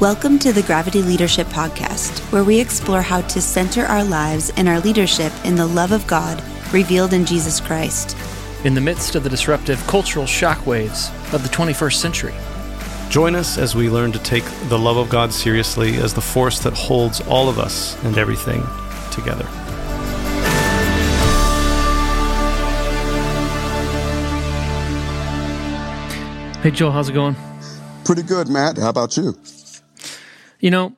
Welcome 0.00 0.40
to 0.40 0.52
the 0.52 0.62
Gravity 0.62 1.02
Leadership 1.02 1.46
Podcast, 1.48 2.18
where 2.32 2.42
we 2.42 2.60
explore 2.60 3.00
how 3.00 3.20
to 3.22 3.40
center 3.40 3.84
our 3.86 4.02
lives 4.02 4.50
and 4.56 4.68
our 4.68 4.80
leadership 4.80 5.32
in 5.44 5.54
the 5.54 5.66
love 5.66 5.92
of 5.92 6.06
God 6.06 6.42
revealed 6.72 7.12
in 7.12 7.24
Jesus 7.24 7.60
Christ. 7.60 8.16
in 8.64 8.74
the 8.74 8.80
midst 8.80 9.14
of 9.14 9.22
the 9.22 9.28
disruptive 9.30 9.78
cultural 9.86 10.24
shockwaves 10.24 11.12
of 11.34 11.42
the 11.42 11.48
21st 11.50 11.94
century. 11.96 12.34
Join 13.10 13.34
us 13.36 13.58
as 13.58 13.74
we 13.76 13.90
learn 13.90 14.10
to 14.12 14.18
take 14.20 14.44
the 14.68 14.78
love 14.78 14.96
of 14.96 15.10
God 15.10 15.32
seriously 15.34 15.96
as 15.98 16.14
the 16.14 16.22
force 16.22 16.58
that 16.60 16.72
holds 16.72 17.20
all 17.28 17.48
of 17.50 17.58
us 17.58 18.02
and 18.04 18.16
everything 18.16 18.62
together. 19.12 19.46
Hey, 26.62 26.70
Joel, 26.70 26.92
how's 26.92 27.10
it 27.10 27.12
going? 27.12 27.36
Pretty 28.04 28.22
good, 28.22 28.48
Matt. 28.48 28.78
How 28.78 28.88
about 28.88 29.14
you? 29.18 29.36
You 30.64 30.70
know, 30.70 30.96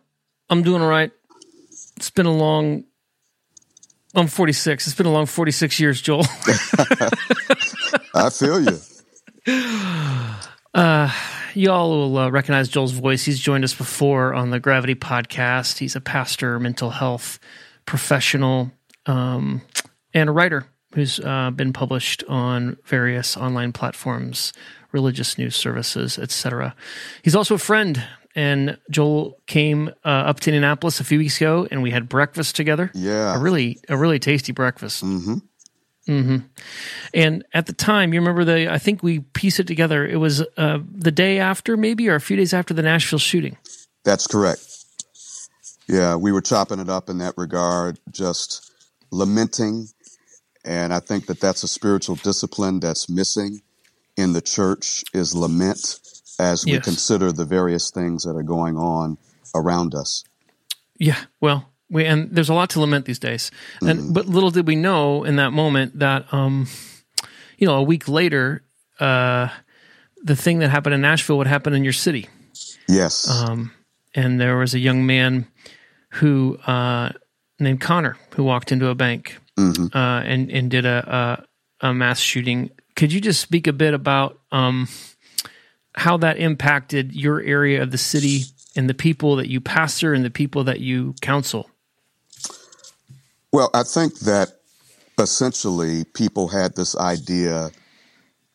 I'm 0.48 0.62
doing 0.62 0.80
all 0.80 0.86
right. 0.88 1.10
It's 1.96 2.10
been 2.10 2.26
a 2.26 2.32
long. 2.32 2.84
I'm 4.14 4.28
46. 4.28 4.86
It's 4.86 4.94
been 4.94 5.06
a 5.06 5.12
long 5.12 5.26
46 5.26 5.80
years, 5.80 6.00
Joel. 6.00 6.20
I 8.14 8.30
feel 8.30 8.60
you. 8.60 8.78
Y'all 11.54 11.90
will 11.90 12.16
uh, 12.16 12.30
recognize 12.30 12.68
Joel's 12.68 12.92
voice. 12.92 13.24
He's 13.24 13.40
joined 13.40 13.64
us 13.64 13.74
before 13.74 14.34
on 14.34 14.50
the 14.50 14.60
Gravity 14.60 14.94
podcast. 14.94 15.78
He's 15.78 15.96
a 15.96 16.00
pastor, 16.00 16.60
mental 16.60 16.90
health 16.90 17.40
professional, 17.86 18.70
um, 19.06 19.62
and 20.14 20.28
a 20.28 20.32
writer 20.32 20.68
who's 20.94 21.18
uh, 21.18 21.50
been 21.50 21.72
published 21.72 22.22
on 22.28 22.76
various 22.84 23.36
online 23.36 23.72
platforms, 23.72 24.52
religious 24.92 25.38
news 25.38 25.56
services, 25.56 26.20
etc. 26.20 26.76
He's 27.24 27.34
also 27.34 27.56
a 27.56 27.58
friend. 27.58 28.04
And 28.36 28.76
Joel 28.90 29.38
came 29.46 29.88
uh, 30.04 30.08
up 30.08 30.40
to 30.40 30.50
Indianapolis 30.50 31.00
a 31.00 31.04
few 31.04 31.18
weeks 31.18 31.38
ago, 31.38 31.66
and 31.70 31.82
we 31.82 31.90
had 31.90 32.06
breakfast 32.06 32.54
together. 32.54 32.90
Yeah. 32.94 33.34
a 33.34 33.38
really, 33.38 33.80
a 33.88 33.96
really 33.96 34.18
tasty 34.18 34.52
breakfast. 34.52 35.02
Mm-hmm. 35.02 35.36
Mm-hmm. 36.06 36.36
And 37.14 37.44
at 37.54 37.66
the 37.66 37.72
time, 37.72 38.12
you 38.12 38.20
remember 38.20 38.44
the, 38.44 38.70
I 38.70 38.76
think 38.76 39.02
we 39.02 39.20
pieced 39.20 39.58
it 39.58 39.66
together. 39.66 40.06
It 40.06 40.16
was 40.16 40.44
uh, 40.58 40.78
the 40.92 41.10
day 41.10 41.38
after, 41.38 41.78
maybe, 41.78 42.08
or 42.10 42.14
a 42.14 42.20
few 42.20 42.36
days 42.36 42.52
after 42.52 42.74
the 42.74 42.82
Nashville 42.82 43.18
shooting. 43.18 43.56
That's 44.04 44.26
correct. 44.26 44.60
Yeah, 45.88 46.16
we 46.16 46.30
were 46.30 46.42
chopping 46.42 46.78
it 46.78 46.90
up 46.90 47.08
in 47.08 47.18
that 47.18 47.34
regard, 47.38 47.98
just 48.10 48.70
lamenting. 49.10 49.88
And 50.64 50.92
I 50.92 51.00
think 51.00 51.26
that 51.26 51.40
that's 51.40 51.62
a 51.62 51.68
spiritual 51.68 52.16
discipline 52.16 52.80
that's 52.80 53.08
missing 53.08 53.62
in 54.16 54.34
the 54.34 54.42
church 54.42 55.04
is 55.14 55.34
lament 55.34 56.00
as 56.38 56.64
we 56.64 56.72
Yes. 56.72 56.84
consider 56.84 57.32
the 57.32 57.44
various 57.44 57.90
things 57.90 58.24
that 58.24 58.36
are 58.36 58.42
going 58.42 58.76
on 58.76 59.18
around 59.54 59.94
us. 59.94 60.24
Yeah, 60.98 61.18
well, 61.40 61.70
we 61.90 62.04
and 62.04 62.28
there's 62.30 62.48
a 62.48 62.54
lot 62.54 62.70
to 62.70 62.80
lament 62.80 63.04
these 63.04 63.18
days. 63.18 63.50
And 63.80 64.12
but 64.14 64.26
little 64.26 64.50
did 64.50 64.66
we 64.66 64.76
know 64.76 65.24
in 65.24 65.36
that 65.36 65.52
moment 65.52 65.98
that 65.98 66.32
um 66.32 66.66
you 67.58 67.66
know, 67.66 67.76
a 67.76 67.82
week 67.82 68.08
later 68.08 68.62
uh 69.00 69.48
the 70.22 70.36
thing 70.36 70.58
that 70.60 70.70
happened 70.70 70.94
in 70.94 71.00
Nashville 71.00 71.38
would 71.38 71.46
happen 71.46 71.74
in 71.74 71.84
your 71.84 71.92
city. 71.92 72.28
Yes. 72.88 73.28
Um 73.30 73.72
and 74.14 74.40
there 74.40 74.56
was 74.56 74.74
a 74.74 74.78
young 74.78 75.06
man 75.06 75.46
who 76.14 76.56
uh 76.66 77.12
named 77.60 77.80
Connor 77.80 78.16
who 78.34 78.42
walked 78.44 78.72
into 78.72 78.88
a 78.88 78.94
bank 78.94 79.38
Mhm. 79.58 79.94
uh 79.94 80.22
and 80.26 80.50
and 80.50 80.70
did 80.70 80.84
a 80.86 81.46
a, 81.80 81.88
a 81.88 81.94
mass 81.94 82.18
shooting. 82.20 82.70
Could 82.94 83.12
you 83.12 83.20
just 83.20 83.40
speak 83.40 83.66
a 83.66 83.72
bit 83.72 83.94
about 83.94 84.40
um 84.50 84.88
how 85.96 86.16
that 86.18 86.38
impacted 86.38 87.14
your 87.14 87.40
area 87.40 87.82
of 87.82 87.90
the 87.90 87.98
city 87.98 88.44
and 88.76 88.88
the 88.88 88.94
people 88.94 89.36
that 89.36 89.48
you 89.48 89.60
pastor 89.60 90.12
and 90.12 90.24
the 90.24 90.30
people 90.30 90.64
that 90.64 90.80
you 90.80 91.14
counsel? 91.20 91.70
Well, 93.52 93.70
I 93.72 93.82
think 93.82 94.18
that 94.20 94.52
essentially 95.18 96.04
people 96.14 96.48
had 96.48 96.76
this 96.76 96.96
idea 96.96 97.70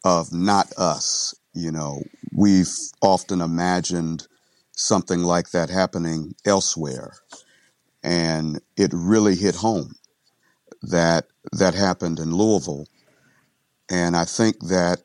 of 0.06 0.32
not 0.32 0.72
us. 0.78 1.34
You 1.54 1.72
know, 1.72 2.04
we've 2.32 2.72
often 3.02 3.42
imagined 3.42 4.28
something 4.74 5.22
like 5.22 5.52
that 5.52 5.70
happening 5.70 6.36
elsewhere. 6.46 7.14
And 8.04 8.62
it 8.78 8.92
really 8.94 9.36
hit 9.36 9.56
home 9.56 9.96
that 10.82 11.26
that 11.52 11.74
happened 11.74 12.20
in 12.20 12.36
Louisville. 12.36 12.88
And 13.90 14.16
I 14.16 14.26
think 14.26 14.60
that 14.68 15.02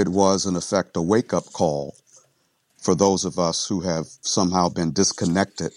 it 0.00 0.08
was, 0.08 0.46
in 0.46 0.56
effect, 0.56 0.96
a 0.96 1.02
wake 1.02 1.32
up 1.32 1.52
call 1.52 1.94
for 2.78 2.94
those 2.94 3.24
of 3.24 3.38
us 3.38 3.66
who 3.66 3.80
have 3.80 4.06
somehow 4.22 4.68
been 4.68 4.92
disconnected 4.92 5.72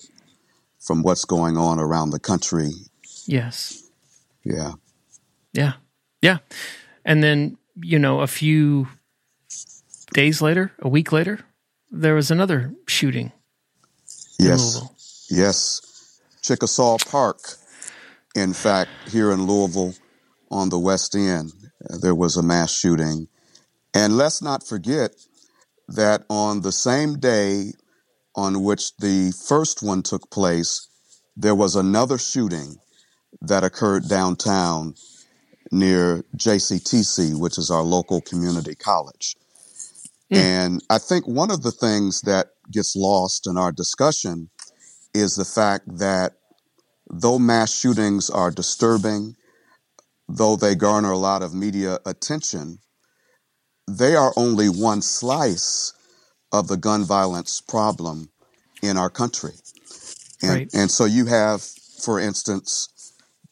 from 0.79 1.03
what's 1.03 1.25
going 1.25 1.57
on 1.57 1.79
around 1.79 2.09
the 2.09 2.19
country 2.19 2.72
Yes. 3.25 3.89
Yeah. 4.44 4.73
Yeah. 5.53 5.73
Yeah. 6.22 6.39
And 7.06 7.23
then, 7.23 7.57
you 7.81 8.00
know, 8.00 8.19
a 8.22 8.28
few 8.28 8.88
days 10.13 10.41
later, 10.41 10.73
a 10.79 10.89
week 10.89 11.12
later, 11.12 11.39
there 11.91 12.16
was 12.16 12.31
another 12.31 12.73
shooting 12.88 13.31
Yes. 14.39 15.28
Yes. 15.29 16.19
Chickasaw 16.41 16.97
Park, 17.09 17.38
in 18.35 18.51
fact, 18.53 18.89
here 19.09 19.31
in 19.31 19.45
Louisville 19.45 19.94
on 20.51 20.69
the 20.69 20.79
West 20.79 21.16
End, 21.16 21.53
there 22.01 22.16
was 22.16 22.35
a 22.35 22.44
mass 22.44 22.73
shooting. 22.73 23.28
And 23.94 24.18
let's 24.18 24.42
not 24.42 24.66
forget 24.66 25.12
that 25.88 26.24
on 26.30 26.62
the 26.62 26.72
same 26.72 27.20
day 27.20 27.74
on 28.36 28.64
which 28.64 28.96
the 28.98 29.31
first 29.48 29.84
one 29.84 30.02
took 30.02 30.31
place, 30.31 30.88
there 31.36 31.56
was 31.56 31.76
another 31.76 32.18
shooting 32.18 32.76
that 33.42 33.64
occurred 33.64 34.08
downtown 34.08 34.96
near 35.72 36.24
JCTC, 36.38 37.40
which 37.40 37.58
is 37.58 37.70
our 37.70 37.84
local 37.84 38.22
community 38.22 38.76
college. 38.76 39.36
Mm. 40.31 40.38
And 40.38 40.84
I 40.90 40.98
think 40.98 41.28
one 41.28 41.52
of 41.52 41.64
the 41.64 41.72
things 41.72 42.22
that 42.22 42.48
gets 42.72 42.96
lost 42.96 43.48
in 43.48 43.58
our 43.58 43.72
discussion 43.72 44.50
is 45.14 45.36
the 45.36 45.46
fact 45.46 45.86
that 46.00 46.34
though 47.10 47.40
mass 47.40 47.78
shootings 47.78 48.30
are 48.30 48.52
disturbing, 48.52 49.36
though 50.28 50.56
they 50.56 50.75
garner 50.75 51.12
a 51.12 51.18
lot 51.18 51.44
of 51.44 51.54
media 51.54 52.00
attention, 52.06 52.80
they 53.88 54.16
are 54.16 54.33
only 54.35 54.69
one 54.69 55.01
slice 55.01 55.94
of 56.51 56.67
the 56.67 56.77
gun 56.77 57.03
violence 57.03 57.61
problem 57.61 58.29
in 58.81 58.97
our 58.97 59.09
country. 59.09 59.53
And, 60.41 60.51
Right. 60.51 60.73
and 60.73 60.91
so 60.91 61.05
you 61.05 61.25
have, 61.25 61.61
for 61.61 62.19
instance, 62.19 62.88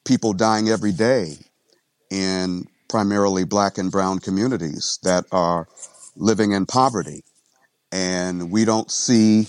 people 0.06 0.34
dying 0.34 0.70
every 0.70 0.92
day 0.92 1.38
in 2.10 2.68
primarily 2.90 3.46
black 3.46 3.78
and 3.78 3.92
brown 3.92 4.20
communities 4.20 5.00
that 5.04 5.26
are 5.32 5.68
living 6.16 6.52
in 6.52 6.66
poverty. 6.66 7.24
And 7.92 8.52
we 8.52 8.66
don't 8.66 8.92
see 8.92 9.48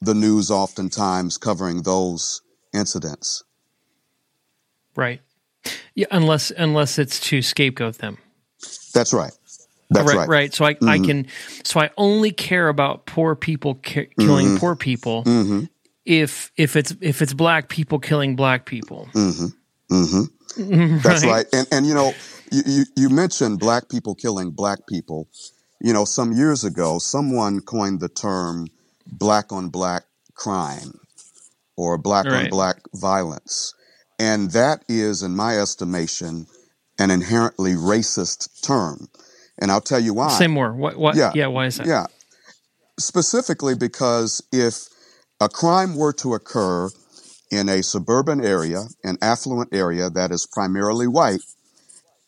the 0.00 0.14
news 0.14 0.50
oftentimes 0.50 1.38
covering 1.38 1.82
those 1.82 2.42
incidents. 2.72 3.42
Right. 4.94 5.20
Yeah. 5.94 6.06
Unless, 6.10 6.52
unless 6.52 6.98
it's 6.98 7.18
to 7.20 7.42
scapegoat 7.42 7.98
them. 7.98 8.18
That's 8.94 9.12
right. 9.12 9.32
That's 9.90 10.06
right, 10.08 10.16
right. 10.16 10.28
right. 10.28 10.54
So 10.54 10.64
I, 10.64 10.76
I 10.86 10.98
can, 10.98 11.26
so 11.64 11.80
I 11.80 11.90
only 11.96 12.32
care 12.32 12.68
about 12.68 13.06
poor 13.06 13.34
people 13.36 13.76
ki- 13.76 14.08
killing 14.18 14.58
poor 14.58 14.74
people 14.76 15.22
Mm-hmm. 15.24 15.64
if, 16.04 16.50
if 16.56 16.76
it's, 16.76 16.94
if 17.00 17.22
it's 17.22 17.32
black 17.34 17.68
people 17.68 17.98
killing 17.98 18.36
black 18.36 18.66
people. 18.66 19.08
Mm-hmm. 19.12 20.22
That's 21.02 21.24
right. 21.24 21.46
And 21.52 21.66
and 21.70 21.86
you 21.86 21.94
know, 21.94 22.12
you, 22.50 22.62
you 22.66 22.84
you 22.96 23.08
mentioned 23.08 23.58
black 23.58 23.88
people 23.88 24.14
killing 24.14 24.50
black 24.50 24.86
people. 24.88 25.28
You 25.80 25.92
know, 25.92 26.04
some 26.04 26.32
years 26.32 26.64
ago, 26.64 26.98
someone 26.98 27.60
coined 27.60 28.00
the 28.00 28.08
term 28.08 28.66
black 29.06 29.52
on 29.52 29.68
black 29.68 30.04
crime 30.34 30.98
or 31.76 31.98
black 31.98 32.26
on 32.26 32.48
black 32.48 32.78
violence. 32.94 33.74
And 34.18 34.50
that 34.52 34.82
is, 34.88 35.22
in 35.22 35.36
my 35.36 35.58
estimation, 35.58 36.46
an 36.98 37.10
inherently 37.10 37.74
racist 37.74 38.62
term. 38.62 39.08
And 39.58 39.70
I'll 39.70 39.80
tell 39.80 40.00
you 40.00 40.14
why. 40.14 40.28
Say 40.28 40.46
more. 40.46 40.72
What? 40.72 40.96
What? 40.96 41.16
Yeah. 41.16 41.32
yeah. 41.34 41.46
Why 41.46 41.66
is 41.66 41.76
that? 41.78 41.86
Yeah. 41.86 42.06
Specifically 42.98 43.74
because 43.74 44.42
if 44.52 44.88
a 45.40 45.48
crime 45.48 45.96
were 45.96 46.12
to 46.14 46.34
occur 46.34 46.88
in 47.50 47.68
a 47.68 47.82
suburban 47.82 48.44
area, 48.44 48.84
an 49.04 49.18
affluent 49.22 49.72
area 49.72 50.10
that 50.10 50.30
is 50.30 50.46
primarily 50.50 51.06
white, 51.06 51.42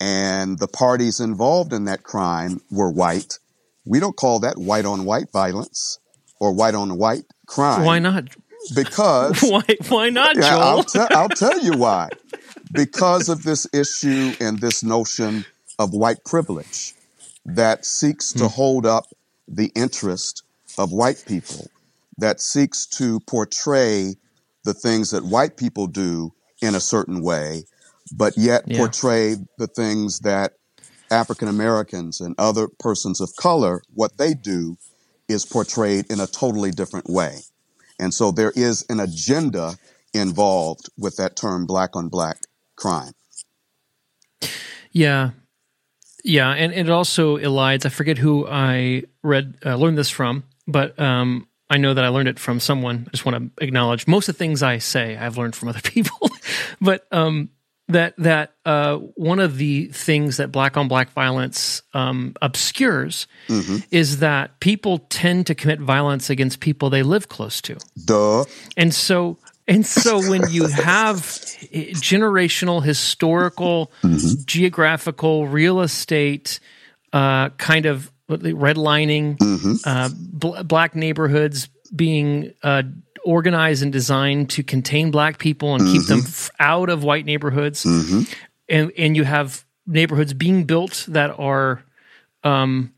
and 0.00 0.58
the 0.58 0.68
parties 0.68 1.20
involved 1.20 1.72
in 1.72 1.84
that 1.86 2.02
crime 2.02 2.60
were 2.70 2.90
white, 2.90 3.38
we 3.84 3.98
don't 3.98 4.16
call 4.16 4.40
that 4.40 4.58
white 4.58 4.84
on 4.84 5.04
white 5.04 5.30
violence 5.32 5.98
or 6.40 6.52
white 6.52 6.74
on 6.74 6.98
white 6.98 7.24
crime. 7.46 7.84
Why 7.84 7.98
not? 7.98 8.24
Because 8.74 9.42
why? 9.42 9.62
Why 9.88 10.10
not, 10.10 10.36
yeah, 10.36 10.50
Joel? 10.50 10.62
I'll, 10.62 10.84
te- 10.84 11.14
I'll 11.14 11.28
tell 11.28 11.58
you 11.60 11.76
why. 11.76 12.08
Because 12.70 13.30
of 13.30 13.44
this 13.44 13.66
issue 13.72 14.34
and 14.40 14.60
this 14.60 14.84
notion 14.84 15.46
of 15.78 15.94
white 15.94 16.22
privilege 16.26 16.92
that 17.48 17.84
seeks 17.84 18.32
to 18.34 18.44
mm. 18.44 18.50
hold 18.50 18.86
up 18.86 19.04
the 19.46 19.72
interest 19.74 20.42
of 20.76 20.92
white 20.92 21.24
people, 21.26 21.68
that 22.18 22.40
seeks 22.40 22.86
to 22.86 23.20
portray 23.20 24.14
the 24.64 24.74
things 24.74 25.10
that 25.10 25.24
white 25.24 25.56
people 25.56 25.86
do 25.86 26.32
in 26.60 26.74
a 26.74 26.80
certain 26.80 27.22
way, 27.22 27.64
but 28.14 28.36
yet 28.36 28.64
yeah. 28.66 28.76
portray 28.78 29.36
the 29.56 29.66
things 29.66 30.20
that 30.20 30.52
African 31.10 31.48
Americans 31.48 32.20
and 32.20 32.34
other 32.36 32.68
persons 32.68 33.20
of 33.20 33.34
color, 33.36 33.82
what 33.94 34.18
they 34.18 34.34
do 34.34 34.76
is 35.28 35.46
portrayed 35.46 36.10
in 36.10 36.20
a 36.20 36.26
totally 36.26 36.70
different 36.70 37.08
way. 37.08 37.38
And 37.98 38.12
so 38.12 38.30
there 38.30 38.52
is 38.54 38.84
an 38.88 39.00
agenda 39.00 39.76
involved 40.12 40.88
with 40.98 41.16
that 41.16 41.36
term 41.36 41.66
black 41.66 41.96
on 41.96 42.08
black 42.08 42.38
crime. 42.76 43.12
Yeah. 44.92 45.30
Yeah. 46.24 46.50
And, 46.50 46.72
it 46.72 46.90
also 46.90 47.38
elides, 47.38 47.86
I 47.86 47.88
forget 47.88 48.18
who 48.18 48.46
I 48.46 49.04
read, 49.22 49.56
uh, 49.64 49.76
learned 49.76 49.98
this 49.98 50.10
from, 50.10 50.44
but 50.66 50.98
um, 50.98 51.48
I 51.70 51.76
know 51.76 51.94
that 51.94 52.04
I 52.04 52.08
learned 52.08 52.28
it 52.28 52.38
from 52.38 52.60
someone. 52.60 53.04
I 53.06 53.10
just 53.10 53.24
want 53.24 53.56
to 53.56 53.64
acknowledge 53.64 54.06
most 54.06 54.28
of 54.28 54.34
the 54.34 54.38
things 54.38 54.62
I 54.62 54.78
say 54.78 55.16
I've 55.16 55.36
learned 55.36 55.54
from 55.54 55.68
other 55.68 55.80
people. 55.84 56.30
but 56.80 57.06
um, 57.12 57.50
that 57.88 58.14
that 58.18 58.52
uh, 58.64 58.96
one 58.96 59.40
of 59.40 59.56
the 59.56 59.86
things 59.86 60.36
that 60.36 60.52
black 60.52 60.76
on 60.76 60.88
black 60.88 61.10
violence 61.10 61.82
um, 61.94 62.34
obscures 62.42 63.26
mm-hmm. 63.48 63.78
is 63.90 64.18
that 64.18 64.60
people 64.60 64.98
tend 65.08 65.46
to 65.46 65.54
commit 65.54 65.80
violence 65.80 66.28
against 66.30 66.60
people 66.60 66.90
they 66.90 67.02
live 67.02 67.28
close 67.28 67.60
to. 67.62 67.76
Duh. 68.04 68.44
And 68.76 68.94
so 68.94 69.38
and 69.68 69.86
so 69.86 70.18
when 70.28 70.48
you 70.50 70.66
have 70.66 71.16
generational, 71.16 72.82
historical, 72.82 73.92
mm-hmm. 74.02 74.42
geographical, 74.46 75.46
real 75.46 75.82
estate 75.82 76.58
uh, 77.12 77.50
kind 77.50 77.84
of 77.86 78.10
redlining, 78.28 79.36
mm-hmm. 79.36 79.74
uh, 79.84 80.08
bl- 80.14 80.62
black 80.62 80.94
neighborhoods 80.94 81.68
being 81.94 82.54
uh, 82.62 82.82
organized 83.24 83.82
and 83.82 83.92
designed 83.92 84.50
to 84.50 84.62
contain 84.62 85.10
black 85.10 85.38
people 85.38 85.74
and 85.74 85.84
mm-hmm. 85.84 85.92
keep 85.92 86.06
them 86.06 86.20
mm-hmm. 86.20 86.28
f- 86.28 86.50
out 86.58 86.88
of 86.88 87.04
white 87.04 87.26
neighborhoods, 87.26 87.84
mm-hmm. 87.84 88.22
and 88.68 88.90
and 88.96 89.16
you 89.16 89.24
have 89.24 89.64
neighborhoods 89.86 90.32
being 90.32 90.64
built 90.64 91.04
that 91.08 91.38
are. 91.38 91.82
Um, 92.44 92.94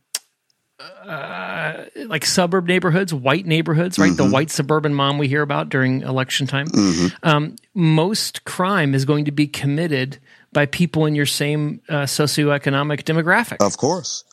uh, 1.05 1.85
like 2.06 2.25
suburb 2.25 2.67
neighborhoods, 2.67 3.12
white 3.12 3.47
neighborhoods, 3.47 3.99
right? 3.99 4.17
The 4.17 4.25
mm-hmm. 4.25 4.32
white 4.32 4.50
suburban 4.50 4.94
mom 4.94 5.19
we 5.19 5.29
hear 5.29 5.43
about 5.43 5.69
during 5.69 6.03
election 6.03 6.47
time. 6.47 6.67
Mm-hmm. 6.69 7.17
Um, 7.23 7.56
most 7.75 8.44
crime 8.44 8.94
is 8.94 9.05
going 9.05 9.27
to 9.27 9.32
be 9.32 9.47
committed 9.47 10.19
by 10.53 10.67
people 10.67 11.06
in 11.06 11.15
your 11.15 11.27
same 11.27 11.81
uh, 11.88 12.03
socioeconomic 12.03 13.03
demographic. 13.03 13.65
Of 13.65 13.77
course. 13.77 14.25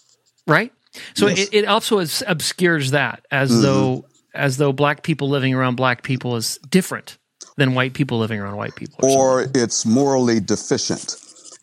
Right? 0.45 0.73
So 1.13 1.27
yes. 1.27 1.39
it, 1.39 1.53
it, 1.53 1.65
also 1.65 2.03
obscures 2.25 2.91
that 2.91 3.25
as 3.29 3.51
mm-hmm. 3.51 3.61
though 3.61 4.05
as 4.33 4.57
though 4.57 4.71
black 4.71 5.03
people 5.03 5.29
living 5.29 5.53
around 5.53 5.75
black 5.75 6.03
people 6.03 6.35
is 6.35 6.57
different 6.69 7.17
than 7.57 7.73
white 7.73 7.93
people 7.93 8.19
living 8.19 8.39
around 8.39 8.55
white 8.55 8.75
people, 8.75 8.99
or, 9.03 9.41
or 9.41 9.51
it's 9.53 9.85
morally 9.85 10.39
deficient. 10.39 11.17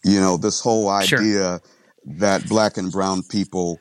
You 0.04 0.20
know, 0.20 0.36
this 0.36 0.60
whole 0.60 0.88
idea 0.88 1.08
sure. 1.08 1.62
that 2.18 2.46
black 2.48 2.76
and 2.76 2.92
brown 2.92 3.22
people 3.22 3.80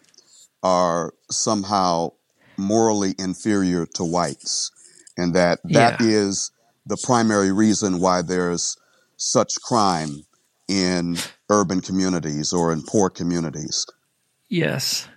are 0.63 1.13
somehow 1.30 2.10
morally 2.57 3.13
inferior 3.19 3.86
to 3.86 4.04
whites, 4.04 4.71
and 5.18 5.36
that 5.36 5.60
that 5.65 6.01
yeah. 6.01 6.07
is 6.07 6.51
the 6.86 6.98
primary 7.04 7.51
reason 7.51 8.00
why 8.00 8.21
there's 8.21 8.77
such 9.18 9.56
crime 9.62 10.24
in 10.68 11.18
urban 11.50 11.81
communities 11.81 12.54
or 12.54 12.74
in 12.74 12.81
poor 12.81 13.10
communities. 13.10 13.86
Yes. 14.50 15.07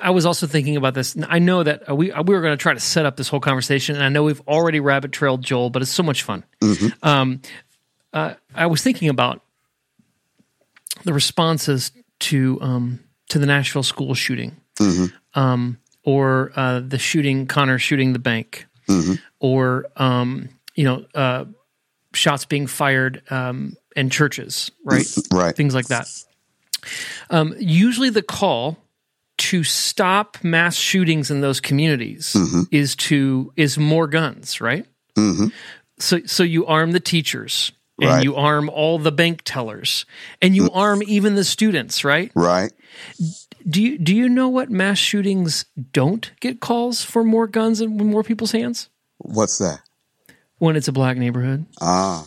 I 0.00 0.10
was 0.10 0.24
also 0.24 0.46
thinking 0.46 0.76
about 0.76 0.94
this. 0.94 1.16
I 1.28 1.38
know 1.38 1.62
that 1.62 1.88
uh, 1.88 1.94
we 1.94 2.10
uh, 2.10 2.22
we 2.22 2.34
were 2.34 2.40
going 2.40 2.56
to 2.56 2.62
try 2.62 2.72
to 2.72 2.80
set 2.80 3.04
up 3.04 3.16
this 3.16 3.28
whole 3.28 3.40
conversation, 3.40 3.94
and 3.94 4.04
I 4.04 4.08
know 4.08 4.22
we've 4.22 4.40
already 4.48 4.80
rabbit 4.80 5.12
trailed 5.12 5.42
Joel, 5.42 5.70
but 5.70 5.82
it's 5.82 5.90
so 5.90 6.02
much 6.02 6.22
fun. 6.22 6.44
Mm-hmm. 6.62 6.88
Um, 7.06 7.42
uh, 8.12 8.34
I 8.54 8.66
was 8.66 8.82
thinking 8.82 9.10
about 9.10 9.42
the 11.04 11.12
responses 11.12 11.92
to 12.20 12.58
um, 12.62 13.00
to 13.28 13.38
the 13.38 13.46
Nashville 13.46 13.82
school 13.82 14.14
shooting, 14.14 14.56
mm-hmm. 14.80 15.40
um, 15.40 15.78
or 16.04 16.52
uh, 16.56 16.80
the 16.80 16.98
shooting 16.98 17.46
Connor 17.46 17.78
shooting 17.78 18.12
the 18.12 18.18
bank, 18.18 18.66
mm-hmm. 18.88 19.14
or 19.38 19.86
um, 19.96 20.48
you 20.74 20.84
know 20.84 21.04
uh, 21.14 21.44
shots 22.14 22.44
being 22.44 22.66
fired 22.66 23.22
um, 23.30 23.76
in 23.94 24.10
churches, 24.10 24.70
right? 24.84 25.06
Right, 25.32 25.54
things 25.54 25.74
like 25.74 25.86
that. 25.88 26.06
Um, 27.28 27.54
usually, 27.58 28.10
the 28.10 28.22
call 28.22 28.78
to 29.38 29.64
stop 29.64 30.36
mass 30.42 30.76
shootings 30.76 31.30
in 31.30 31.40
those 31.40 31.60
communities 31.60 32.34
mm-hmm. 32.34 32.62
is 32.70 32.94
to 32.96 33.52
is 33.56 33.78
more 33.78 34.06
guns, 34.06 34.60
right? 34.60 34.86
Mm-hmm. 35.16 35.46
So 35.98 36.20
so 36.26 36.42
you 36.42 36.66
arm 36.66 36.92
the 36.92 37.00
teachers 37.00 37.72
and 38.00 38.10
right. 38.10 38.24
you 38.24 38.36
arm 38.36 38.68
all 38.68 38.98
the 38.98 39.12
bank 39.12 39.42
tellers 39.44 40.06
and 40.40 40.56
you 40.56 40.64
mm-hmm. 40.64 40.78
arm 40.78 41.02
even 41.06 41.34
the 41.34 41.44
students, 41.44 42.04
right? 42.04 42.32
Right. 42.34 42.72
Do 43.68 43.82
you 43.82 43.98
do 43.98 44.14
you 44.14 44.28
know 44.28 44.48
what 44.48 44.70
mass 44.70 44.98
shootings 44.98 45.66
don't 45.92 46.30
get 46.40 46.60
calls 46.60 47.04
for 47.04 47.22
more 47.24 47.46
guns 47.46 47.80
and 47.80 47.96
more 47.96 48.22
people's 48.22 48.52
hands? 48.52 48.88
What's 49.18 49.58
that? 49.58 49.80
When 50.58 50.76
it's 50.76 50.88
a 50.88 50.92
black 50.92 51.16
neighborhood. 51.16 51.66
Ah. 51.80 52.26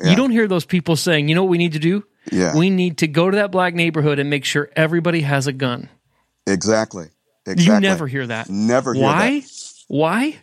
Yeah. 0.00 0.10
You 0.10 0.16
don't 0.16 0.30
hear 0.30 0.46
those 0.46 0.64
people 0.64 0.96
saying, 0.96 1.28
"You 1.28 1.34
know 1.34 1.42
what 1.42 1.50
we 1.50 1.58
need 1.58 1.72
to 1.72 1.78
do? 1.78 2.04
Yeah. 2.30 2.56
We 2.56 2.70
need 2.70 2.98
to 2.98 3.08
go 3.08 3.30
to 3.30 3.36
that 3.36 3.50
black 3.50 3.74
neighborhood 3.74 4.18
and 4.18 4.30
make 4.30 4.44
sure 4.44 4.70
everybody 4.76 5.22
has 5.22 5.46
a 5.46 5.52
gun." 5.52 5.88
Exactly. 6.46 7.08
Exactly. 7.46 7.74
You 7.74 7.80
never 7.80 8.06
hear 8.06 8.26
that. 8.26 8.48
Never 8.48 8.94
hear 8.94 9.02
Why? 9.02 9.40
That. 9.40 9.72
Why? 9.88 10.38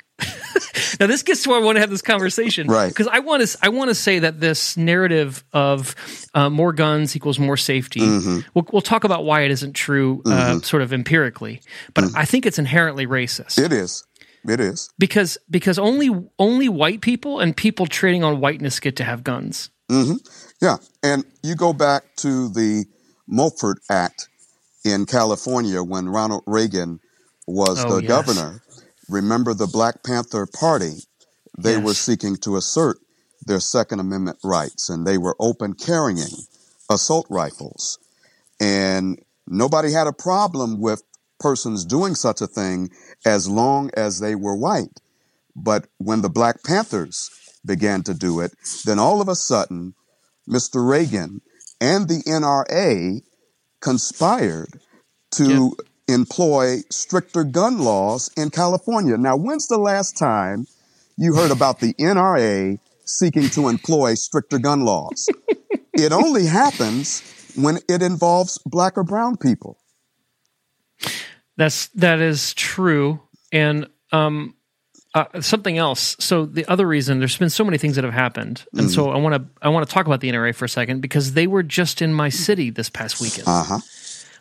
Now 1.00 1.08
this 1.08 1.24
gets 1.24 1.44
to 1.44 1.50
where 1.50 1.60
I 1.60 1.64
want 1.64 1.78
to 1.78 1.82
have 1.82 1.90
this 1.90 2.02
conversation, 2.02 2.68
right? 2.68 2.90
Because 2.90 3.08
I 3.08 3.20
want 3.20 3.48
to 3.48 3.58
I 3.62 3.70
want 3.70 3.90
to 3.90 3.96
say 3.96 4.20
that 4.20 4.40
this 4.40 4.78
narrative 4.78 5.44
of 5.54 5.96
uh, 6.34 6.50
more 6.50 6.74
guns 6.74 7.16
equals 7.16 7.40
more 7.40 7.58
safety. 7.58 8.02
Mm-hmm. 8.02 8.40
We'll, 8.54 8.66
we'll, 8.72 8.82
talk 8.82 9.04
about 9.04 9.26
why 9.26 9.42
it 9.42 9.52
isn't 9.52 9.74
true, 9.74 10.22
uh, 10.26 10.30
mm-hmm. 10.30 10.60
sort 10.60 10.82
of 10.82 10.94
empirically, 10.94 11.62
but 11.94 12.06
mm-hmm. 12.06 12.18
I 12.18 12.26
think 12.26 12.46
it's 12.46 12.60
inherently 12.60 13.08
racist. 13.08 13.64
It 13.64 13.72
is. 13.72 14.04
It 14.48 14.60
is 14.62 14.90
because 14.98 15.38
because 15.50 15.78
only 15.78 16.10
only 16.38 16.70
white 16.70 17.02
people 17.02 17.40
and 17.40 17.56
people 17.56 17.88
trading 17.88 18.24
on 18.24 18.40
whiteness 18.40 18.80
get 18.80 18.96
to 18.98 19.04
have 19.04 19.24
guns. 19.24 19.70
Mm-hmm. 19.90 20.16
Yeah, 20.62 20.78
and 21.04 21.26
you 21.44 21.56
go 21.56 21.74
back 21.74 22.04
to 22.18 22.50
the 22.50 22.86
Mulford 23.28 23.80
Act 23.90 24.30
in 24.86 25.06
California 25.06 25.84
when 25.84 26.08
Ronald 26.08 26.44
Reagan 26.46 27.00
was 27.48 27.84
oh, 27.84 27.96
the 27.96 28.04
yes. 28.04 28.08
governor. 28.08 28.62
Remember 29.10 29.54
the 29.54 29.68
Black 29.68 30.04
Panther 30.04 30.46
Party? 30.46 30.94
They 31.58 31.74
yes. 31.74 31.84
were 31.84 31.94
seeking 31.94 32.38
to 32.38 32.56
assert 32.56 33.00
their 33.46 33.60
Second 33.60 34.00
Amendment 34.00 34.40
rights 34.44 34.90
and 34.90 35.06
they 35.06 35.18
were 35.18 35.36
open 35.40 35.74
carrying 35.74 36.30
assault 36.90 37.26
rifles. 37.30 38.00
And 38.60 39.20
nobody 39.48 39.92
had 39.92 40.08
a 40.08 40.14
problem 40.14 40.80
with 40.80 41.04
persons 41.40 41.86
doing 41.86 42.16
such 42.16 42.42
a 42.42 42.48
thing 42.48 42.90
as 43.26 43.48
long 43.48 43.90
as 43.96 44.20
they 44.20 44.36
were 44.36 44.56
white. 44.56 45.00
But 45.56 45.88
when 45.98 46.22
the 46.22 46.30
Black 46.30 46.64
Panthers 46.64 47.30
began 47.66 48.04
to 48.04 48.14
do 48.14 48.40
it, 48.40 48.54
then 48.86 49.00
all 49.00 49.22
of 49.22 49.28
a 49.28 49.36
sudden, 49.36 49.94
Mr. 50.48 50.88
Reagan 50.88 51.42
and 51.82 52.08
the 52.08 52.24
NRA 52.24 53.22
conspired 53.82 54.80
to 55.32 55.76
yep. 55.78 55.88
Employ 56.14 56.78
stricter 56.90 57.44
gun 57.44 57.80
laws 57.80 58.30
in 58.38 58.50
California. 58.50 59.18
Now, 59.18 59.36
when's 59.38 59.68
the 59.68 59.78
last 59.78 60.18
time 60.18 60.68
you 61.18 61.36
heard 61.36 61.52
about 61.52 61.80
the 61.80 61.94
NRA 61.96 62.80
seeking 63.06 63.50
to 63.50 63.68
employ 63.70 64.14
stricter 64.16 64.60
gun 64.60 64.82
laws? 64.82 65.30
it 65.94 66.12
only 66.12 66.46
happens 66.46 67.22
when 67.56 67.80
it 67.90 68.02
involves 68.02 68.58
black 68.66 68.98
or 68.98 69.04
brown 69.04 69.36
people. 69.38 69.78
That's 71.58 71.88
that 71.90 72.20
is 72.20 72.54
true, 72.54 73.20
and 73.52 73.88
um, 74.14 74.56
uh, 75.14 75.42
something 75.42 75.78
else. 75.78 76.16
So 76.20 76.46
the 76.46 76.66
other 76.68 76.88
reason 76.88 77.20
there's 77.20 77.38
been 77.38 77.50
so 77.50 77.66
many 77.66 77.78
things 77.78 77.96
that 77.96 78.06
have 78.06 78.14
happened, 78.14 78.66
and 78.74 78.84
Mm-hmm. 78.84 78.90
so 78.90 79.10
I 79.10 79.18
want 79.18 79.36
to 79.36 79.46
I 79.62 79.68
want 79.70 79.86
to 79.88 79.94
talk 79.94 80.06
about 80.06 80.22
the 80.22 80.30
NRA 80.30 80.56
for 80.56 80.66
a 80.66 80.70
second 80.70 81.02
because 81.02 81.34
they 81.34 81.48
were 81.48 81.64
just 81.64 82.02
in 82.02 82.14
my 82.14 82.30
city 82.30 82.70
this 82.70 82.90
past 82.90 83.20
weekend. 83.20 83.48
Uh 83.48 83.64
huh. 83.64 83.80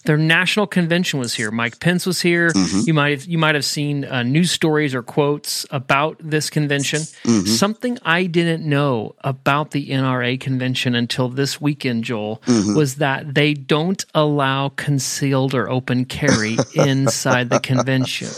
Their 0.04 0.16
national 0.16 0.66
convention 0.66 1.18
was 1.18 1.34
here. 1.34 1.50
Mike 1.50 1.80
Pence 1.80 2.06
was 2.06 2.20
here. 2.20 2.50
Mm-hmm. 2.50 2.80
You 2.86 2.94
might 2.94 3.10
have 3.10 3.24
you 3.26 3.38
might 3.38 3.54
have 3.54 3.64
seen 3.64 4.04
uh, 4.04 4.22
news 4.22 4.50
stories 4.50 4.94
or 4.94 5.02
quotes 5.02 5.66
about 5.70 6.16
this 6.20 6.50
convention. 6.50 7.00
Mm-hmm. 7.00 7.46
Something 7.46 7.98
I 8.04 8.24
didn't 8.24 8.64
know 8.68 9.14
about 9.22 9.72
the 9.72 9.88
NRA 9.90 10.38
convention 10.40 10.94
until 10.94 11.28
this 11.28 11.60
weekend, 11.60 12.04
Joel, 12.04 12.42
Mm-hmm. 12.46 12.74
was 12.76 12.96
that 12.96 13.34
they 13.34 13.54
don't 13.54 14.04
allow 14.14 14.68
concealed 14.70 15.54
or 15.54 15.68
open 15.70 16.04
carry 16.04 16.56
inside 16.74 17.50
the 17.50 17.60
convention. 17.60 18.28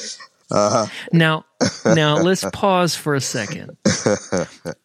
Uh-huh. 0.50 0.86
Now, 1.12 1.44
now 1.84 2.16
let's 2.18 2.44
pause 2.52 2.94
for 2.96 3.14
a 3.14 3.20
second. 3.20 3.76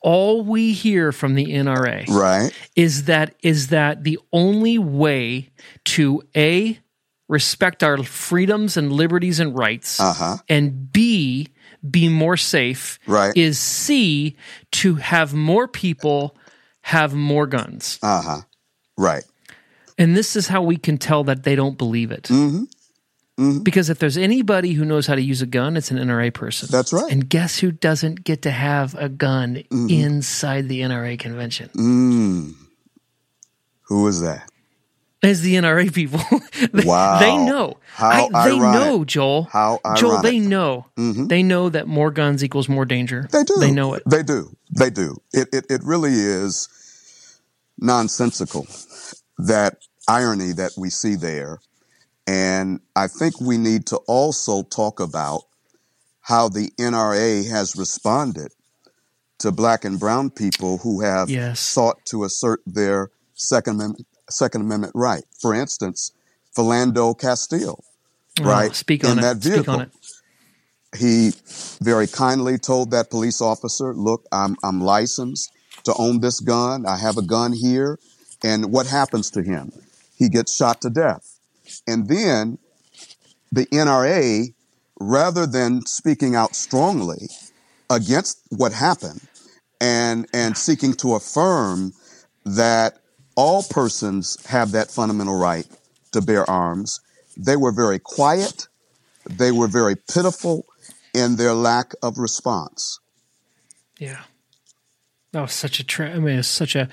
All 0.01 0.41
we 0.43 0.74
hear 0.74 1.12
from 1.12 1.36
the 1.36 1.45
NRA 1.48 2.07
Right. 2.10 2.51
is 2.75 3.05
that 3.05 3.36
is 3.41 3.67
that 3.67 4.03
the 4.03 4.19
only 4.31 4.77
way 4.77 5.50
to 5.86 6.22
a 6.36 6.79
respect 7.27 7.84
our 7.84 8.03
freedoms 8.03 8.77
and 8.77 8.91
liberties 8.91 9.39
and 9.39 9.57
rights 9.57 10.00
Uh-huh. 10.00 10.38
and 10.48 10.91
b 10.91 11.48
be 11.89 12.07
more 12.10 12.38
safe 12.38 13.00
Right. 13.07 13.36
is 13.36 13.57
c 13.60 14.36
to 14.74 14.95
have 14.95 15.34
more 15.34 15.67
people 15.67 16.36
have 16.81 17.15
more 17.15 17.48
guns 17.48 17.98
Uh 18.03 18.22
huh. 18.22 18.41
Right. 18.98 19.24
and 19.98 20.15
this 20.15 20.36
is 20.36 20.48
how 20.48 20.62
we 20.62 20.77
can 20.77 20.98
tell 21.00 21.24
that 21.24 21.41
they 21.43 21.55
don't 21.55 21.77
believe 21.79 22.12
it 22.12 22.24
Mm-hmm. 22.25 22.63
Because 23.63 23.89
if 23.89 24.00
there's 24.00 24.18
anybody 24.18 24.72
who 24.74 24.86
knows 24.86 25.08
how 25.08 25.15
to 25.15 25.22
use 25.22 25.42
a 25.42 25.46
gun 25.46 25.75
it's 25.75 25.92
an 25.92 25.98
nra 25.98 26.34
person 26.34 26.70
That's 26.72 26.94
right. 26.94 27.12
and 27.12 27.27
guess 27.30 27.60
who 27.60 27.72
doesn't 27.72 28.24
get 28.24 28.42
to 28.44 28.51
have 28.51 28.96
a 28.96 29.10
gun 29.10 29.56
Mm-hmm. 29.70 29.89
inside 29.89 30.70
the 30.70 30.82
nra 30.82 31.20
convention 31.20 31.70
Mm. 31.75 32.54
Who 33.88 34.08
is 34.08 34.22
that? 34.22 34.50
as 35.24 35.42
the 35.42 35.56
NRA 35.56 35.92
people. 35.92 36.20
they, 36.72 36.86
Wow. 36.86 37.18
they 37.20 37.36
know. 37.36 37.77
How 37.96 38.30
I, 38.32 38.48
they 38.48 38.56
ironic. 38.58 38.80
know, 38.80 39.06
Joel. 39.06 39.44
How 39.51 39.80
Joel, 39.98 40.22
they 40.22 40.38
ironic. 40.38 40.50
Mm-hmm. 40.50 40.50
know. 41.22 41.25
They 41.27 41.42
know 41.42 41.70
that 41.70 41.88
more 41.88 42.12
guns 42.12 42.44
equals 42.44 42.70
more 42.70 42.86
danger. 42.86 43.27
They 43.32 43.44
do. 43.44 43.56
They 43.60 43.72
know 43.72 43.96
it. 43.96 44.04
They 44.06 44.22
do. 44.22 44.56
They 44.77 44.92
do. 44.92 45.18
It, 45.34 45.50
it, 45.51 45.65
it 45.68 45.82
really 45.84 46.12
is 46.12 46.70
nonsensical, 47.80 48.68
that 49.39 49.77
irony 50.08 50.51
that 50.51 50.74
we 50.77 50.92
see 50.92 51.15
there. 51.15 51.60
And 52.27 52.79
I 52.96 53.08
think 53.08 53.39
we 53.39 53.58
need 53.58 53.86
to 53.88 53.98
also 54.08 54.63
talk 54.63 55.00
about 55.00 55.44
how 56.22 56.50
the 56.50 56.72
NRA 56.79 57.48
has 57.50 57.75
responded 57.75 58.51
to 59.39 59.51
black 59.51 59.86
and 59.86 60.00
brown 60.00 60.32
people 60.32 60.79
who 60.79 61.01
have 61.01 61.29
Yes. 61.29 61.60
sought 61.60 62.03
to 62.05 62.24
assert 62.24 62.62
their 62.65 63.12
Second 63.36 63.75
Amendment, 63.75 64.08
Second 64.29 64.62
Amendment 64.62 64.94
right. 64.96 65.24
For 65.39 65.53
instance, 65.53 66.12
Philando 66.55 67.17
Castile, 67.17 67.84
Oh, 68.39 68.44
right? 68.44 68.75
speak 68.75 69.03
on 69.03 69.12
in 69.12 69.17
it. 69.20 69.22
that 69.22 69.41
Speak 69.41 69.53
vehicle 69.53 69.75
on 69.75 69.82
it. 69.82 69.91
he 70.98 71.34
very 71.82 72.08
kindly 72.08 72.58
told 72.58 72.89
that 72.91 73.10
police 73.10 73.41
officer, 73.41 73.94
"Look, 73.94 74.25
I'm 74.32 74.55
I'm 74.63 74.79
licensed 74.82 75.51
to 75.84 75.94
own 75.96 76.22
this 76.22 76.39
gun. 76.39 76.86
I 76.86 76.98
have 76.98 77.17
a 77.17 77.22
gun 77.22 77.51
here." 77.53 78.00
And 78.44 78.72
what 78.72 78.88
happens 78.88 79.29
to 79.32 79.44
him? 79.44 79.72
He 80.15 80.29
gets 80.29 80.53
shot 80.53 80.82
to 80.82 80.89
death. 80.89 81.35
And 81.88 82.08
then 82.08 82.58
the 83.51 83.65
NRA, 83.68 84.54
rather 85.00 85.46
than 85.46 85.86
speaking 85.86 86.36
out 86.36 86.56
strongly 86.56 87.30
against 87.89 88.42
what 88.50 88.74
happened 88.74 89.22
and 89.80 90.27
and 90.34 90.58
seeking 90.58 90.94
to 90.94 91.15
affirm 91.15 91.94
that 92.46 93.00
all 93.36 93.63
persons 93.63 94.38
have 94.46 94.72
that 94.72 94.89
fundamental 94.89 95.38
right 95.38 95.68
to 96.12 96.22
bear 96.22 96.50
arms, 96.50 97.01
they 97.38 97.58
were 97.58 97.72
very 97.72 98.00
quiet 98.00 98.68
they 99.30 99.51
were 99.51 99.68
very 99.68 99.96
pitiful 99.96 100.65
in 101.13 101.36
their 101.36 101.54
lack 101.54 101.94
of 102.01 102.18
response. 102.18 103.00
Yeah. 104.00 104.22
That 105.32 105.42
was 105.42 105.54
such 105.54 105.80
a 105.80 105.84
tra- 105.84 106.12
I 106.12 106.20
mean, 106.20 106.39
it's 106.39 106.48
such 106.48 106.75
a 106.75 106.88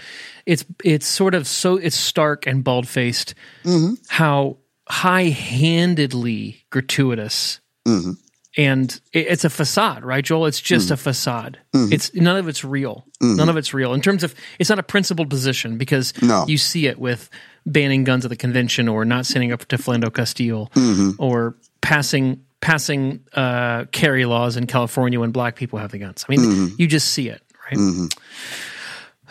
it's 0.46 0.64
it's 0.82 1.06
sort 1.06 1.34
of 1.34 1.46
so 1.46 1.76
it's 1.76 1.96
stark 1.96 2.46
and 2.46 2.64
bald 2.64 2.88
faced 2.88 3.34
Mm-hmm. 3.64 3.94
how 4.08 4.56
high 4.88 5.24
handedly 5.30 6.64
gratuitous 6.70 7.60
Mm-hmm. 7.86 8.12
and 8.56 9.00
it, 9.12 9.26
it's 9.28 9.44
a 9.44 9.50
facade, 9.50 10.04
right, 10.04 10.24
Joel? 10.24 10.46
It's 10.46 10.60
just 10.60 10.86
Mm-hmm. 10.86 10.94
a 10.94 10.96
facade. 10.98 11.58
It's 11.74 12.14
none 12.14 12.36
of 12.36 12.46
it's 12.48 12.64
real. 12.64 13.04
None 13.20 13.48
of 13.48 13.56
it's 13.56 13.74
real 13.74 13.92
in 13.94 14.00
terms 14.00 14.22
of 14.22 14.34
it's 14.58 14.70
not 14.70 14.78
a 14.78 14.82
principled 14.84 15.28
position 15.30 15.78
because 15.78 16.12
No. 16.22 16.44
you 16.46 16.58
see 16.58 16.86
it 16.86 16.98
with 16.98 17.28
banning 17.66 18.04
guns 18.04 18.24
at 18.24 18.28
the 18.28 18.36
convention 18.36 18.88
or 18.88 19.04
not 19.04 19.26
sending 19.26 19.52
up 19.52 19.64
to 19.66 19.76
Philando 19.78 20.12
Castile 20.14 20.70
Mm-hmm. 20.74 21.10
or 21.18 21.56
passing 21.80 22.44
passing 22.60 23.24
uh, 23.34 23.86
carry 23.90 24.24
laws 24.24 24.56
in 24.56 24.68
California 24.68 25.18
when 25.18 25.32
black 25.32 25.56
people 25.56 25.80
have 25.80 25.90
the 25.90 25.98
guns. 25.98 26.24
I 26.28 26.32
mean, 26.32 26.40
Mm-hmm. 26.40 26.74
you 26.78 26.86
just 26.86 27.08
see 27.10 27.28
it, 27.28 27.42
right? 27.70 28.08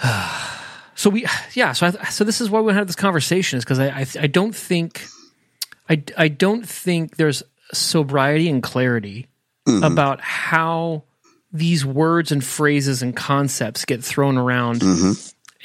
so 0.96 1.10
we, 1.10 1.25
yeah. 1.53 1.72
So 1.74 1.88
I, 1.88 1.91
so 2.10 2.24
this 2.24 2.41
is 2.41 2.50
why 2.50 2.60
we 2.62 2.74
had 2.74 2.88
this 2.88 2.96
conversation 2.96 3.58
is 3.58 3.63
because 3.63 3.79
I, 3.79 3.88
I 4.01 4.05
I 4.22 4.27
don't 4.27 4.55
think 4.55 5.05
I 5.91 6.03
I 6.17 6.27
don't 6.29 6.67
think 6.67 7.17
there's 7.17 7.43
sobriety 7.74 8.50
and 8.50 8.63
clarity 8.63 9.27
mm-hmm. 9.67 9.83
about 9.83 10.21
how 10.21 11.03
these 11.51 11.86
words 11.86 12.31
and 12.31 12.41
phrases 12.43 13.01
and 13.01 13.13
concepts 13.15 13.83
get 13.83 14.01
thrown 14.01 14.38
around 14.38 14.79
mm-hmm. 14.79 15.12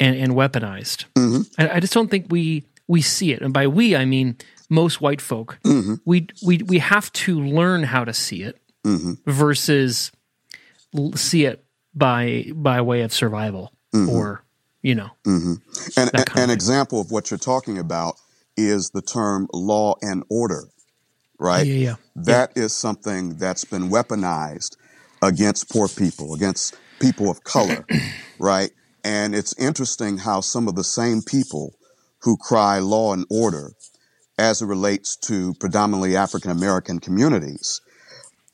and, 0.00 0.16
and 0.16 0.33
weaponized. 0.33 1.04
Mm-hmm. 1.14 1.42
I, 1.59 1.76
I 1.76 1.80
just 1.80 1.95
don't 1.95 2.11
think 2.11 2.26
we 2.28 2.64
we 2.88 3.02
see 3.02 3.33
it, 3.33 3.40
and 3.40 3.54
by 3.54 3.68
we 3.68 3.95
I 3.95 4.04
mean 4.04 4.37
most 4.68 5.00
white 5.00 5.21
folk. 5.21 5.59
We 6.04 6.26
we 6.45 6.59
we 6.59 6.78
have 6.80 7.12
to 7.12 7.40
learn 7.40 7.85
how 7.85 8.04
to 8.04 8.12
see 8.12 8.42
it 8.42 8.61
versus 9.26 10.11
l- 10.97 11.12
see 11.12 11.45
it 11.45 11.64
by 11.95 12.50
by 12.52 12.80
way 12.80 13.02
of 13.02 13.12
survival 13.12 13.73
or 14.11 14.42
you 14.83 14.97
know 14.97 15.11
And 15.97 16.11
a- 16.14 16.38
an 16.38 16.50
example 16.50 17.00
of 17.00 17.12
what 17.12 17.30
you're 17.30 17.38
talking 17.38 17.78
about 17.78 18.16
is 18.56 18.90
the 18.90 19.02
term 19.02 19.48
law 19.52 19.94
and 20.00 20.25
order, 20.28 20.64
right? 21.38 21.66
Yeah, 21.66 21.75
yeah, 21.75 21.84
yeah. 21.90 21.94
That 22.16 22.52
is 22.56 22.72
something 22.72 23.36
that's 23.36 23.64
been 23.64 23.90
weaponized 23.90 24.76
against 25.22 25.70
poor 25.70 25.88
people, 25.88 26.34
against 26.34 26.76
people 27.00 27.30
of 27.30 27.44
color, 27.44 27.84
right? 28.38 28.70
And 29.04 29.34
it's 29.34 29.56
interesting 29.58 30.18
how 30.18 30.40
some 30.40 30.68
of 30.68 30.75
the 30.75 30.84
same 30.84 31.22
people 31.22 31.75
who 32.22 32.36
cry 32.36 32.78
law 32.78 33.12
and 33.12 33.26
order 33.30 33.72
as 34.38 34.60
it 34.60 34.66
relates 34.66 35.16
to 35.16 35.54
predominantly 35.54 36.16
African 36.16 36.50
American 36.50 36.98
communities, 36.98 37.80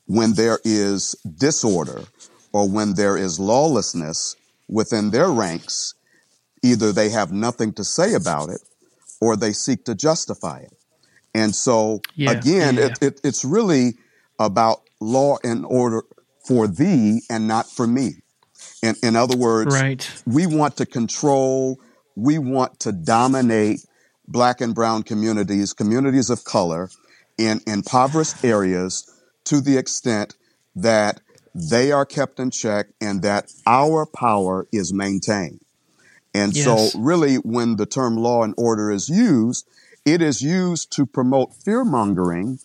when 0.05 0.33
there 0.33 0.59
is 0.63 1.15
disorder 1.37 2.03
or 2.53 2.69
when 2.69 2.93
there 2.95 3.17
is 3.17 3.39
lawlessness 3.39 4.35
within 4.69 5.11
their 5.11 5.29
ranks, 5.29 5.93
either 6.61 6.91
they 6.91 7.09
have 7.09 7.31
nothing 7.31 7.73
to 7.73 7.83
say 7.83 8.13
about 8.13 8.49
it 8.49 8.61
or 9.21 9.35
they 9.35 9.53
seek 9.53 9.85
to 9.85 9.95
justify 9.95 10.59
it. 10.59 10.73
And 11.33 11.55
so, 11.55 12.01
Yeah, 12.15 12.31
again, 12.31 12.75
yeah, 12.75 12.85
It, 12.85 12.97
it, 13.01 13.21
it's 13.23 13.43
really 13.43 13.93
about 14.39 14.81
law 14.99 15.37
and 15.43 15.65
order 15.65 16.03
for 16.45 16.67
thee 16.67 17.21
and 17.29 17.47
not 17.47 17.69
for 17.69 17.87
me. 17.87 18.23
In, 18.81 18.95
in 19.01 19.15
other 19.15 19.37
words, 19.37 19.73
right 19.73 20.23
we 20.25 20.45
want 20.45 20.77
to 20.77 20.85
control, 20.85 21.79
we 22.15 22.37
want 22.37 22.79
to 22.81 22.91
dominate 22.91 23.79
black 24.27 24.61
and 24.61 24.75
brown 24.75 25.03
communities, 25.03 25.73
communities 25.73 26.29
of 26.29 26.43
color 26.43 26.89
in 27.37 27.61
impoverished 27.65 28.43
areas 28.43 29.09
to 29.45 29.59
the 29.61 29.77
extent 29.77 30.35
that 30.75 31.19
they 31.55 31.91
are 31.91 32.05
kept 32.05 32.39
in 32.39 32.51
check 32.51 32.87
and 33.01 33.21
that 33.21 33.51
our 33.65 34.05
power 34.05 34.67
is 34.71 34.93
maintained. 34.93 35.59
And 36.33 36.55
Yes. 36.55 36.93
so, 36.93 36.99
really, 36.99 37.35
when 37.35 37.75
the 37.75 37.85
term 37.85 38.15
law 38.17 38.43
and 38.43 38.53
order 38.57 38.91
is 38.91 39.09
used, 39.09 39.67
it 40.05 40.21
is 40.21 40.41
used 40.41 40.91
to 40.93 41.05
promote 41.05 41.53
fear 41.63 41.85
mongering 41.85 42.59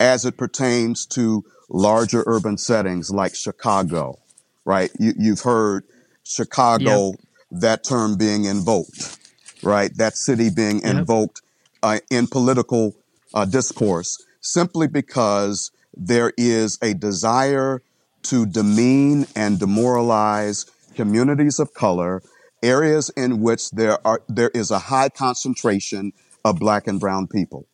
as 0.00 0.24
it 0.24 0.36
pertains 0.36 1.06
to 1.06 1.44
larger 1.70 2.24
urban 2.26 2.58
settings 2.58 3.10
like 3.10 3.34
Chicago, 3.34 4.18
right? 4.64 4.90
You, 4.98 5.14
you've 5.16 5.40
heard 5.40 5.84
Chicago, 6.24 7.14
that 7.50 7.84
term 7.84 8.16
being 8.16 8.44
invoked, 8.44 9.18
right? 9.62 9.90
That 9.96 10.16
city 10.16 10.50
being 10.50 10.80
Yep. 10.84 11.06
invoked 11.06 11.42
uh, 11.82 12.00
in 12.10 12.26
political 12.26 12.94
uh, 13.34 13.44
discourse 13.44 14.16
simply 14.40 14.88
because 14.88 15.70
there 15.94 16.32
is 16.36 16.78
a 16.82 16.94
desire 16.94 17.82
to 18.24 18.46
demean 18.46 19.26
and 19.36 19.58
demoralize 19.58 20.66
communities 20.94 21.58
of 21.58 21.72
color, 21.74 22.22
areas 22.62 23.10
in 23.16 23.40
which 23.40 23.70
there 23.70 24.04
are 24.06 24.22
there 24.28 24.50
is 24.54 24.70
a 24.70 24.78
high 24.78 25.08
concentration 25.08 26.12
of 26.44 26.58
black 26.58 26.86
and 26.86 27.00
brown 27.00 27.26
people. 27.26 27.66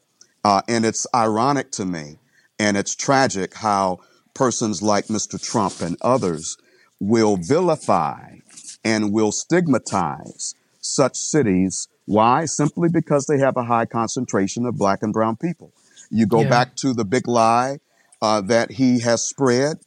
Uh, 0.44 0.62
and 0.68 0.84
it's 0.84 1.06
ironic 1.14 1.70
to 1.72 1.84
me, 1.84 2.18
and 2.58 2.76
it's 2.76 2.94
tragic 2.94 3.54
how 3.54 3.98
persons 4.34 4.82
like 4.82 5.06
Mr. 5.06 5.42
Trump 5.42 5.80
and 5.80 5.96
others 6.00 6.56
will 7.00 7.36
vilify 7.36 8.36
and 8.84 9.12
will 9.12 9.32
stigmatize 9.32 10.54
such 10.80 11.16
cities. 11.16 11.88
Why? 12.06 12.44
Simply 12.46 12.88
because 12.88 13.26
they 13.26 13.38
have 13.38 13.56
a 13.56 13.64
high 13.64 13.84
concentration 13.84 14.64
of 14.64 14.76
black 14.78 15.02
and 15.02 15.12
brown 15.12 15.36
people. 15.36 15.72
You 16.10 16.26
go 16.26 16.42
Yeah. 16.42 16.48
back 16.50 16.76
to 16.76 16.94
the 16.94 17.04
big 17.04 17.28
lie 17.28 17.80
uh, 18.22 18.40
that 18.42 18.70
he 18.72 19.00
has 19.00 19.22
spread. 19.24 19.78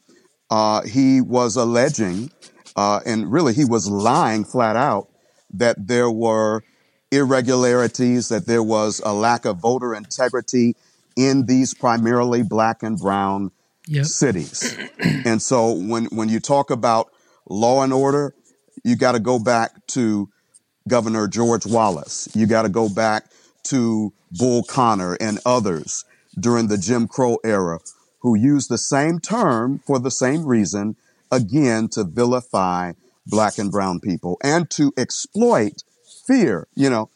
Uh, 0.49 0.81
he 0.83 1.21
was 1.21 1.55
alleging, 1.55 2.29
uh, 2.75 2.99
and 3.05 3.31
really 3.31 3.53
he 3.53 3.65
was 3.65 3.89
lying 3.89 4.43
flat 4.43 4.75
out, 4.75 5.09
that 5.53 5.75
there 5.87 6.09
were 6.09 6.63
irregularities, 7.11 8.29
that 8.29 8.45
there 8.45 8.63
was 8.63 9.01
a 9.05 9.13
lack 9.13 9.45
of 9.45 9.57
voter 9.57 9.93
integrity 9.93 10.75
in 11.15 11.45
these 11.45 11.73
primarily 11.73 12.43
black 12.43 12.83
and 12.83 12.97
brown 12.97 13.51
Yep. 13.87 14.05
cities. 14.05 14.77
and 15.25 15.41
so 15.41 15.71
when, 15.73 16.05
when 16.05 16.29
you 16.29 16.39
talk 16.39 16.69
about 16.69 17.11
law 17.49 17.83
and 17.83 17.91
order, 17.91 18.33
you 18.83 18.95
got 18.95 19.13
to 19.13 19.19
go 19.19 19.39
back 19.39 19.85
to 19.87 20.29
Governor 20.87 21.27
George 21.27 21.65
Wallace. 21.65 22.29
You 22.33 22.45
got 22.45 22.61
to 22.61 22.69
go 22.69 22.89
back 22.89 23.25
to 23.63 24.13
Bull 24.31 24.63
Connor 24.63 25.17
and 25.19 25.39
others 25.45 26.05
during 26.39 26.67
the 26.67 26.77
Jim 26.77 27.07
Crow 27.07 27.37
era 27.43 27.79
who 28.19 28.37
used 28.37 28.69
the 28.69 28.77
same 28.77 29.19
term 29.19 29.79
for 29.79 29.99
the 29.99 30.11
same 30.11 30.45
reason, 30.45 30.95
again, 31.31 31.87
to 31.89 32.03
vilify 32.03 32.93
black 33.25 33.57
and 33.57 33.71
brown 33.71 33.99
people 33.99 34.37
and 34.43 34.69
to 34.71 34.91
exploit 34.97 35.83
fear. 36.27 36.67
You 36.75 36.89
know, 36.89 37.09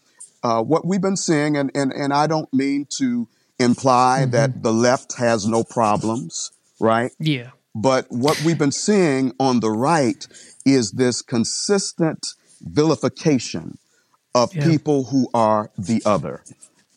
uh, 0.43 0.61
what 0.63 0.85
we've 0.85 1.01
been 1.01 1.17
seeing, 1.17 1.57
and, 1.57 1.71
and, 1.75 1.91
and 1.91 2.13
I 2.13 2.27
don't 2.27 2.51
mean 2.53 2.87
to 2.97 3.27
imply 3.59 4.25
that 4.25 4.63
the 4.63 4.73
left 4.73 5.17
has 5.17 5.47
no 5.47 5.63
problems, 5.63 6.51
right? 6.79 7.11
Yeah. 7.19 7.51
But 7.73 8.05
what 8.09 8.41
we've 8.43 8.57
been 8.57 8.71
seeing 8.71 9.33
on 9.39 9.59
the 9.59 9.71
right 9.71 10.25
is 10.65 10.91
this 10.91 11.21
consistent 11.21 12.27
vilification 12.61 13.77
of 14.33 14.53
Yeah. 14.53 14.65
people 14.65 15.05
who 15.05 15.29
are 15.33 15.71
the 15.77 16.01
other. 16.05 16.43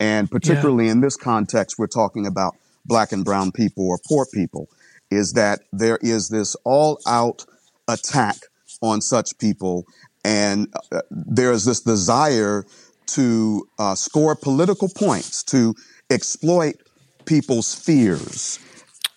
And 0.01 0.31
particularly 0.31 0.89
in 0.89 1.01
this 1.01 1.17
context, 1.17 1.79
we're 1.79 1.87
talking 1.89 2.27
about 2.27 2.55
black 2.85 3.13
and 3.13 3.25
brown 3.25 3.53
people 3.53 3.87
or 3.87 3.99
poor 4.09 4.27
people, 4.33 4.69
is 5.11 5.33
that 5.35 5.61
there 5.73 5.99
is 6.03 6.29
this 6.29 6.55
all 6.65 7.01
out 7.07 7.45
attack 7.89 8.37
on 8.83 9.01
such 9.01 9.39
people. 9.39 9.85
And 10.25 10.73
uh, 10.93 11.01
there's 11.11 11.65
this 11.65 11.81
desire 11.81 12.65
to 13.09 13.67
uh, 13.79 13.95
score 13.95 14.35
political 14.37 14.89
points, 14.89 15.43
to 15.45 15.75
exploit 16.11 16.77
people's 17.25 17.75
fears, 17.75 18.59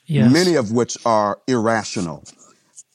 Yes. 0.06 0.32
many 0.32 0.56
of 0.56 0.72
which 0.72 0.98
are 1.06 1.40
irrational, 1.48 2.24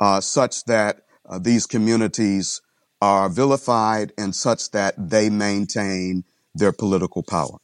uh, 0.01 0.21
such 0.21 0.65
that 0.65 1.03
uh, 1.29 1.39
these 1.39 1.67
communities 1.67 2.61
are 3.01 3.29
vilified 3.29 4.13
and 4.19 4.35
such 4.35 4.71
that 4.73 4.95
they 4.99 5.31
maintain 5.31 6.25
their 6.55 6.73
political 6.73 7.23
power. 7.23 7.59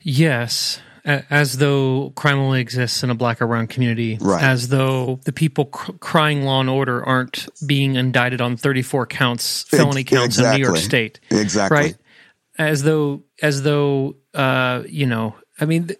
Yes, 0.00 0.80
as 1.04 1.58
though 1.58 2.10
crime 2.16 2.38
only 2.38 2.60
exists 2.60 3.02
in 3.02 3.10
a 3.10 3.14
black 3.14 3.42
or 3.42 3.46
brown 3.46 3.66
community, 3.66 4.16
Right. 4.20 4.42
as 4.42 4.68
though 4.68 5.20
the 5.24 5.32
people 5.32 5.66
cr- 5.66 5.92
crying 6.00 6.42
law 6.44 6.60
and 6.60 6.70
order 6.70 7.04
aren't 7.04 7.46
being 7.66 7.96
indicted 7.96 8.40
on 8.40 8.56
34 8.56 9.06
counts, 9.06 9.64
felony 9.64 10.00
Ex- 10.00 10.10
counts 10.10 10.38
in 10.38 10.50
New 10.52 10.64
York. 10.64 10.76
State, 10.78 11.20
Exactly. 11.30 11.76
right? 11.76 11.96
As 12.58 12.82
though, 12.82 13.22
as 13.42 13.62
though, 13.62 14.16
uh, 14.32 14.82
you 14.88 15.06
know, 15.06 15.34
I 15.60 15.66
mean, 15.66 15.90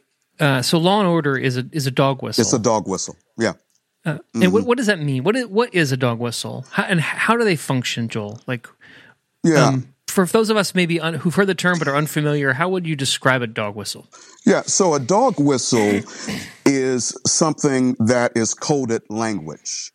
uh, 0.40 0.62
so 0.62 0.78
law 0.78 1.00
and 1.00 1.08
order 1.08 1.36
is 1.36 1.56
a 1.56 1.64
is 1.72 1.86
a 1.86 1.90
dog 1.90 2.22
whistle. 2.22 2.42
It's 2.42 2.52
a 2.52 2.58
dog 2.58 2.88
whistle. 2.88 3.16
Yeah. 3.36 3.52
Uh, 4.06 4.18
And 4.34 4.52
what, 4.52 4.64
what 4.64 4.76
does 4.78 4.86
that 4.86 5.00
mean? 5.00 5.24
What 5.24 5.34
is, 5.36 5.46
what 5.46 5.74
is 5.74 5.90
a 5.92 5.96
dog 5.96 6.18
whistle? 6.18 6.64
How, 6.70 6.82
and 6.84 7.00
how 7.00 7.36
do 7.36 7.44
they 7.44 7.56
function, 7.56 8.08
Joel? 8.08 8.40
Like, 8.46 8.68
Yeah. 9.42 9.66
um, 9.68 9.93
for 10.14 10.26
those 10.26 10.48
of 10.48 10.56
us 10.56 10.74
maybe 10.74 11.00
un, 11.00 11.14
who've 11.14 11.34
heard 11.34 11.48
the 11.48 11.54
term 11.54 11.78
but 11.78 11.88
are 11.88 11.96
unfamiliar, 11.96 12.52
how 12.52 12.68
would 12.68 12.86
you 12.86 12.94
describe 12.94 13.42
a 13.42 13.48
dog 13.48 13.74
whistle? 13.74 14.06
Yeah, 14.46 14.62
so 14.62 14.94
a 14.94 15.00
dog 15.00 15.34
whistle 15.38 16.02
is 16.64 17.18
something 17.26 17.96
that 17.98 18.32
is 18.36 18.54
coded 18.54 19.02
language, 19.10 19.92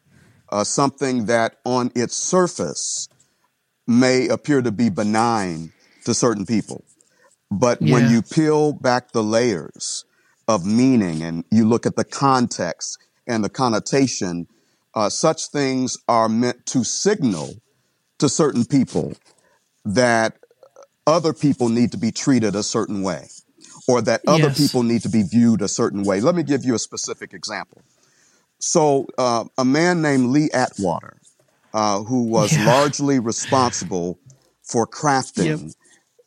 uh, 0.50 0.66
something 0.66 1.26
that 1.28 1.56
on 1.64 1.92
its 1.96 2.18
surface 2.18 3.08
may 3.88 4.28
appear 4.28 4.62
to 4.62 4.72
be 4.72 4.90
benign 4.90 5.72
to 6.04 6.14
certain 6.14 6.46
people. 6.46 6.84
But 7.50 7.80
when 7.82 8.12
you 8.12 8.22
peel 8.22 8.74
back 8.74 9.12
the 9.12 9.24
layers 9.24 10.06
of 10.48 10.66
meaning 10.66 11.24
and 11.24 11.46
you 11.50 11.68
look 11.68 11.86
at 11.86 11.96
the 11.96 12.04
context 12.04 13.00
and 13.26 13.44
the 13.44 13.50
connotation, 13.50 14.48
uh, 14.94 15.10
such 15.10 15.48
things 15.48 15.98
are 16.08 16.28
meant 16.28 16.66
to 16.68 16.84
signal 16.84 17.54
to 18.20 18.28
certain 18.28 18.66
people 18.66 19.16
that 19.96 20.38
other 21.08 21.34
people 21.34 21.70
need 21.70 21.92
to 21.92 21.98
be 21.98 22.12
treated 22.12 22.56
a 22.56 22.64
certain 22.64 23.02
way 23.02 23.28
or 23.88 24.02
that 24.02 24.22
other 24.28 24.50
Yes. 24.50 24.58
people 24.58 24.84
need 24.84 25.02
to 25.04 25.10
be 25.10 25.24
viewed 25.24 25.62
a 25.62 25.68
certain 25.68 26.04
way. 26.06 26.22
Let 26.22 26.36
me 26.36 26.44
give 26.44 26.64
you 26.64 26.76
a 26.76 26.80
specific 26.80 27.34
example. 27.34 27.82
So, 28.60 29.08
uh, 29.18 29.46
a 29.58 29.66
man 29.66 30.02
named 30.02 30.30
Lee 30.30 30.50
Atwater, 30.54 31.18
uh, 31.74 32.04
who 32.04 32.24
was 32.24 32.54
Yeah. 32.54 32.66
largely 32.66 33.20
responsible 33.20 34.20
for 34.64 34.86
crafting 34.86 35.74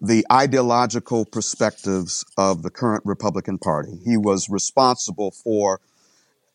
the 0.00 0.26
ideological 0.32 1.24
perspectives 1.24 2.24
of 2.36 2.62
the 2.62 2.70
current 2.70 3.02
Republican 3.04 3.58
Party. 3.58 3.92
He 4.04 4.16
was 4.16 4.48
responsible 4.48 5.30
for 5.30 5.80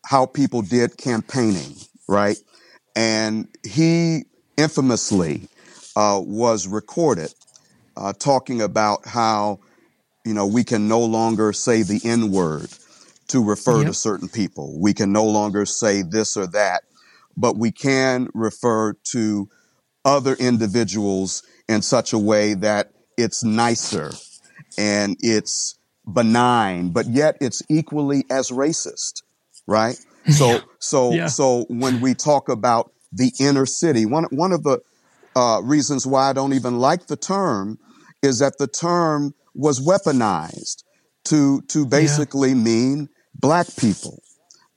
how 0.04 0.26
people 0.26 0.60
did 0.62 0.98
campaigning, 0.98 1.76
right? 2.08 2.36
And 2.94 3.48
he 3.66 4.24
infamously 4.58 5.48
uh, 5.98 6.20
was 6.24 6.68
recorded 6.68 7.34
uh, 7.96 8.12
talking 8.12 8.62
about 8.62 9.04
how, 9.04 9.58
you 10.24 10.32
know, 10.32 10.46
we 10.46 10.62
can 10.62 10.86
no 10.86 11.00
longer 11.00 11.52
say 11.52 11.82
the 11.82 12.00
N 12.04 12.30
word 12.30 12.68
to 13.26 13.42
refer 13.42 13.82
to 13.82 13.92
certain 13.92 14.28
people. 14.28 14.80
We 14.80 14.94
can 14.94 15.10
no 15.10 15.24
longer 15.24 15.66
say 15.66 16.02
this 16.02 16.36
or 16.36 16.46
that, 16.46 16.84
but 17.36 17.56
we 17.56 17.72
can 17.72 18.28
refer 18.32 18.92
to 19.10 19.48
other 20.04 20.34
individuals 20.34 21.42
in 21.68 21.82
such 21.82 22.12
a 22.12 22.18
way 22.18 22.54
that 22.54 22.92
it's 23.16 23.42
nicer 23.42 24.12
and 24.78 25.16
it's 25.18 25.76
benign, 26.06 26.90
but 26.90 27.06
yet 27.08 27.36
it's 27.40 27.60
equally 27.68 28.24
as 28.30 28.50
racist, 28.50 29.22
right? 29.66 29.98
So, 30.30 30.62
so, 30.78 31.14
Yeah. 31.14 31.26
so 31.26 31.64
when 31.68 32.00
we 32.02 32.14
talk 32.14 32.50
about 32.50 32.92
the 33.10 33.32
inner 33.40 33.64
city, 33.66 34.04
one 34.04 34.24
one 34.30 34.52
of 34.52 34.62
the 34.62 34.80
uh, 35.38 35.60
reasons 35.62 36.04
why 36.04 36.30
I 36.30 36.32
don't 36.32 36.52
even 36.52 36.78
like 36.78 37.06
the 37.06 37.16
term 37.16 37.78
is 38.22 38.40
that 38.40 38.58
the 38.58 38.66
term 38.66 39.34
was 39.54 39.78
weaponized 39.80 40.82
to 41.26 41.60
to 41.68 41.86
basically 41.86 42.54
mean 42.54 43.08
black 43.34 43.68
people, 43.76 44.20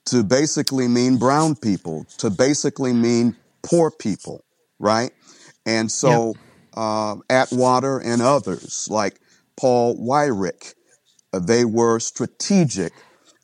to 0.05 0.23
basically 0.23 0.87
mean 0.87 1.17
brown 1.17 1.55
people, 1.55 2.05
to 2.19 2.29
basically 2.29 2.93
mean 2.93 3.35
poor 3.63 3.89
people, 3.89 4.45
right? 4.77 5.11
And 5.65 5.91
so 5.91 6.35
uh, 6.75 7.15
Atwater 7.29 7.97
and 7.97 8.21
others 8.21 8.87
like 8.91 9.19
Paul 9.57 9.97
Weyrich, 9.97 10.75
uh, 11.33 11.39
they 11.39 11.65
were 11.65 11.99
strategic 11.99 12.93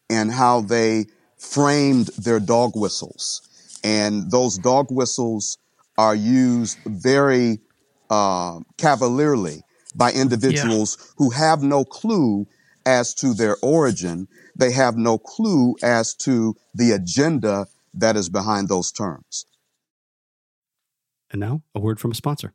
in 0.08 0.30
how 0.30 0.62
they 0.62 1.08
framed 1.38 2.08
their 2.18 2.40
dog 2.40 2.74
whistles. 2.76 3.42
And 3.84 4.30
those 4.30 4.58
dog 4.58 4.88
whistles 4.92 5.58
are 5.98 6.16
used 6.16 6.78
very 6.86 7.60
uh, 8.10 8.60
cavalierly 8.78 9.62
by 9.96 10.12
individuals 10.12 11.14
who 11.18 11.32
have 11.32 11.64
no 11.64 11.84
clue 11.84 12.48
as 12.86 13.14
to 13.16 13.34
their 13.34 13.58
origin. 13.62 14.28
They 14.56 14.72
have 14.72 14.96
no 14.96 15.18
clue 15.18 15.76
as 15.84 16.14
to 16.16 16.56
the 16.74 16.92
agenda 16.92 17.68
that 17.94 18.16
is 18.16 18.30
behind 18.30 18.70
those 18.70 18.92
terms. 18.92 19.46
And 21.32 21.42
now, 21.42 21.62
a 21.76 21.80
word 21.80 22.00
from 22.00 22.12
a 22.12 22.16
sponsor. 22.16 22.54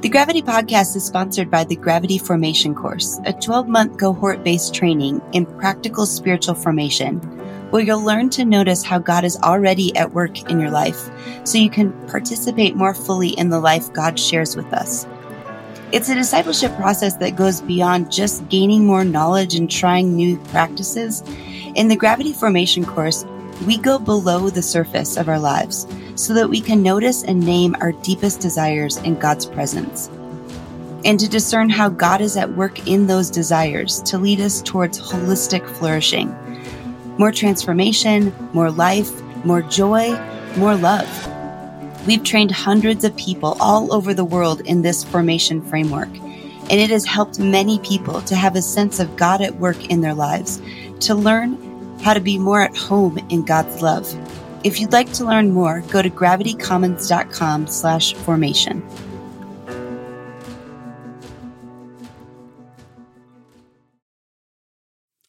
The 0.00 0.08
Gravity 0.08 0.42
Podcast 0.42 0.94
is 0.94 1.04
sponsored 1.04 1.50
by 1.50 1.64
the 1.64 1.74
Gravity 1.74 2.18
Formation 2.18 2.72
Course, 2.72 3.18
a 3.24 3.32
12 3.32 3.66
month 3.68 3.98
cohort 3.98 4.44
based 4.44 4.72
training 4.72 5.20
in 5.32 5.44
practical 5.44 6.06
spiritual 6.06 6.54
formation, 6.54 7.18
where 7.70 7.82
you'll 7.82 8.02
learn 8.02 8.30
to 8.30 8.44
notice 8.44 8.82
how 8.82 8.98
God 8.98 9.24
is 9.24 9.36
already 9.42 9.94
at 9.96 10.12
work 10.12 10.50
in 10.50 10.58
your 10.58 10.70
life 10.70 11.10
so 11.44 11.58
you 11.58 11.70
can 11.70 11.92
participate 12.08 12.76
more 12.76 12.94
fully 12.94 13.30
in 13.30 13.50
the 13.50 13.60
life 13.60 13.92
God 13.92 14.18
shares 14.18 14.56
with 14.56 14.72
us. 14.72 15.06
It's 15.90 16.08
a 16.08 16.14
discipleship 16.14 16.74
process 16.76 17.14
that 17.16 17.36
goes 17.36 17.62
beyond 17.62 18.12
just 18.12 18.46
gaining 18.48 18.84
more 18.84 19.04
knowledge 19.04 19.54
and 19.54 19.70
trying 19.70 20.14
new 20.14 20.36
practices. 20.44 21.22
In 21.74 21.88
the 21.88 21.96
Gravity 21.96 22.32
Formation 22.32 22.84
course, 22.84 23.24
we 23.66 23.78
go 23.78 23.98
below 23.98 24.50
the 24.50 24.62
surface 24.62 25.16
of 25.16 25.28
our 25.28 25.38
lives 25.38 25.86
so 26.14 26.34
that 26.34 26.48
we 26.48 26.60
can 26.60 26.82
notice 26.82 27.22
and 27.24 27.40
name 27.40 27.74
our 27.80 27.92
deepest 27.92 28.40
desires 28.40 28.98
in 28.98 29.18
God's 29.18 29.46
presence. 29.46 30.08
And 31.04 31.18
to 31.20 31.28
discern 31.28 31.70
how 31.70 31.88
God 31.88 32.20
is 32.20 32.36
at 32.36 32.50
work 32.50 32.86
in 32.86 33.06
those 33.06 33.30
desires 33.30 34.02
to 34.02 34.18
lead 34.18 34.40
us 34.40 34.60
towards 34.62 35.00
holistic 35.00 35.66
flourishing, 35.76 36.36
more 37.18 37.32
transformation, 37.32 38.32
more 38.52 38.70
life, 38.70 39.10
more 39.44 39.62
joy, 39.62 40.18
more 40.56 40.76
love. 40.76 41.08
We've 42.06 42.24
trained 42.24 42.50
hundreds 42.50 43.04
of 43.04 43.14
people 43.16 43.56
all 43.60 43.92
over 43.92 44.14
the 44.14 44.24
world 44.24 44.60
in 44.62 44.82
this 44.82 45.04
formation 45.04 45.60
framework, 45.60 46.08
and 46.08 46.72
it 46.72 46.90
has 46.90 47.04
helped 47.04 47.38
many 47.38 47.78
people 47.80 48.22
to 48.22 48.34
have 48.34 48.56
a 48.56 48.62
sense 48.62 49.00
of 49.00 49.16
God 49.16 49.42
at 49.42 49.56
work 49.56 49.90
in 49.90 50.00
their 50.00 50.14
lives, 50.14 50.62
to 51.00 51.14
learn 51.14 51.98
how 52.02 52.14
to 52.14 52.20
be 52.20 52.38
more 52.38 52.62
at 52.62 52.76
home 52.76 53.18
in 53.28 53.44
God's 53.44 53.82
love. 53.82 54.06
If 54.64 54.80
you'd 54.80 54.92
like 54.92 55.12
to 55.14 55.24
learn 55.24 55.52
more, 55.52 55.82
go 55.90 56.02
to 56.02 56.10
gravitycommons.com 56.10 57.66
slash 57.66 58.14
formation. 58.14 58.82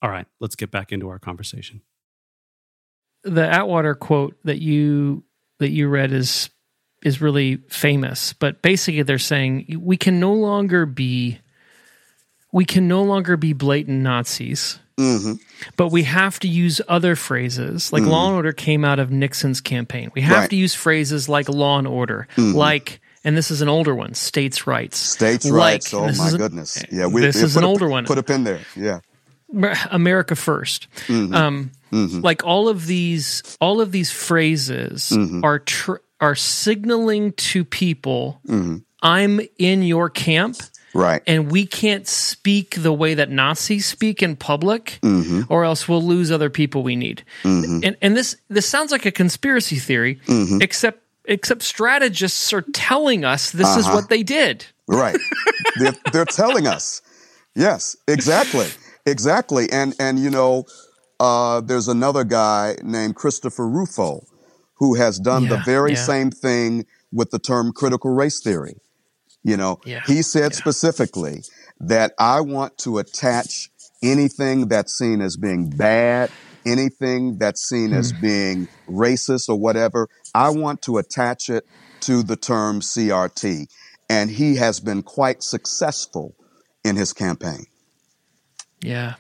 All 0.01 0.09
right, 0.09 0.25
let's 0.39 0.55
get 0.55 0.71
back 0.71 0.91
into 0.91 1.09
our 1.09 1.19
conversation. 1.19 1.81
The 3.23 3.45
Atwater 3.47 3.95
quote 3.95 4.38
that 4.45 4.62
you 4.62 5.23
that 5.59 5.69
you 5.71 5.89
read 5.89 6.13
is 6.13 6.49
is 7.03 7.21
really 7.21 7.57
famous, 7.69 8.33
but 8.33 8.62
basically 8.62 9.01
they're 9.03 9.17
saying 9.17 9.77
we 9.81 9.97
can 9.97 10.19
no 10.19 10.33
longer 10.33 10.85
be 10.85 11.39
we 12.51 12.65
can 12.65 12.88
no 12.88 13.03
longer 13.03 13.35
be 13.38 13.53
blatant 13.53 14.01
Nazis. 14.01 14.79
hmm 14.97 15.33
But 15.75 15.89
we 15.89 16.03
have 16.03 16.39
to 16.39 16.47
use 16.47 16.79
other 16.88 17.15
phrases. 17.15 17.91
Like 17.93 18.03
law 18.03 18.27
and 18.27 18.35
order 18.38 18.53
came 18.53 18.83
out 18.85 18.99
of 18.99 19.12
Nixon's 19.12 19.62
campaign. 19.62 20.12
We 20.15 20.21
have 20.21 20.38
Right. 20.38 20.49
to 20.49 20.55
use 20.55 20.73
phrases 20.73 21.27
like 21.29 21.47
law 21.49 21.77
and 21.77 21.88
order, 21.88 22.27
like, 22.38 23.01
and 23.25 23.35
this 23.38 23.51
is 23.51 23.62
an 23.62 23.67
older 23.69 23.93
one, 23.93 24.13
states' 24.13 24.65
rights. 24.65 24.97
States' 24.97 25.45
Like, 25.45 25.53
rights. 25.53 25.93
Oh 25.93 26.03
my 26.05 26.09
is 26.09 26.33
a- 26.33 26.38
goodness. 26.38 26.81
Yeah, 26.91 27.07
we 27.07 27.21
this 27.21 27.35
yeah, 27.38 27.43
is 27.45 27.53
put 27.53 27.59
an 27.59 27.63
a- 27.65 27.67
older 27.67 27.88
one. 27.89 28.05
Put 28.05 28.17
a 28.17 28.23
pin 28.23 28.45
there. 28.45 28.62
Yeah. 28.77 28.99
America 29.91 30.35
1st 30.35 30.88
mm-hmm. 31.07 31.33
Um, 31.33 31.71
mm-hmm. 31.91 32.21
Like 32.21 32.43
all 32.43 32.67
of 32.69 32.85
these, 32.85 33.57
all 33.59 33.81
of 33.81 33.91
these 33.91 34.12
phrases 34.12 35.09
mm-hmm. 35.09 35.43
are 35.43 35.59
tr- 35.59 35.97
are 36.21 36.35
signaling 36.35 37.31
to 37.33 37.63
people, 37.63 38.41
"I'm 39.01 39.41
in 39.57 39.83
your 39.83 40.09
camp." 40.09 40.57
Right. 40.91 41.21
and 41.27 41.51
we 41.51 41.67
can't 41.67 42.07
speak 42.07 42.73
the 42.75 42.91
way 42.91 43.13
that 43.13 43.29
Nazis 43.29 43.85
speak 43.85 44.23
in 44.23 44.35
public, 44.35 44.99
or 45.47 45.63
else 45.63 45.88
we'll 45.88 46.01
lose 46.01 46.31
other 46.31 46.49
people 46.49 46.81
we 46.81 46.95
need. 46.95 47.23
And 47.43 47.95
and 48.01 48.17
this 48.17 48.38
this 48.49 48.67
sounds 48.67 48.91
like 48.91 49.05
a 49.05 49.12
conspiracy 49.12 49.77
theory, 49.77 50.19
except 50.62 51.03
except 51.25 51.62
strategists 51.62 52.51
are 52.51 52.62
telling 52.73 53.23
us 53.23 53.51
this 53.51 53.77
is 53.77 53.85
uh-huh. 53.85 53.95
what 53.95 54.09
they 54.09 54.23
did. 54.23 54.65
Right. 54.88 55.17
they're, 55.77 55.95
they're 56.12 56.25
telling 56.25 56.67
us. 56.67 57.01
Yes, 57.55 57.95
exactly. 58.07 58.67
Exactly. 59.05 59.69
And, 59.71 59.95
and 59.99 60.19
you 60.19 60.29
know, 60.29 60.65
uh, 61.19 61.62
there's 61.62 61.88
another 61.88 62.23
guy 62.23 62.75
named 62.83 63.15
Christopher 63.15 63.67
Rufo 63.67 64.21
who 64.75 64.95
has 64.95 65.19
done 65.19 65.47
the 65.49 65.57
very 65.65 65.91
yeah. 65.91 66.03
same 66.03 66.31
thing 66.31 66.85
with 67.12 67.31
the 67.31 67.39
term 67.39 67.73
critical 67.73 68.12
race 68.12 68.41
theory. 68.41 68.75
You 69.43 69.57
know, 69.57 69.79
Yeah, 69.85 70.01
he 70.05 70.21
said 70.21 70.53
specifically 70.53 71.43
that 71.79 72.13
I 72.19 72.41
want 72.41 72.77
to 72.79 72.97
attach 72.97 73.69
anything 74.03 74.67
that's 74.67 74.97
seen 74.97 75.21
as 75.21 75.38
being 75.38 75.69
bad, 75.69 76.29
anything 76.65 77.38
that's 77.38 77.67
seen 77.67 77.93
as 77.93 78.12
Hmm. 78.12 78.21
being 78.21 78.67
racist 78.89 79.49
or 79.49 79.55
whatever, 79.55 80.09
I 80.33 80.49
want 80.49 80.81
to 80.83 80.97
attach 80.97 81.49
it 81.49 81.65
to 82.01 82.23
the 82.23 82.35
term 82.35 82.81
CRT. 82.81 83.67
And 84.09 84.29
he 84.29 84.55
has 84.55 84.79
been 84.79 85.03
quite 85.03 85.43
successful 85.43 86.35
in 86.83 86.95
his 86.95 87.13
campaign. 87.13 87.65
Yeah, 88.82 89.15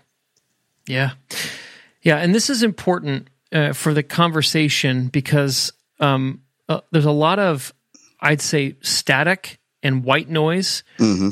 yeah, 0.87 1.11
yeah. 2.01 2.17
And 2.17 2.33
this 2.33 2.49
is 2.49 2.63
important 2.63 3.29
uh, 3.51 3.73
for 3.73 3.93
the 3.93 4.03
conversation 4.03 5.07
because 5.07 5.73
um, 5.99 6.41
uh, 6.67 6.81
there's 6.91 7.05
a 7.05 7.11
lot 7.11 7.39
of, 7.39 7.73
I'd 8.21 8.41
say, 8.41 8.75
static 8.81 9.59
and 9.83 10.03
white 10.03 10.29
noise 10.29 10.83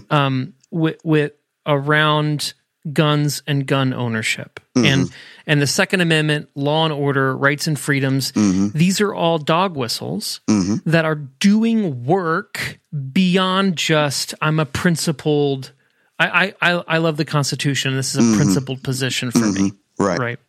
um, 0.09 0.53
with, 0.71 0.97
with 1.03 1.33
around 1.65 2.53
guns 2.93 3.43
and 3.47 3.65
gun 3.67 3.93
ownership. 3.93 4.59
And 4.75 5.11
and 5.47 5.61
the 5.61 5.67
second 5.67 6.01
amendment 6.01 6.49
law 6.55 6.85
and 6.85 6.93
order 6.93 7.35
rights 7.35 7.67
and 7.67 7.79
freedoms 7.79 8.31
these 8.73 9.01
are 9.01 9.13
all 9.13 9.37
dog 9.39 9.75
whistles 9.75 10.39
that 10.85 11.03
are 11.05 11.15
doing 11.15 12.05
work 12.05 12.79
beyond 13.11 13.75
just 13.75 14.33
i'm 14.41 14.59
a 14.59 14.65
principled 14.65 15.71
I, 16.19 16.53
I 16.61 16.71
I- 16.87 16.97
love 16.97 17.17
the 17.17 17.25
Constitution. 17.25 17.95
This 17.95 18.15
is 18.15 18.33
a 18.33 18.37
principled 18.37 18.83
position 18.83 19.31
for 19.31 19.45
me. 19.45 19.73
Right. 19.99 20.19
Right. 20.19 20.39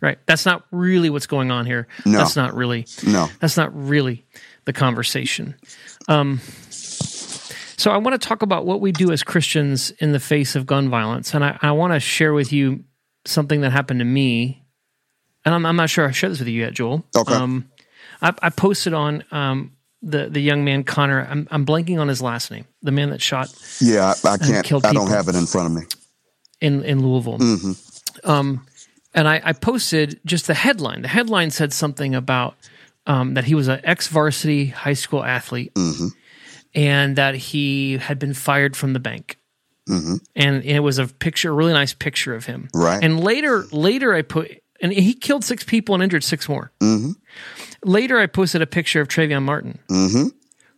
Right. 0.00 0.18
That's 0.26 0.46
not 0.46 0.64
really 0.70 1.10
what's 1.10 1.26
going 1.26 1.50
on 1.50 1.66
here. 1.66 1.88
No. 2.06 2.18
That's 2.18 2.36
not 2.36 2.54
really. 2.54 2.86
No. 3.04 3.28
That's 3.40 3.56
not 3.56 3.74
really 3.74 4.24
the 4.64 4.72
conversation. 4.72 5.56
Um, 6.06 6.40
so 6.70 7.90
I 7.90 7.96
want 7.98 8.20
to 8.20 8.28
talk 8.28 8.42
about 8.42 8.64
what 8.64 8.80
we 8.80 8.92
do 8.92 9.10
as 9.12 9.22
Christians 9.22 9.90
in 9.92 10.12
the 10.12 10.20
face 10.20 10.54
of 10.56 10.66
gun 10.66 10.88
violence, 10.88 11.34
and 11.34 11.44
I, 11.44 11.58
I 11.62 11.72
want 11.72 11.92
to 11.94 12.00
share 12.00 12.32
with 12.32 12.52
you 12.52 12.84
something 13.24 13.60
that 13.62 13.70
happened 13.70 14.00
to 14.00 14.04
me. 14.04 14.64
And 15.44 15.54
I'm, 15.54 15.64
I'm 15.66 15.76
not 15.76 15.90
sure 15.90 16.06
I 16.06 16.10
shared 16.12 16.32
this 16.32 16.38
with 16.40 16.48
you 16.48 16.60
yet, 16.60 16.74
Joel. 16.74 17.04
Okay. 17.16 17.34
Um, 17.34 17.68
I, 18.20 18.34
I 18.42 18.50
posted 18.50 18.94
on 18.94 19.24
um, 19.30 19.72
the 20.02 20.28
the 20.28 20.40
young 20.40 20.64
man 20.64 20.84
Connor. 20.84 21.26
I'm, 21.28 21.48
I'm 21.50 21.66
blanking 21.66 21.98
on 22.00 22.08
his 22.08 22.22
last 22.22 22.50
name. 22.50 22.66
The 22.82 22.92
man 22.92 23.10
that 23.10 23.20
shot 23.20 23.52
Yeah, 23.80 24.14
I, 24.24 24.28
I 24.28 24.38
can't, 24.38 24.72
I 24.84 24.92
don't 24.92 25.08
have 25.08 25.28
it 25.28 25.34
in 25.34 25.46
front 25.46 25.66
of 25.66 25.72
me. 25.72 25.82
in 26.60 26.84
in 26.84 27.06
Louisville. 27.06 27.38
Um, 28.24 28.66
and 29.14 29.26
I, 29.28 29.40
I 29.44 29.52
posted 29.52 30.20
just 30.24 30.46
the 30.46 30.54
headline. 30.54 31.02
The 31.02 31.08
headline 31.08 31.50
said 31.50 31.72
something 31.72 32.14
about 32.14 32.56
um, 33.06 33.34
that 33.34 33.44
he 33.44 33.54
was 33.54 33.68
an 33.68 33.80
ex 33.84 34.08
varsity 34.08 34.66
high 34.66 34.92
school 34.94 35.24
athlete, 35.24 35.72
and 36.74 37.16
that 37.16 37.34
he 37.34 37.96
had 37.98 38.18
been 38.18 38.34
fired 38.34 38.76
from 38.76 38.92
the 38.92 39.00
bank. 39.00 39.38
And 40.36 40.62
it 40.64 40.80
was 40.80 40.98
a 40.98 41.06
picture, 41.06 41.48
a 41.50 41.52
really 41.54 41.72
nice 41.72 41.94
picture 41.94 42.34
of 42.34 42.44
him. 42.44 42.68
Right. 42.74 43.02
And 43.02 43.18
later, 43.24 43.64
later 43.72 44.12
I 44.12 44.20
put, 44.20 44.62
and 44.82 44.92
he 44.92 45.14
killed 45.14 45.44
six 45.44 45.64
people 45.64 45.94
and 45.94 46.02
injured 46.04 46.22
six 46.22 46.46
more. 46.46 46.70
Later, 47.84 48.18
I 48.18 48.26
posted 48.26 48.62
a 48.62 48.66
picture 48.66 49.00
of 49.00 49.08
Trayvon 49.08 49.42
Martin, 49.42 49.78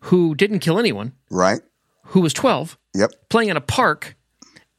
who 0.01 0.35
didn't 0.35 0.61
kill 0.61 0.79
anyone, 0.79 1.13
Right? 1.31 1.61
who 2.07 2.21
was 2.21 2.33
twelve 2.33 2.77
Yep. 2.95 3.11
playing 3.29 3.49
in 3.51 3.57
a 3.57 3.61
park, 3.61 4.17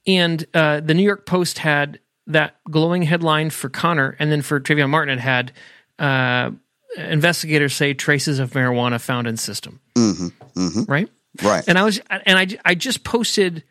and 0.05 0.45
uh, 0.53 0.79
the 0.81 0.93
New 0.93 1.03
York 1.03 1.25
Post 1.25 1.59
had 1.59 1.99
that 2.27 2.55
glowing 2.69 3.03
headline 3.03 3.49
for 3.49 3.69
Connor, 3.69 4.15
and 4.19 4.31
then 4.31 4.41
for 4.41 4.59
Trayvon 4.59 4.89
Martin, 4.89 5.17
it 5.17 5.21
had 5.21 5.51
uh, 5.99 6.51
investigators 6.97 7.73
say 7.75 7.93
traces 7.93 8.39
of 8.39 8.51
marijuana 8.51 8.99
found 8.99 9.27
in 9.27 9.37
system. 9.37 9.79
Right, 10.87 11.09
Right. 11.41 11.63
and 11.67 11.77
I 11.77 11.83
was, 11.83 11.99
and 12.09 12.37
I, 12.37 12.47
I 12.65 12.75
just 12.75 13.03
posted 13.03 13.63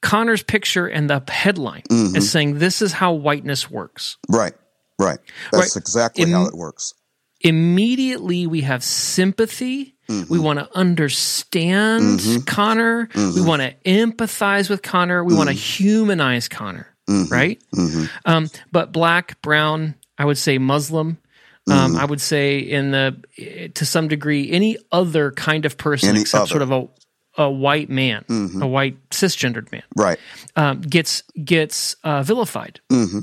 Connor's 0.00 0.42
picture 0.42 0.86
and 0.86 1.08
the 1.10 1.22
headline 1.28 1.82
as 2.14 2.30
saying, 2.30 2.58
"This 2.58 2.80
is 2.82 2.92
how 2.92 3.12
whiteness 3.12 3.70
works." 3.70 4.16
Right. 4.28 4.54
Right. 4.98 5.18
That's 5.50 5.74
Right. 5.74 5.80
exactly 5.82 6.22
Im- 6.24 6.30
how 6.32 6.46
it 6.46 6.54
works. 6.54 6.94
Immediately 7.44 8.48
we 8.48 8.62
have 8.62 8.82
sympathy. 8.82 9.94
We 10.08 10.14
mm-hmm. 10.14 10.42
want 10.42 10.58
to 10.58 10.68
understand 10.76 12.20
mm-hmm. 12.20 12.40
Connor. 12.40 13.08
We 13.14 13.20
mm-hmm. 13.20 13.46
want 13.46 13.62
to 13.62 13.74
empathize 13.86 14.68
with 14.68 14.82
Connor. 14.82 15.22
We 15.24 15.34
want 15.34 15.48
to 15.48 15.54
humanize 15.54 16.48
Connor, 16.48 16.92
right? 17.30 17.62
Um, 18.26 18.50
but 18.72 18.92
black, 18.92 19.40
brown, 19.40 19.94
I 20.18 20.24
would 20.24 20.38
say 20.38 20.58
Muslim. 20.58 21.18
Um, 21.70 21.96
I 21.96 22.04
would 22.04 22.20
say 22.20 22.58
in 22.58 22.90
the 22.90 23.70
to 23.74 23.86
some 23.86 24.08
degree 24.08 24.50
any 24.50 24.76
other 24.92 25.30
kind 25.30 25.64
of 25.64 25.78
person 25.78 26.10
Any 26.10 26.20
except 26.20 26.42
other. 26.42 26.50
sort 26.50 26.62
of 26.62 26.70
a 26.70 26.88
a 27.36 27.50
white 27.50 27.90
man, 27.90 28.24
a 28.62 28.66
white 28.66 28.96
cisgendered 29.10 29.70
man 29.72 29.82
Right. 29.96 30.18
um, 30.56 30.80
gets 30.80 31.22
gets 31.44 31.96
uh, 32.04 32.22
vilified, 32.22 32.80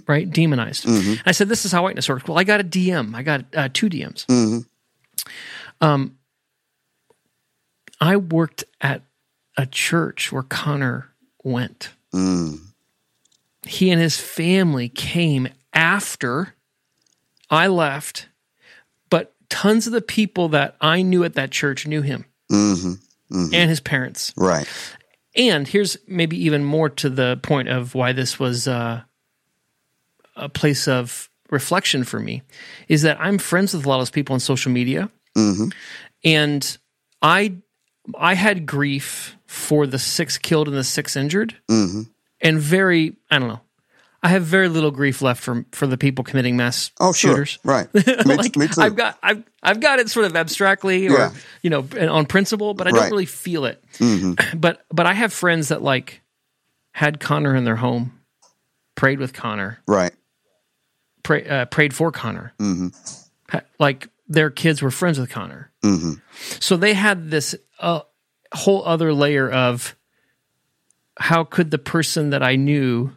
right? 0.08 0.30
Demonized. 0.30 0.86
I 1.26 1.32
said, 1.32 1.48
"This 1.50 1.66
is 1.66 1.72
how 1.72 1.84
whiteness 1.84 2.10
works." 2.10 2.28
Well, 2.28 2.38
I 2.38 2.44
got 2.44 2.60
a 2.60 2.64
DM. 2.64 3.16
I 3.16 3.24
got 3.24 3.46
uh, 3.56 3.70
two 3.74 3.90
DMs. 3.90 4.26
Um, 5.82 6.18
I 8.00 8.18
worked 8.18 8.64
at 8.82 9.04
a 9.58 9.66
church 9.66 10.32
where 10.32 10.44
Connor 10.44 11.10
went. 11.44 11.90
He 13.66 13.92
and 13.92 14.02
his 14.02 14.20
family 14.20 14.90
came 14.90 15.48
after 15.74 16.56
I 17.50 17.68
left, 17.68 18.28
but 19.10 19.34
tons 19.50 19.86
of 19.88 19.94
the 19.94 20.02
people 20.02 20.50
that 20.50 20.76
I 20.82 21.02
knew 21.04 21.24
at 21.24 21.34
that 21.36 21.52
church 21.52 21.86
knew 21.88 22.02
him 22.02 22.26
Mm-hmm. 23.32 23.54
and 23.54 23.70
his 23.70 23.80
parents. 23.80 24.34
Right. 24.36 24.68
And 25.36 25.68
here's 25.68 25.98
maybe 26.08 26.38
even 26.44 26.64
more 26.64 26.90
to 26.90 27.10
the 27.10 27.40
point 27.42 27.70
of 27.70 27.96
why 27.96 28.12
this 28.12 28.38
was 28.38 28.68
uh, 28.68 29.02
a 30.36 30.50
place 30.50 30.88
of 30.88 31.30
reflection 31.50 32.04
for 32.04 32.20
me 32.20 32.42
is 32.88 33.04
that 33.04 33.18
I'm 33.20 33.38
friends 33.38 33.74
with 33.74 33.86
a 33.86 33.90
lot 33.90 33.96
of 33.96 34.02
those 34.02 34.12
people 34.12 34.34
on 34.34 34.40
social 34.40 34.72
media, 34.72 35.10
mm-hmm. 35.38 35.70
and 36.24 36.78
I 37.22 37.56
I 38.18 38.34
had 38.34 38.66
grief 38.66 39.38
for 39.46 39.88
the 39.88 40.00
six 40.00 40.38
killed 40.38 40.68
and 40.68 40.76
the 40.76 40.84
six 40.84 41.16
injured, 41.16 41.56
mm-hmm. 41.70 42.04
and 42.42 42.60
very 42.60 43.16
I 43.30 43.40
don't 43.40 43.50
know. 43.50 43.62
I 44.24 44.28
have 44.30 44.44
very 44.44 44.70
little 44.70 44.92
grief 44.92 45.22
left 45.22 45.42
for 45.42 45.66
for 45.72 45.88
the 45.88 45.98
people 45.98 46.24
committing 46.24 46.56
mass 46.58 46.92
Oh, 47.00 47.12
sure. 47.14 47.32
shooters. 47.32 47.60
Right. 47.64 47.92
Me, 48.26 48.36
like, 48.36 48.56
me 48.56 48.68
too. 48.68 48.80
I've 48.82 48.96
got 48.96 49.18
I've 49.24 49.44
I've 49.64 49.80
got 49.80 50.00
it 50.00 50.10
sort 50.10 50.26
of 50.28 50.36
abstractly 50.36 51.08
or 51.08 51.12
Yeah. 51.18 51.32
you 51.64 51.70
know 51.72 51.88
on 52.10 52.26
principle, 52.28 52.74
but 52.76 52.88
I 52.88 52.92
Right. 52.92 53.00
don't 53.02 53.12
really 53.12 53.26
feel 53.26 53.66
it. 53.66 53.84
Mm-hmm. 53.98 54.60
But 54.60 54.86
but 54.94 55.06
I 55.08 55.14
have 55.14 55.34
friends 55.34 55.70
that 55.70 55.82
like 55.82 56.22
had 56.94 57.20
Connor 57.20 57.56
in 57.56 57.64
their 57.64 57.78
home, 57.78 58.20
prayed 58.96 59.18
with 59.20 59.34
Connor, 59.34 59.80
right. 59.88 60.12
pray, 61.24 61.48
uh, 61.48 61.66
prayed 61.66 61.94
for 61.94 62.12
Connor. 62.12 62.54
Mm-hmm. 62.60 63.58
Like 63.80 64.08
their 64.28 64.50
kids 64.52 64.82
were 64.82 64.92
friends 64.92 65.20
with 65.20 65.30
Connor, 65.32 65.72
Mm-hmm. 65.84 66.14
so 66.60 66.78
they 66.78 66.94
had 66.94 67.32
this 67.32 67.56
uh, 67.80 68.02
whole 68.54 68.86
other 68.86 69.14
layer 69.14 69.50
of 69.50 69.96
how 71.20 71.44
could 71.44 71.72
the 71.72 71.78
person 71.80 72.30
that 72.32 72.44
I 72.44 72.56
knew 72.56 73.12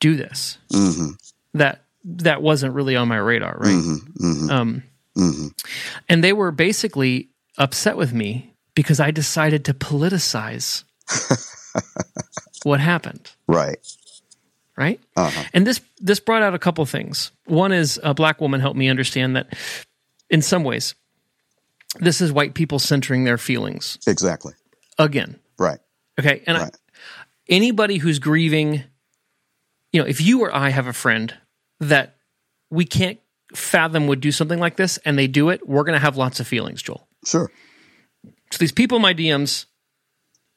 do 0.00 0.16
this 0.16 0.58
Mm-hmm. 0.72 1.10
that 1.54 1.84
that 2.04 2.40
wasn't 2.42 2.74
really 2.74 2.96
on 2.96 3.08
my 3.08 3.16
radar, 3.16 3.56
right? 3.58 3.68
Mm-hmm. 3.74 4.50
Um, 4.50 4.82
Mm-hmm. 5.16 5.48
and 6.08 6.22
they 6.22 6.32
were 6.32 6.52
basically 6.52 7.30
upset 7.56 7.96
with 7.96 8.12
me 8.12 8.54
because 8.74 9.00
I 9.00 9.10
decided 9.10 9.64
to 9.64 9.74
politicize 9.74 10.84
what 12.62 12.78
happened, 12.80 13.30
Right. 13.48 13.78
right? 14.76 15.00
Uh-huh. 15.16 15.44
And 15.52 15.66
this 15.66 15.80
this 16.00 16.20
brought 16.20 16.42
out 16.42 16.54
a 16.54 16.58
couple 16.58 16.84
things. 16.86 17.32
One 17.46 17.72
is 17.72 17.98
a 18.04 18.14
black 18.14 18.40
woman 18.40 18.60
helped 18.60 18.76
me 18.78 18.88
understand 18.88 19.34
that 19.36 19.56
in 20.30 20.40
some 20.42 20.62
ways 20.64 20.94
this 21.98 22.20
is 22.20 22.30
white 22.32 22.54
people 22.54 22.78
centering 22.78 23.24
their 23.24 23.38
feelings 23.38 23.98
Exactly. 24.06 24.52
again. 24.98 25.36
Right. 25.58 25.80
Okay, 26.20 26.42
and 26.46 26.56
I, 26.58 26.70
anybody 27.48 27.98
who's 27.98 28.18
grieving, 28.20 28.84
you 29.92 30.00
know, 30.00 30.06
if 30.06 30.20
you 30.20 30.42
or 30.42 30.54
I 30.54 30.70
have 30.70 30.86
a 30.86 30.92
friend 30.92 31.34
that 31.80 32.16
we 32.70 32.84
can't 32.84 33.18
fathom 33.54 34.06
would 34.06 34.20
do 34.20 34.32
something 34.32 34.58
like 34.58 34.76
this 34.76 34.98
and 34.98 35.18
they 35.18 35.26
do 35.26 35.48
it, 35.50 35.66
we're 35.66 35.84
going 35.84 35.94
to 35.94 36.04
have 36.04 36.16
lots 36.16 36.40
of 36.40 36.46
feelings, 36.46 36.82
Joel. 36.82 37.06
Sure. 37.24 37.50
So 38.50 38.58
these 38.58 38.72
people 38.72 38.96
in 38.96 39.02
my 39.02 39.14
DMs, 39.14 39.66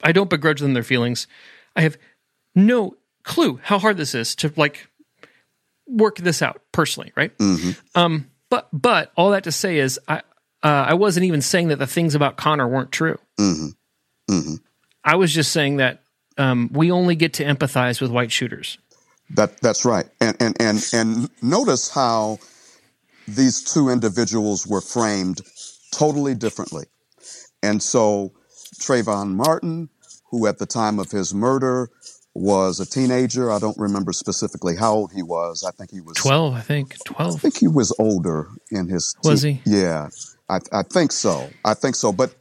I 0.04 0.12
don't 0.12 0.30
begrudge 0.30 0.60
them 0.60 0.74
their 0.74 0.84
feelings. 0.84 1.28
I 1.76 1.82
have 1.82 1.98
no 2.56 2.96
clue 3.24 3.60
how 3.63 3.80
hard 3.80 3.98
this 3.98 4.15
is 4.15 4.36
to 4.38 4.52
like 4.56 4.88
work 5.88 6.17
this 6.17 6.41
out 6.41 6.62
personally, 6.72 7.12
right? 7.15 7.32
Um, 7.96 8.30
but 8.50 8.67
but 8.74 9.12
all 9.15 9.32
that 9.32 9.46
to 9.46 9.52
say 9.52 9.78
is, 9.78 10.00
I 10.08 10.17
uh, 10.63 10.86
I 10.89 10.94
wasn't 10.94 11.26
even 11.26 11.41
saying 11.41 11.70
that 11.70 11.80
the 11.80 11.88
things 11.88 12.15
about 12.15 12.38
Connor 12.38 12.67
weren't 12.67 12.91
true. 12.91 13.17
Mm-hmm. 13.39 14.34
Mm-hmm. 14.34 14.56
I 15.04 15.15
was 15.15 15.34
just 15.34 15.52
saying 15.52 15.78
that 15.78 16.04
um, 16.38 16.70
we 16.72 16.91
only 16.91 17.15
get 17.15 17.34
to 17.34 17.46
empathize 17.46 18.02
with 18.02 18.12
white 18.12 18.32
shooters. 18.32 18.78
That 19.36 19.62
that's 19.62 19.86
right. 19.86 20.08
And 20.20 20.36
and 20.39 20.56
and 20.60 20.89
and 20.94 21.30
notice 21.41 21.89
how 21.89 22.39
these 23.28 23.62
two 23.63 23.89
individuals 23.89 24.67
were 24.67 24.82
framed 24.82 25.41
totally 25.91 26.36
differently. 26.36 26.86
And 27.63 27.82
so 27.82 28.34
Trayvon 28.80 29.36
Martin, 29.36 29.89
who 30.30 30.48
at 30.48 30.58
the 30.58 30.65
time 30.65 31.00
of 31.00 31.12
his 31.12 31.34
murder 31.34 31.89
was 32.34 32.80
a 32.80 32.86
teenager, 32.86 33.52
I 33.52 33.60
don't 33.60 33.78
remember 33.78 34.13
specifically 34.13 34.76
how 34.76 34.94
old 34.94 35.12
he 35.12 35.22
was. 35.22 35.63
I 35.67 35.72
think 35.72 35.91
he 35.91 36.02
was 36.02 36.15
Twelve, 36.15 36.54
I 36.54 36.62
think. 36.62 36.98
12. 37.04 37.36
I 37.36 37.38
think 37.38 37.58
he 37.58 37.67
was 37.67 37.94
older 38.00 38.48
in 38.70 38.88
his. 38.88 39.15
Was 39.24 39.41
he? 39.41 39.62
Yeah, 39.65 40.10
I, 40.50 40.60
I 40.72 40.84
think 40.84 41.12
so. 41.12 41.50
I 41.65 41.74
think 41.74 41.96
so. 41.96 42.12
But 42.13 42.34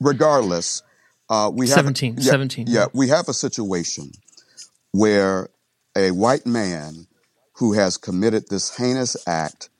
regardless, 0.00 0.82
uh, 1.28 1.50
we 1.52 1.68
have 1.68 1.76
17, 1.76 2.16
yeah, 2.18 2.30
17. 2.30 2.66
Yeah, 2.68 2.86
we 2.92 3.08
have 3.08 3.28
a 3.28 3.34
situation 3.34 4.10
where 4.92 5.48
a 5.96 6.10
white 6.10 6.46
man 6.46 7.06
who 7.54 7.72
has 7.72 7.96
committed 7.96 8.48
this 8.48 8.76
heinous 8.76 9.16
act, 9.26 9.70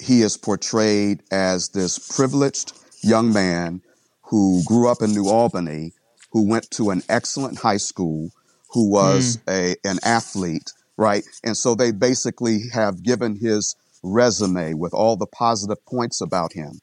he 0.00 0.22
is 0.22 0.36
portrayed 0.36 1.22
as 1.30 1.68
this 1.68 1.98
privileged 2.14 2.72
young 3.02 3.32
man 3.32 3.80
who 4.22 4.62
grew 4.66 4.88
up 4.88 5.00
in 5.00 5.12
New 5.12 5.28
Albany, 5.28 5.92
who 6.32 6.48
went 6.48 6.68
to 6.72 6.90
an 6.90 7.02
excellent 7.08 7.58
high 7.58 7.76
school, 7.76 8.30
who 8.70 8.90
was 8.90 9.36
mm. 9.46 9.52
a 9.52 9.88
an 9.88 9.98
athlete, 10.02 10.72
right? 10.96 11.24
And 11.44 11.56
so 11.56 11.74
they 11.74 11.92
basically 11.92 12.68
have 12.72 13.04
given 13.04 13.36
his 13.36 13.76
resume 14.02 14.74
with 14.74 14.92
all 14.92 15.16
the 15.16 15.26
positive 15.26 15.84
points 15.86 16.20
about 16.20 16.52
him. 16.52 16.80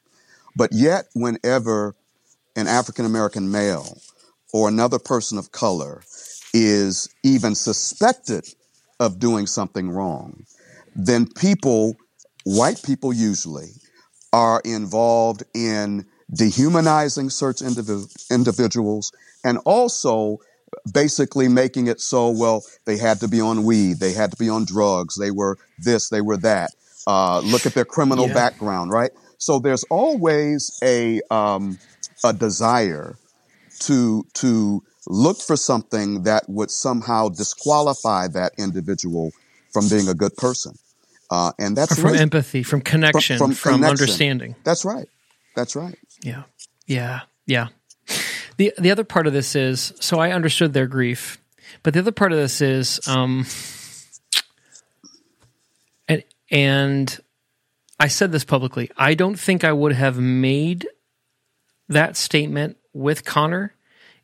But 0.56 0.72
yet, 0.72 1.06
whenever 1.14 1.94
an 2.56 2.68
African 2.68 3.04
American 3.04 3.50
male 3.50 3.98
or 4.52 4.68
another 4.68 4.98
person 4.98 5.36
of 5.36 5.52
color 5.52 6.02
is 6.54 7.08
even 7.22 7.54
suspected 7.54 8.46
of 9.00 9.18
doing 9.18 9.46
something 9.46 9.90
wrong, 9.90 10.44
then 10.94 11.26
people, 11.26 11.96
white 12.44 12.82
people 12.82 13.12
usually, 13.12 13.70
are 14.32 14.60
involved 14.64 15.42
in 15.54 16.06
dehumanizing 16.34 17.28
such 17.30 17.56
individ- 17.56 18.30
individuals 18.30 19.12
and 19.44 19.58
also 19.66 20.38
basically 20.92 21.48
making 21.48 21.86
it 21.86 22.00
so 22.00 22.30
well 22.30 22.62
they 22.86 22.96
had 22.96 23.20
to 23.20 23.28
be 23.28 23.38
on 23.40 23.62
weed 23.64 23.98
they 24.00 24.12
had 24.12 24.30
to 24.30 24.36
be 24.38 24.48
on 24.48 24.64
drugs 24.64 25.18
they 25.18 25.30
were 25.30 25.58
this 25.78 26.08
they 26.08 26.22
were 26.22 26.38
that. 26.38 26.70
Uh, 27.06 27.40
look 27.40 27.66
at 27.66 27.74
their 27.74 27.84
criminal 27.84 28.26
Yeah. 28.28 28.34
background 28.34 28.90
right? 28.90 29.10
So 29.36 29.58
there's 29.58 29.84
always 29.90 30.78
a 30.82 31.20
um, 31.30 31.78
a 32.24 32.32
desire 32.32 33.16
to 33.80 34.24
to 34.34 34.82
look 35.06 35.38
for 35.40 35.56
something 35.56 36.22
that 36.22 36.48
would 36.48 36.70
somehow 36.70 37.28
disqualify 37.28 38.28
that 38.28 38.52
individual 38.58 39.32
from 39.72 39.88
being 39.88 40.08
a 40.08 40.14
good 40.14 40.36
person 40.36 40.74
uh, 41.30 41.50
and 41.58 41.76
that's 41.76 41.92
Or 41.92 42.02
from 42.02 42.12
race- 42.12 42.20
empathy, 42.20 42.62
from 42.62 42.80
connection, 42.82 43.38
from, 43.38 43.52
from 43.52 43.74
connection. 43.76 43.90
understanding. 43.90 44.54
that's 44.64 44.84
right 44.84 45.08
that's 45.56 45.74
right 45.76 45.96
Yeah. 46.22 46.42
Yeah. 46.86 47.20
Yeah. 47.46 47.68
The 48.58 48.72
the 48.78 48.90
other 48.90 49.04
part 49.04 49.26
of 49.26 49.32
this 49.32 49.56
is 49.56 49.92
so 50.00 50.18
I 50.20 50.30
understood 50.32 50.72
their 50.74 50.86
grief, 50.86 51.38
but 51.82 51.94
the 51.94 52.00
other 52.00 52.12
part 52.12 52.32
of 52.32 52.38
this 52.38 52.60
is 52.60 53.00
um 53.08 53.46
and 56.08 56.22
and 56.50 57.18
I 57.98 58.08
said 58.08 58.32
this 58.32 58.44
publicly. 58.44 58.90
I 58.96 59.14
don't 59.14 59.38
think 59.38 59.64
I 59.64 59.72
would 59.72 59.92
have 59.92 60.18
made 60.18 60.86
that 61.88 62.16
statement 62.16 62.76
with 62.92 63.24
Connor 63.24 63.74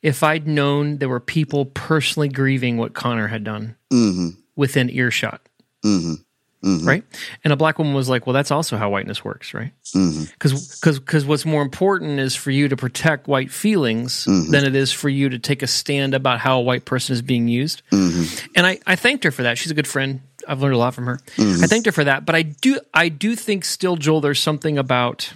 if 0.02 0.22
I'd 0.22 0.46
known 0.46 0.98
there 0.98 1.08
were 1.08 1.20
people 1.20 1.66
personally 1.66 2.28
grieving 2.28 2.76
what 2.76 2.94
Connor 2.94 3.26
had 3.28 3.44
done 3.44 3.76
hmm 3.90 4.30
within 4.56 4.90
earshot. 4.90 5.40
hmm 5.82 6.14
Right. 6.60 7.04
And 7.44 7.52
a 7.52 7.56
black 7.56 7.78
woman 7.78 7.94
was 7.94 8.08
like, 8.08 8.26
well, 8.26 8.34
that's 8.34 8.50
also 8.50 8.76
how 8.76 8.90
whiteness 8.90 9.24
works. 9.24 9.54
Right. 9.54 9.72
hmm 9.92 10.24
because 10.32 10.80
because 10.80 11.24
what's 11.24 11.44
more 11.46 11.62
important 11.62 12.18
is 12.18 12.34
for 12.34 12.50
you 12.50 12.68
to 12.68 12.76
protect 12.76 13.28
white 13.28 13.50
feelings 13.52 14.24
Mhm. 14.26 14.50
than 14.50 14.64
it 14.64 14.74
is 14.74 14.90
for 14.92 15.08
you 15.08 15.28
to 15.28 15.38
take 15.38 15.62
a 15.62 15.68
stand 15.68 16.14
about 16.14 16.40
how 16.40 16.58
a 16.58 16.62
white 16.62 16.84
person 16.84 17.12
is 17.14 17.22
being 17.22 17.46
used. 17.48 17.82
hmm 17.90 18.24
And 18.56 18.66
I, 18.66 18.80
I 18.86 18.96
thanked 18.96 19.22
her 19.24 19.30
for 19.30 19.44
that. 19.44 19.56
She's 19.56 19.70
a 19.70 19.74
good 19.74 19.86
friend. 19.86 20.20
I've 20.48 20.60
learned 20.60 20.74
a 20.74 20.78
lot 20.78 20.94
from 20.94 21.06
her. 21.06 21.20
I 21.38 21.66
thanked 21.68 21.86
her 21.86 21.92
for 21.92 22.04
that. 22.04 22.24
But 22.26 22.34
I 22.34 22.42
do 22.42 22.80
I 22.92 23.08
do 23.08 23.36
think 23.36 23.64
still, 23.64 23.96
Joel, 23.96 24.20
there's 24.20 24.40
something 24.40 24.78
about 24.78 25.32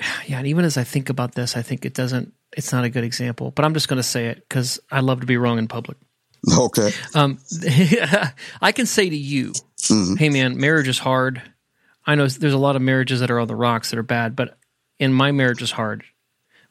yeah. 0.26 0.38
And 0.38 0.46
even 0.46 0.64
as 0.64 0.76
I 0.76 0.84
think 0.84 1.10
about 1.10 1.34
this, 1.34 1.56
I 1.56 1.62
think 1.62 1.84
it 1.84 1.94
doesn't. 1.94 2.32
It's 2.56 2.72
not 2.72 2.84
a 2.84 2.90
good 2.90 3.04
example. 3.04 3.50
But 3.52 3.64
I'm 3.64 3.74
just 3.74 3.88
going 3.88 3.98
to 3.98 4.02
say 4.02 4.26
it 4.26 4.36
because 4.48 4.80
I 4.90 5.00
love 5.00 5.20
to 5.20 5.26
be 5.26 5.36
wrong 5.36 5.58
in 5.58 5.68
public. 5.68 5.98
Okay. 6.58 6.90
Um, 7.14 7.38
I 8.62 8.72
can 8.72 8.86
say 8.86 9.08
to 9.10 9.16
you, 9.16 9.52
Mhm. 9.78 10.18
hey 10.18 10.30
man, 10.30 10.56
marriage 10.58 10.88
is 10.88 10.98
hard. 10.98 11.42
I 12.06 12.14
know 12.14 12.26
there's 12.26 12.54
a 12.54 12.58
lot 12.58 12.76
of 12.76 12.82
marriages 12.82 13.20
that 13.20 13.30
are 13.30 13.38
on 13.38 13.46
the 13.46 13.54
rocks 13.54 13.90
that 13.90 13.98
are 13.98 14.02
bad, 14.02 14.34
but 14.36 14.58
in 14.98 15.12
my 15.12 15.32
marriage 15.32 15.62
is 15.62 15.70
hard, 15.70 16.02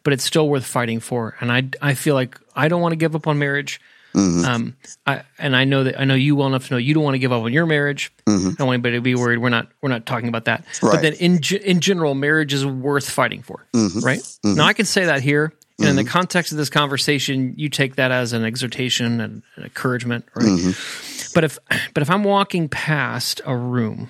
but 0.04 0.12
it's 0.12 0.24
still 0.24 0.50
worth 0.50 0.66
fighting 0.66 1.00
for. 1.00 1.36
And 1.40 1.52
I, 1.52 1.70
I 1.82 1.94
feel 1.94 2.16
like 2.16 2.40
I 2.56 2.68
don't 2.68 2.82
want 2.82 2.94
to 2.94 2.98
give 2.98 3.16
up 3.16 3.28
on 3.28 3.38
marriage. 3.40 3.80
Mhm. 4.16 4.44
Um, 4.46 4.76
I, 5.06 5.22
and 5.38 5.56
I 5.56 5.66
know 5.66 5.84
that 5.84 6.00
I 6.00 6.04
know 6.06 6.16
you 6.16 6.36
well 6.36 6.48
enough 6.48 6.68
to 6.68 6.74
know 6.74 6.78
you 6.78 6.94
don't 6.94 7.04
want 7.04 7.14
to 7.16 7.20
give 7.20 7.32
up 7.32 7.44
on 7.44 7.54
your 7.54 7.66
marriage. 7.66 8.12
Mhm. 8.26 8.52
I 8.52 8.56
don't 8.56 8.68
want 8.68 8.76
anybody 8.76 8.96
to 8.98 9.02
be 9.02 9.14
worried. 9.16 9.38
We're 9.38 9.50
not, 9.50 9.68
we're 9.82 9.90
not 9.90 10.06
talking 10.06 10.30
about 10.30 10.46
that. 10.46 10.66
But 10.82 11.02
then 11.02 11.14
in, 11.14 11.40
in 11.64 11.80
general, 11.80 12.16
marriage 12.16 12.52
is 12.54 12.66
worth 12.66 13.10
fighting 13.10 13.44
for. 13.44 13.66
Mhm. 13.76 14.04
Right. 14.04 14.20
Mhm. 14.20 14.56
Now 14.56 14.66
I 14.66 14.74
can 14.74 14.86
say 14.86 15.06
that 15.06 15.22
here. 15.22 15.54
And 15.78 15.88
in 15.88 15.96
the 15.96 16.02
Mm-hmm. 16.02 16.10
context 16.10 16.52
of 16.52 16.58
this 16.58 16.70
conversation, 16.70 17.54
you 17.56 17.70
take 17.70 17.96
that 17.96 18.12
as 18.12 18.34
an 18.34 18.44
exhortation 18.44 19.22
and 19.22 19.44
an 19.56 19.64
encouragement, 19.64 20.26
right? 20.36 20.46
Mhm. 20.46 21.34
But 21.34 21.44
if 21.46 21.58
but 21.94 22.02
if 22.02 22.10
I'm 22.10 22.24
walking 22.26 22.68
past 22.68 23.40
a 23.46 23.56
room 23.56 24.10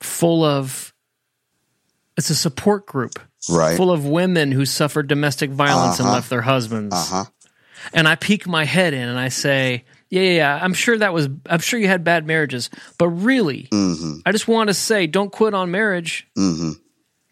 full 0.00 0.44
of 0.44 0.92
it's 2.16 2.30
a 2.30 2.34
support 2.34 2.86
group 2.86 3.18
Right. 3.48 3.76
full 3.76 3.92
of 3.92 4.04
women 4.04 4.50
who 4.50 4.64
suffered 4.64 5.06
domestic 5.06 5.50
violence 5.50 5.98
and 6.00 6.06
Uh-huh. 6.08 6.16
left 6.16 6.30
their 6.30 6.42
husbands, 6.42 6.94
Uh 6.94 7.04
huh. 7.04 7.24
And 7.92 8.06
I 8.08 8.14
peek 8.14 8.46
my 8.46 8.64
head 8.64 8.94
in 8.94 9.08
and 9.08 9.18
I 9.18 9.28
say, 9.28 9.84
"Yeah, 10.10 10.22
yeah, 10.22 10.30
yeah, 10.36 10.58
I'm 10.62 10.74
sure 10.74 10.98
that 10.98 11.12
was 11.12 11.28
I'm 11.48 11.60
sure 11.60 11.78
you 11.78 11.88
had 11.88 12.04
bad 12.04 12.26
marriages, 12.26 12.70
but 12.98 13.08
really, 13.08 13.68
hmm 13.70 14.18
I 14.24 14.32
just 14.32 14.48
want 14.48 14.68
to 14.68 14.74
say, 14.74 15.06
don't 15.06 15.30
quit 15.32 15.54
on 15.54 15.70
marriage. 15.70 16.26
hmm 16.34 16.72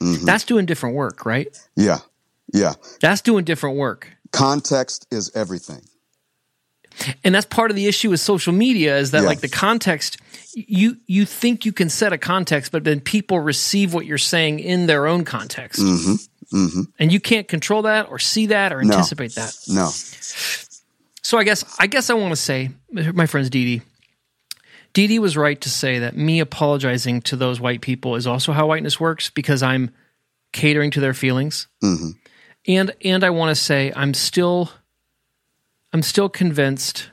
hmm 0.01 0.25
That's 0.25 0.45
doing 0.45 0.67
different 0.67 0.97
work, 0.97 1.25
right? 1.27 1.49
Yeah. 1.77 1.99
Yeah. 2.53 2.75
That's 3.01 3.21
doing 3.21 3.45
different 3.45 3.77
work." 3.77 4.09
Context 4.33 5.07
is 5.11 5.31
everything. 5.35 5.83
And 7.25 7.35
that's 7.35 7.47
part 7.47 7.71
of 7.71 7.77
the 7.77 7.87
issue 7.87 8.11
with 8.11 8.21
social 8.21 8.53
media 8.53 8.97
is 8.99 9.11
that 9.13 9.23
Yeah. 9.23 9.29
like 9.29 9.41
the 9.41 9.49
context 9.49 10.17
you 10.55 10.97
you 11.07 11.25
think 11.27 11.65
you 11.65 11.73
can 11.73 11.89
set 11.89 12.13
a 12.13 12.19
context 12.19 12.71
but 12.73 12.85
then 12.85 13.01
people 13.01 13.41
receive 13.41 13.93
what 13.95 14.07
you're 14.07 14.19
saying 14.19 14.61
in 14.61 14.87
their 14.87 15.07
own 15.07 15.25
context 15.25 15.81
and 15.81 17.13
you 17.13 17.19
can't 17.21 17.49
control 17.49 17.83
that 17.83 18.09
or 18.11 18.19
see 18.19 18.47
that 18.47 18.73
or 18.73 18.79
Mm-hmm. 18.79 18.89
No. 18.89 18.95
anticipate 18.95 19.35
that 19.35 19.55
No. 19.69 19.91
so 21.23 21.39
i 21.39 21.45
guess 21.45 21.65
i 21.81 21.87
guess 21.87 22.11
i 22.11 22.15
want 22.15 22.33
to 22.33 22.37
say 22.37 22.71
my 22.91 23.27
friend's 23.27 23.51
Dee 23.51 23.81
Dee 24.93 25.19
was 25.19 25.37
right 25.37 25.61
to 25.61 25.69
say 25.71 25.99
that 26.01 26.17
me 26.17 26.39
apologizing 26.41 27.23
to 27.23 27.37
those 27.37 27.61
white 27.61 27.81
people 27.81 28.15
is 28.15 28.27
also 28.29 28.53
how 28.53 28.67
whiteness 28.69 29.01
works 29.01 29.31
because 29.31 29.63
i'm 29.63 29.91
catering 30.53 30.93
to 30.93 31.01
their 31.01 31.15
feelings 31.15 31.67
and 32.69 32.93
and 33.05 33.25
i 33.25 33.31
want 33.31 33.51
to 33.51 33.61
say 33.61 33.93
i'm 33.97 34.15
still 34.15 34.71
i'm 35.95 36.03
still 36.03 36.29
convinced 36.29 37.09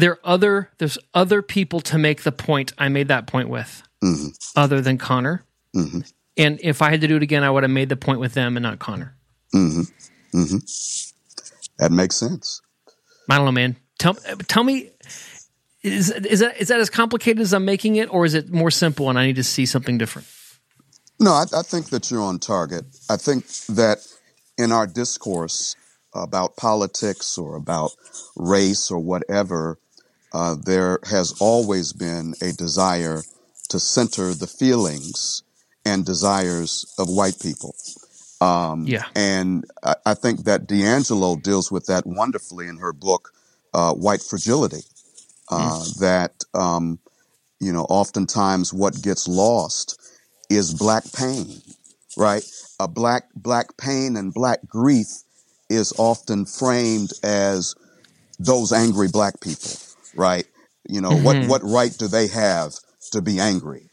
there 0.00 0.12
are 0.12 0.20
other 0.24 0.70
there's 0.78 0.98
other 1.14 1.42
people 1.42 1.80
to 1.80 1.98
make 1.98 2.22
the 2.22 2.32
point 2.32 2.72
I 2.78 2.88
made 2.88 3.08
that 3.08 3.26
point 3.26 3.48
with, 3.48 3.82
mm-hmm. 4.02 4.28
other 4.54 4.80
than 4.80 4.98
Connor. 4.98 5.44
Mm-hmm. 5.74 6.00
And 6.36 6.60
if 6.62 6.82
I 6.82 6.90
had 6.90 7.00
to 7.00 7.08
do 7.08 7.16
it 7.16 7.22
again, 7.22 7.42
I 7.42 7.50
would 7.50 7.62
have 7.62 7.70
made 7.70 7.88
the 7.88 7.96
point 7.96 8.20
with 8.20 8.34
them 8.34 8.56
and 8.56 8.62
not 8.62 8.78
Connor. 8.78 9.16
Mm-hmm. 9.54 10.56
That 11.78 11.92
makes 11.92 12.16
sense. 12.16 12.60
I 13.30 13.36
don't 13.36 13.46
know, 13.46 13.52
man. 13.52 13.76
Tell 13.98 14.14
tell 14.14 14.64
me, 14.64 14.90
is 15.82 16.10
is 16.10 16.40
that 16.40 16.60
is 16.60 16.68
that 16.68 16.80
as 16.80 16.90
complicated 16.90 17.40
as 17.40 17.54
I'm 17.54 17.64
making 17.64 17.96
it, 17.96 18.12
or 18.12 18.24
is 18.24 18.34
it 18.34 18.52
more 18.52 18.70
simple 18.70 19.08
and 19.08 19.18
I 19.18 19.26
need 19.26 19.36
to 19.36 19.44
see 19.44 19.66
something 19.66 19.98
different? 19.98 20.28
No, 21.18 21.32
I, 21.32 21.44
I 21.54 21.62
think 21.62 21.88
that 21.88 22.10
you're 22.10 22.20
on 22.20 22.38
target. 22.38 22.84
I 23.08 23.16
think 23.16 23.48
that 23.68 24.06
in 24.58 24.72
our 24.72 24.86
discourse 24.86 25.74
about 26.22 26.56
politics 26.56 27.38
or 27.38 27.56
about 27.56 27.92
race 28.36 28.90
or 28.90 28.98
whatever, 28.98 29.78
uh, 30.32 30.56
there 30.64 30.98
has 31.04 31.34
always 31.40 31.92
been 31.92 32.34
a 32.42 32.52
desire 32.52 33.22
to 33.68 33.80
center 33.80 34.34
the 34.34 34.46
feelings 34.46 35.42
and 35.84 36.04
desires 36.04 36.92
of 36.98 37.08
white 37.08 37.38
people. 37.40 37.74
Yeah, 38.86 39.04
And 39.14 39.64
I, 39.82 39.94
I 40.06 40.14
think 40.14 40.44
that 40.44 40.66
DiAngelo 40.66 41.42
deals 41.42 41.72
with 41.72 41.86
that 41.86 42.06
wonderfully 42.06 42.68
in 42.68 42.78
her 42.78 42.92
book, 42.92 43.32
uh, 43.72 43.94
White 43.94 44.22
Fragility. 44.22 44.82
Uh, 45.48 45.84
That, 46.00 46.44
um, 46.54 46.98
you 47.60 47.72
know, 47.72 47.84
oftentimes 47.84 48.74
what 48.74 49.00
gets 49.02 49.26
lost 49.28 49.98
is 50.50 50.74
black 50.74 51.04
pain, 51.12 51.62
right? 52.16 52.44
A 52.78 52.88
black, 52.88 53.24
black 53.34 53.76
pain 53.78 54.16
and 54.16 54.34
black 54.34 54.60
grief 54.66 55.08
is 55.68 55.92
often 55.98 56.46
framed 56.46 57.12
as 57.22 57.74
those 58.38 58.72
angry 58.72 59.08
black 59.08 59.40
people, 59.40 59.70
right? 60.14 60.46
You 60.88 61.00
know, 61.00 61.16
what, 61.16 61.36
what 61.48 61.62
right 61.64 61.92
do 61.96 62.08
they 62.08 62.28
have 62.28 62.72
to 63.12 63.22
be 63.22 63.40
angry? 63.40 63.88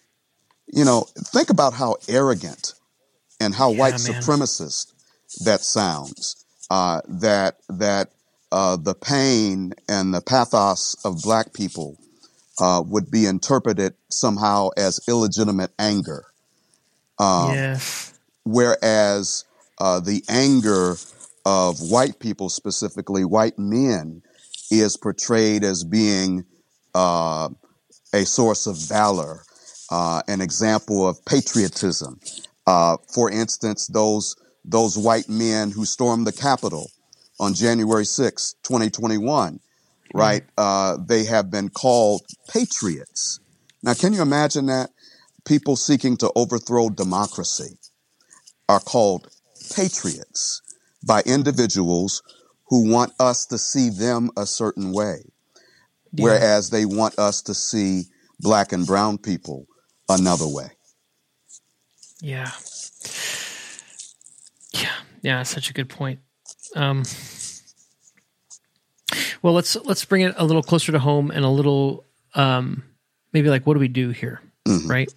You 0.68 0.86
know, 0.86 1.08
think 1.18 1.50
about 1.50 1.74
how 1.74 1.98
arrogant 2.08 2.74
and 3.40 3.54
how 3.54 3.72
white 3.72 3.94
man. 3.94 4.00
supremacist 4.00 4.94
that 5.44 5.62
sounds. 5.62 6.46
Uh, 6.70 7.02
that 7.08 7.58
that 7.70 8.10
uh, 8.52 8.78
the 8.78 8.96
pain 8.96 9.74
and 9.88 10.14
the 10.14 10.22
pathos 10.22 10.96
of 11.04 11.22
black 11.22 11.54
people 11.54 11.98
uh, 12.60 12.82
would 12.86 13.12
be 13.12 13.26
interpreted 13.26 13.94
somehow 14.10 14.70
as 14.78 15.00
illegitimate 15.08 15.72
anger, 15.78 16.24
yes, 17.20 18.14
whereas 18.44 19.44
uh, 19.80 20.00
the 20.00 20.24
anger 20.30 20.96
of 21.46 21.80
white 21.80 22.20
people, 22.20 22.50
specifically 22.50 23.26
white 23.26 23.58
men, 23.60 24.22
is 24.72 24.98
portrayed 24.98 25.64
as 25.64 25.84
being 25.84 26.46
uh, 26.96 27.50
a 28.14 28.26
source 28.26 28.68
of 28.68 28.78
valor, 28.78 29.44
uh, 29.92 30.22
an 30.28 30.42
example 30.42 31.08
of 31.08 31.24
patriotism. 31.26 32.20
Uh, 32.66 32.98
for 33.14 33.30
instance, 33.30 33.88
those 33.88 34.36
those 34.66 34.98
white 34.98 35.28
men 35.28 35.72
who 35.72 35.84
stormed 35.84 36.26
the 36.26 36.32
Capitol 36.32 36.90
on 37.38 37.54
January 37.54 38.06
6, 38.06 38.54
2021, 38.64 39.60
right? 40.14 40.44
Uh, 40.58 40.98
they 41.06 41.26
have 41.26 41.52
been 41.52 41.68
called 41.68 42.22
patriots. 42.48 43.42
Now, 43.82 43.94
can 43.94 44.14
you 44.14 44.22
imagine 44.22 44.68
that? 44.68 44.92
People 45.46 45.76
seeking 45.76 46.16
to 46.18 46.32
overthrow 46.34 46.90
democracy 46.90 47.78
are 48.70 48.80
called 48.80 49.28
patriots 49.76 50.62
by 51.06 51.22
individuals 51.26 52.24
who 52.68 52.90
want 52.90 53.14
us 53.20 53.46
to 53.48 53.58
see 53.58 53.90
them 53.90 54.32
a 54.38 54.46
certain 54.46 54.92
way, 54.94 55.24
whereas 56.14 56.70
they 56.70 56.86
want 56.86 57.18
us 57.20 57.42
to 57.44 57.54
see 57.54 58.04
black 58.40 58.72
and 58.72 58.88
brown 58.88 59.18
people 59.18 59.68
another 60.10 60.48
way. 60.48 60.68
yeah, 62.22 62.52
yeah, 64.74 64.96
yeah. 65.22 65.44
Such 65.44 65.70
a 65.70 65.74
good 65.74 65.90
point. 65.90 66.20
Um, 66.76 67.04
well, 69.42 69.54
let's 69.54 69.76
let's 69.76 70.06
bring 70.06 70.22
it 70.22 70.34
a 70.38 70.46
little 70.46 70.64
closer 70.64 70.92
to 70.92 71.00
home 71.00 71.30
and 71.32 71.44
a 71.46 71.50
little 71.50 72.06
um, 72.34 72.84
maybe 73.34 73.50
like 73.50 73.68
what 73.68 73.74
do 73.74 73.80
we 73.80 73.88
do 73.90 74.10
here, 74.10 74.42
right? 74.88 75.14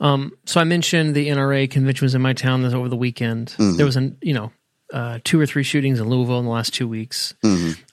Um, 0.00 0.32
so 0.46 0.60
I 0.60 0.64
mentioned 0.64 1.14
the 1.14 1.28
NRA 1.28 1.68
convention 1.68 2.04
was 2.04 2.14
in 2.14 2.22
my 2.22 2.32
town 2.32 2.62
this 2.62 2.72
over 2.72 2.88
the 2.88 2.96
weekend. 2.96 3.54
There 3.76 3.84
was 3.84 3.96
an 3.96 4.16
you 4.22 4.32
know 4.32 4.52
uh, 4.92 5.18
two 5.24 5.40
or 5.40 5.46
three 5.46 5.62
shootings 5.62 6.00
in 6.00 6.08
Louisville 6.08 6.38
in 6.38 6.44
the 6.44 6.50
last 6.50 6.72
two 6.74 6.88
weeks. 6.88 7.34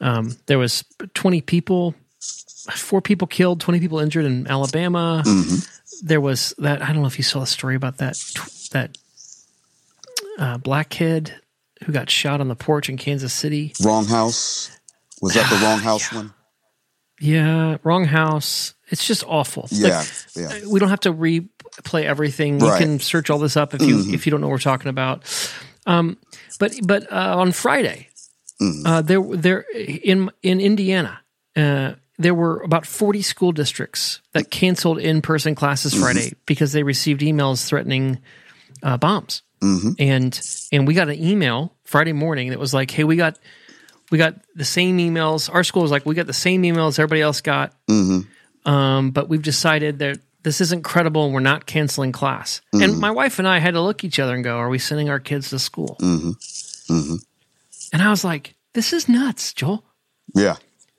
Um, 0.02 0.38
there 0.46 0.58
was 0.60 0.84
twenty 1.14 1.42
people, 1.42 1.94
four 2.72 3.02
people 3.02 3.28
killed, 3.28 3.60
twenty 3.60 3.80
people 3.80 4.00
injured 4.00 4.26
in 4.26 4.48
Alabama. 4.48 5.24
There 6.04 6.22
was 6.22 6.54
that 6.58 6.82
I 6.82 6.88
don't 6.88 7.02
know 7.02 7.08
if 7.08 7.18
you 7.18 7.24
saw 7.24 7.42
a 7.42 7.48
story 7.48 7.76
about 7.76 7.98
that 7.98 8.16
that 8.72 8.98
uh, 10.40 10.58
black 10.58 10.90
kid 10.90 11.34
who 11.84 11.92
got 11.92 12.10
shot 12.10 12.42
on 12.42 12.48
the 12.48 12.56
porch 12.56 12.90
in 12.90 12.98
Kansas 12.98 13.34
City. 13.34 13.74
Wrong 13.84 14.06
house. 14.06 14.72
Was 15.22 15.34
that 15.34 15.50
the 15.50 15.58
wrong 15.66 15.80
house 15.80 16.12
one? 16.12 16.34
Yeah, 17.20 17.78
wrong 17.84 18.04
house. 18.06 18.74
It's 18.90 19.08
just 19.08 19.24
awful. 19.26 19.68
Yeah, 19.72 20.00
Like, 20.00 20.08
yeah. 20.64 20.68
we 20.70 20.80
don't 20.80 20.90
have 20.90 21.00
to 21.02 21.14
replay 21.14 22.04
everything. 22.04 22.60
Right. 22.60 22.80
You 22.80 22.86
can 22.86 23.00
search 23.00 23.30
all 23.30 23.40
this 23.40 23.56
up 23.58 23.74
if 23.74 23.82
you 23.82 24.14
if 24.14 24.26
you 24.26 24.32
don't 24.32 24.42
know 24.42 24.48
what 24.48 24.54
we're 24.54 24.60
talking 24.60 24.90
about. 24.90 25.24
Um, 25.88 26.18
but 26.58 26.74
but 26.84 27.12
uh, 27.12 27.36
on 27.38 27.52
Friday, 27.52 28.10
uh, 28.86 29.02
there 29.02 29.22
there 29.22 29.66
in 29.74 30.32
in 30.42 30.60
Indiana, 30.62 31.20
uh, 31.56 31.94
there 32.18 32.34
were 32.34 32.62
about 32.62 32.86
forty 32.86 33.22
school 33.22 33.52
districts 33.52 34.22
that 34.34 34.50
canceled 34.50 35.00
in 35.00 35.22
person 35.22 35.56
classes 35.56 35.94
Friday 35.94 36.34
because 36.46 36.72
they 36.72 36.84
received 36.84 37.22
emails 37.22 37.68
threatening 37.68 38.20
uh, 38.84 38.98
bombs. 38.98 39.42
And 40.00 40.40
and 40.72 40.88
we 40.88 40.94
got 40.94 41.10
an 41.10 41.22
email 41.24 41.74
Friday 41.86 42.14
morning 42.14 42.50
that 42.50 42.60
was 42.60 42.74
like, 42.74 42.92
"Hey, 42.92 43.04
we 43.04 43.16
got 43.16 43.40
we 44.12 44.18
got 44.18 44.36
the 44.56 44.66
same 44.66 44.98
emails. 44.98 45.52
Our 45.54 45.64
school 45.64 45.82
was 45.82 45.92
like, 45.92 46.06
we 46.06 46.14
got 46.16 46.28
the 46.28 46.34
same 46.34 46.62
emails 46.64 47.00
everybody 47.00 47.22
else 47.22 47.42
got, 47.42 47.74
um, 48.66 49.12
but 49.12 49.30
we've 49.30 49.42
decided 49.42 50.00
that 50.00 50.20
this 50.46 50.62
isn't 50.62 50.84
credible 50.84 51.26
and 51.26 51.34
we're 51.34 51.42
not 51.42 51.66
canceling 51.66 52.14
class. 52.14 52.62
And 52.74 52.98
my 53.00 53.12
wife 53.12 53.38
and 53.40 53.48
I 53.48 53.60
had 53.60 53.74
to 53.74 53.82
look 53.82 54.00
at 54.00 54.06
each 54.06 54.20
other 54.20 54.34
and 54.34 54.44
go, 54.44 54.56
are 54.58 54.70
we 54.70 54.80
sending 54.80 55.10
our 55.10 55.20
kids 55.20 55.50
to 55.50 55.60
school? 55.60 55.98
And 57.92 58.02
I 58.02 58.10
was 58.10 58.24
like, 58.24 58.56
this 58.74 58.94
is 58.94 59.10
nuts, 59.10 59.54
Joel. 59.54 59.84
Yeah, 60.34 60.56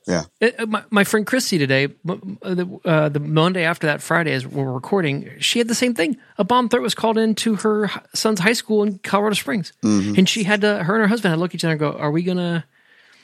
yeah. 0.06 0.24
It- 0.40 0.58
uh, 0.58 0.66
my, 0.66 0.82
my 0.90 1.04
friend 1.04 1.26
Christy 1.26 1.58
today, 1.58 1.84
uh, 2.08 2.16
the, 2.42 2.80
uh, 2.84 3.08
the 3.08 3.20
Monday 3.20 3.64
after 3.64 3.86
that 3.86 4.00
Friday, 4.02 4.32
as 4.32 4.46
we're 4.46 4.70
recording, 4.72 5.30
she 5.38 5.58
had 5.58 5.68
the 5.68 5.74
same 5.74 5.94
thing. 5.94 6.16
A 6.38 6.44
bomb 6.44 6.68
threat 6.68 6.82
was 6.82 6.94
called 6.94 7.18
into 7.18 7.56
her 7.56 7.90
son's 8.14 8.40
high 8.40 8.52
school 8.54 8.82
in 8.82 8.98
Colorado 8.98 9.34
Springs, 9.34 9.72
and 9.82 10.28
she 10.28 10.44
had 10.44 10.60
to. 10.62 10.84
Her 10.84 10.94
and 10.96 11.02
her 11.02 11.08
husband 11.08 11.30
had 11.30 11.36
to 11.36 11.40
look 11.40 11.50
at 11.50 11.56
each 11.56 11.64
other 11.64 11.72
and 11.72 11.80
go, 11.80 11.92
"Are 11.92 12.10
we 12.10 12.22
gonna? 12.22 12.64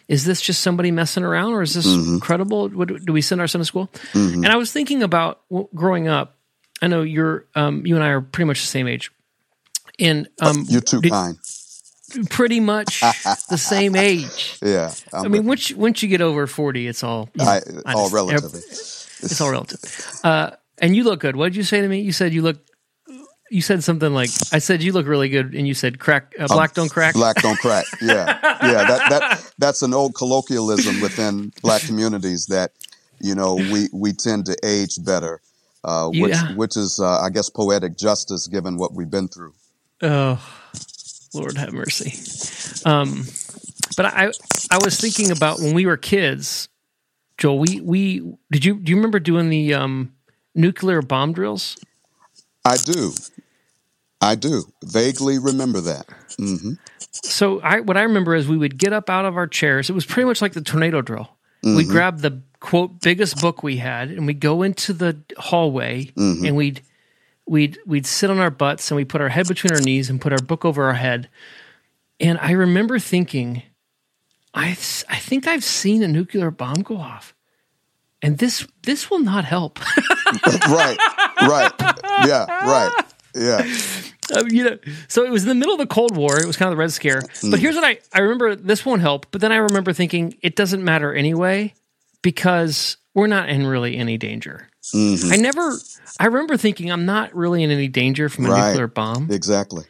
Is 0.08 0.24
this 0.24 0.40
just 0.40 0.60
somebody 0.60 0.90
messing 0.90 1.22
around, 1.24 1.52
or 1.52 1.62
is 1.62 1.74
this 1.74 2.20
credible? 2.20 2.68
Would, 2.68 3.06
do 3.06 3.12
we 3.12 3.22
send 3.22 3.40
our 3.40 3.46
son 3.48 3.60
to 3.60 3.64
school?" 3.64 3.88
And 4.14 4.46
I 4.46 4.56
was 4.56 4.72
thinking 4.72 5.03
about 5.03 5.40
well, 5.48 5.68
growing 5.74 6.09
up. 6.09 6.36
I 6.82 6.88
know 6.88 7.03
you're, 7.03 7.46
um, 7.55 7.86
you 7.86 7.94
and 7.94 8.03
I 8.05 8.09
are 8.09 8.20
pretty 8.20 8.46
much 8.46 8.61
the 8.61 8.66
same 8.66 8.88
age, 8.88 9.12
and 10.00 10.28
um, 10.40 10.64
You're 10.68 10.80
too 10.80 11.00
did- 11.00 11.12
kind. 11.12 11.38
pretty 12.28 12.59
much 12.61 13.00
the 13.00 13.57
same 13.57 13.94
age. 14.11 14.59
Yeah. 14.61 14.92
I'm 15.12 15.26
I 15.26 15.28
mean, 15.28 15.46
once 15.46 15.70
you, 15.70 15.76
once 15.76 16.03
you 16.03 16.09
get 16.09 16.20
over 16.20 16.46
forty, 16.48 16.88
it's 16.88 17.05
all 17.05 17.28
you 17.34 17.44
know, 17.44 17.61
I, 17.86 17.92
all 17.94 18.11
relatively. 18.11 18.59
It's 18.61 19.40
all 19.40 19.50
relative. 19.53 19.80
Uh, 20.24 20.50
and 20.78 20.96
you 20.96 21.05
look 21.05 21.20
good. 21.20 21.36
What 21.36 21.46
did 21.46 21.57
you 21.57 21.62
say 21.62 21.80
to 21.80 21.86
me? 21.88 22.00
You 22.00 22.12
said 22.12 22.32
you 22.34 22.42
look. 22.42 22.59
You 23.53 23.61
said 23.61 23.84
something 23.84 24.14
like, 24.14 24.30
"I 24.50 24.59
said 24.61 24.82
you 24.82 24.92
look 24.92 25.07
really 25.07 25.28
good," 25.28 25.55
and 25.55 25.68
you 25.68 25.74
said, 25.74 25.98
"Crack, 25.98 26.34
uh, 26.38 26.46
black 26.48 26.72
don't 26.72 26.88
crack." 26.88 27.12
Black 27.12 27.36
don't 27.42 27.59
crack. 27.59 27.84
Yeah, 28.00 28.24
yeah. 28.62 28.84
That 28.88 29.11
that 29.11 29.53
that's 29.59 29.82
an 29.82 29.92
old 29.92 30.14
colloquialism 30.14 31.03
within 31.03 31.53
black 31.62 31.82
communities 31.82 32.46
that 32.46 32.72
you 33.20 33.34
know 33.34 33.57
we 33.57 33.88
we 33.92 34.14
tend 34.14 34.46
to 34.46 34.57
age 34.64 34.94
better, 35.05 35.42
uh, 35.84 36.09
which 36.09 36.32
Yeah. 36.32 36.55
which 36.55 36.78
is 36.78 36.98
uh, 36.98 37.20
I 37.20 37.28
guess 37.28 37.50
poetic 37.50 37.98
justice 37.98 38.46
given 38.46 38.78
what 38.78 38.94
we've 38.94 39.11
been 39.11 39.28
through. 39.28 39.53
Oh, 40.00 40.40
Lord 41.34 41.59
have 41.59 41.74
mercy. 41.74 42.14
Um, 42.88 43.26
but 43.98 44.07
I 44.07 44.32
I 44.70 44.78
was 44.82 44.98
thinking 44.98 45.30
about 45.30 45.61
when 45.61 45.74
we 45.74 45.84
were 45.84 45.98
kids, 45.98 46.70
Joel. 47.36 47.59
We 47.59 47.82
we 47.82 48.32
did 48.50 48.64
you 48.64 48.80
do 48.80 48.90
you 48.90 48.96
remember 48.96 49.20
doing 49.20 49.50
the 49.50 49.74
um, 49.74 50.14
nuclear 50.55 51.03
bomb 51.03 51.34
drills? 51.34 51.76
I 52.64 52.76
do. 52.76 53.12
I 54.23 54.35
do 54.37 54.64
vaguely 54.85 55.39
remember 55.39 55.81
that. 55.83 56.07
hmm 56.39 56.75
So 57.11 57.61
I 57.61 57.81
what 57.81 57.97
I 57.97 58.03
remember 58.03 58.35
is 58.35 58.49
we 58.49 58.57
would 58.57 58.79
get 58.79 58.93
up 58.93 59.11
out 59.11 59.25
of 59.25 59.37
our 59.37 59.47
chairs. 59.47 59.91
It 59.91 59.95
was 59.95 60.07
pretty 60.07 60.27
much 60.27 60.41
like 60.41 60.53
the 60.55 60.62
tornado 60.62 61.03
drill. 61.03 61.29
We'd 61.77 61.89
grab 61.89 62.20
the 62.20 62.41
quote 62.61 63.01
biggest 63.03 63.41
book 63.41 63.62
we 63.62 63.77
had 63.77 64.11
and 64.11 64.27
we'd 64.27 64.41
go 64.41 64.62
into 64.62 64.93
the 64.93 65.18
hallway 65.37 66.11
and 66.47 66.57
we'd 66.57 66.81
we'd 67.47 67.79
we'd 67.87 68.07
sit 68.07 68.31
on 68.31 68.39
our 68.39 68.51
butts 68.51 68.91
and 68.91 68.97
we 68.97 69.05
put 69.05 69.20
our 69.20 69.29
head 69.29 69.47
between 69.49 69.73
our 69.73 69.81
knees 69.81 70.09
and 70.11 70.20
put 70.20 70.33
our 70.33 70.41
book 70.41 70.64
over 70.64 70.85
our 70.85 70.95
head. 70.95 71.29
And 72.20 72.39
I 72.39 72.53
remember 72.53 72.99
thinking, 72.99 73.62
I 74.55 74.70
I 75.09 75.18
think 75.18 75.47
I've 75.47 75.64
seen 75.64 76.03
a 76.03 76.09
nuclear 76.09 76.51
bomb 76.51 76.83
go 76.83 76.97
off. 76.97 77.35
And 78.23 78.39
this 78.39 78.66
this 78.83 79.11
will 79.11 79.18
not 79.20 79.45
help. 79.45 79.79
right. 80.68 80.99
Right. 81.43 81.73
Yeah. 82.27 82.47
Right. 82.64 83.05
Yeah. 83.35 83.64
Um, 84.35 84.47
you 84.49 84.64
know, 84.64 84.78
so 85.09 85.24
it 85.24 85.30
was 85.30 85.43
in 85.43 85.49
the 85.49 85.55
middle 85.55 85.74
of 85.74 85.80
the 85.80 85.87
Cold 85.87 86.16
War. 86.16 86.39
It 86.39 86.47
was 86.47 86.57
kind 86.57 86.68
of 86.68 86.72
the 86.76 86.80
Red 86.80 86.93
Scare. 86.93 87.20
Mm. 87.20 87.51
But 87.51 87.61
here's 87.61 87.74
what 87.74 87.85
I 87.85 87.99
I 88.14 88.20
remember. 88.20 88.55
This 88.55 88.87
won't 88.87 89.03
help. 89.03 89.26
But 89.30 89.41
then 89.43 89.53
I 89.53 89.57
remember 89.57 89.93
thinking 89.93 90.37
it 90.43 90.57
doesn't 90.57 90.83
matter 90.83 91.12
anyway 91.12 91.74
because 92.22 92.97
we're 93.14 93.26
not 93.26 93.49
in 93.51 93.66
really 93.66 93.97
any 93.97 94.16
danger. 94.16 94.68
Mm-hmm. 94.95 95.33
I 95.33 95.37
never. 95.37 95.72
I 96.18 96.26
remember 96.26 96.57
thinking 96.57 96.91
I'm 96.91 97.05
not 97.05 97.35
really 97.35 97.62
in 97.62 97.70
any 97.70 97.89
danger 97.89 98.28
from 98.28 98.47
a 98.47 98.51
Right. 98.51 98.68
nuclear 98.68 98.87
bomb. 98.87 99.30
Exactly. 99.30 99.85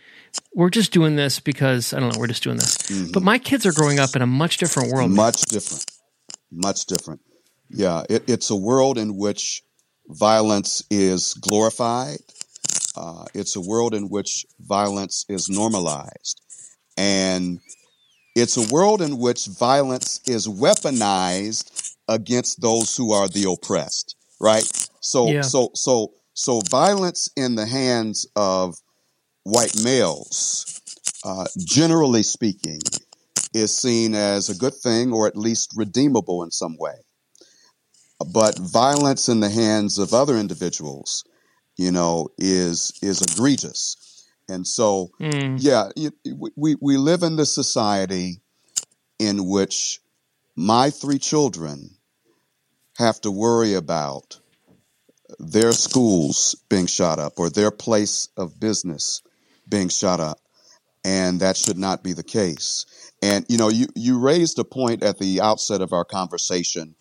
We're 0.54 0.70
just 0.70 0.92
doing 0.92 1.14
this 1.14 1.38
because 1.38 1.92
I 1.92 2.00
don't 2.00 2.12
know. 2.12 2.18
We're 2.18 2.26
just 2.26 2.42
doing 2.42 2.56
this. 2.56 2.76
Mm-hmm. 2.78 3.12
But 3.12 3.22
my 3.22 3.38
kids 3.38 3.64
are 3.66 3.72
growing 3.72 3.98
up 4.00 4.16
in 4.16 4.22
a 4.22 4.26
much 4.26 4.56
different 4.56 4.92
world. 4.92 5.10
Much 5.10 5.42
different. 5.42 5.84
Much 6.50 6.86
different. 6.86 7.20
Yeah. 7.68 8.04
It, 8.08 8.28
it's 8.28 8.50
a 8.50 8.56
world 8.56 8.98
in 8.98 9.16
which 9.16 9.62
violence 10.08 10.82
is 10.90 11.34
glorified. 11.34 12.18
Uh, 12.96 13.24
it's 13.34 13.56
a 13.56 13.60
world 13.60 13.94
in 13.94 14.08
which 14.08 14.44
violence 14.60 15.24
is 15.28 15.48
normalized. 15.48 16.40
And 16.96 17.60
it's 18.34 18.56
a 18.56 18.72
world 18.72 19.02
in 19.02 19.18
which 19.18 19.46
violence 19.46 20.20
is 20.26 20.46
weaponized 20.46 21.94
against 22.08 22.60
those 22.60 22.96
who 22.96 23.12
are 23.12 23.28
the 23.28 23.50
oppressed, 23.50 24.16
right? 24.40 24.66
So, 25.00 25.28
Yeah. 25.28 25.42
so, 25.42 25.70
so, 25.74 26.12
so 26.34 26.60
violence 26.70 27.28
in 27.36 27.54
the 27.54 27.66
hands 27.66 28.26
of 28.36 28.76
white 29.44 29.76
males, 29.82 30.80
uh, 31.24 31.46
generally 31.58 32.22
speaking, 32.22 32.80
is 33.54 33.76
seen 33.76 34.14
as 34.14 34.48
a 34.48 34.54
good 34.54 34.74
thing 34.74 35.12
or 35.12 35.26
at 35.26 35.36
least 35.36 35.72
redeemable 35.76 36.42
in 36.42 36.50
some 36.50 36.76
way. 36.78 36.94
But 38.32 38.58
violence 38.58 39.28
in 39.28 39.40
the 39.40 39.50
hands 39.50 39.98
of 39.98 40.14
other 40.14 40.36
individuals, 40.36 41.24
you 41.76 41.90
know, 41.90 42.28
is 42.38 42.98
is 43.02 43.22
egregious. 43.22 44.28
And 44.48 44.66
so, 44.66 45.10
Mm, 45.20 45.56
yeah, 45.58 45.88
you, 45.96 46.12
we 46.56 46.76
we 46.80 46.96
live 46.96 47.22
in 47.22 47.36
this 47.36 47.54
society 47.54 48.40
in 49.18 49.48
which 49.48 50.00
my 50.56 50.90
three 50.90 51.18
children 51.18 51.96
have 52.98 53.20
to 53.22 53.30
worry 53.30 53.74
about 53.74 54.40
their 55.38 55.72
schools 55.72 56.54
being 56.68 56.86
shot 56.86 57.18
up 57.18 57.34
or 57.38 57.48
their 57.48 57.70
place 57.70 58.28
of 58.36 58.60
business 58.60 59.22
being 59.68 59.88
shot 59.88 60.20
up 60.20 60.38
and 61.04 61.40
that 61.40 61.56
should 61.56 61.78
not 61.78 62.02
be 62.02 62.12
the 62.12 62.22
case 62.22 62.84
and 63.22 63.46
you 63.48 63.56
know 63.56 63.68
you 63.68 63.86
you 63.94 64.18
raised 64.18 64.58
a 64.58 64.64
point 64.64 65.02
at 65.02 65.18
the 65.18 65.40
outset 65.40 65.80
of 65.80 65.92
our 65.92 66.04
conversation 66.04 66.94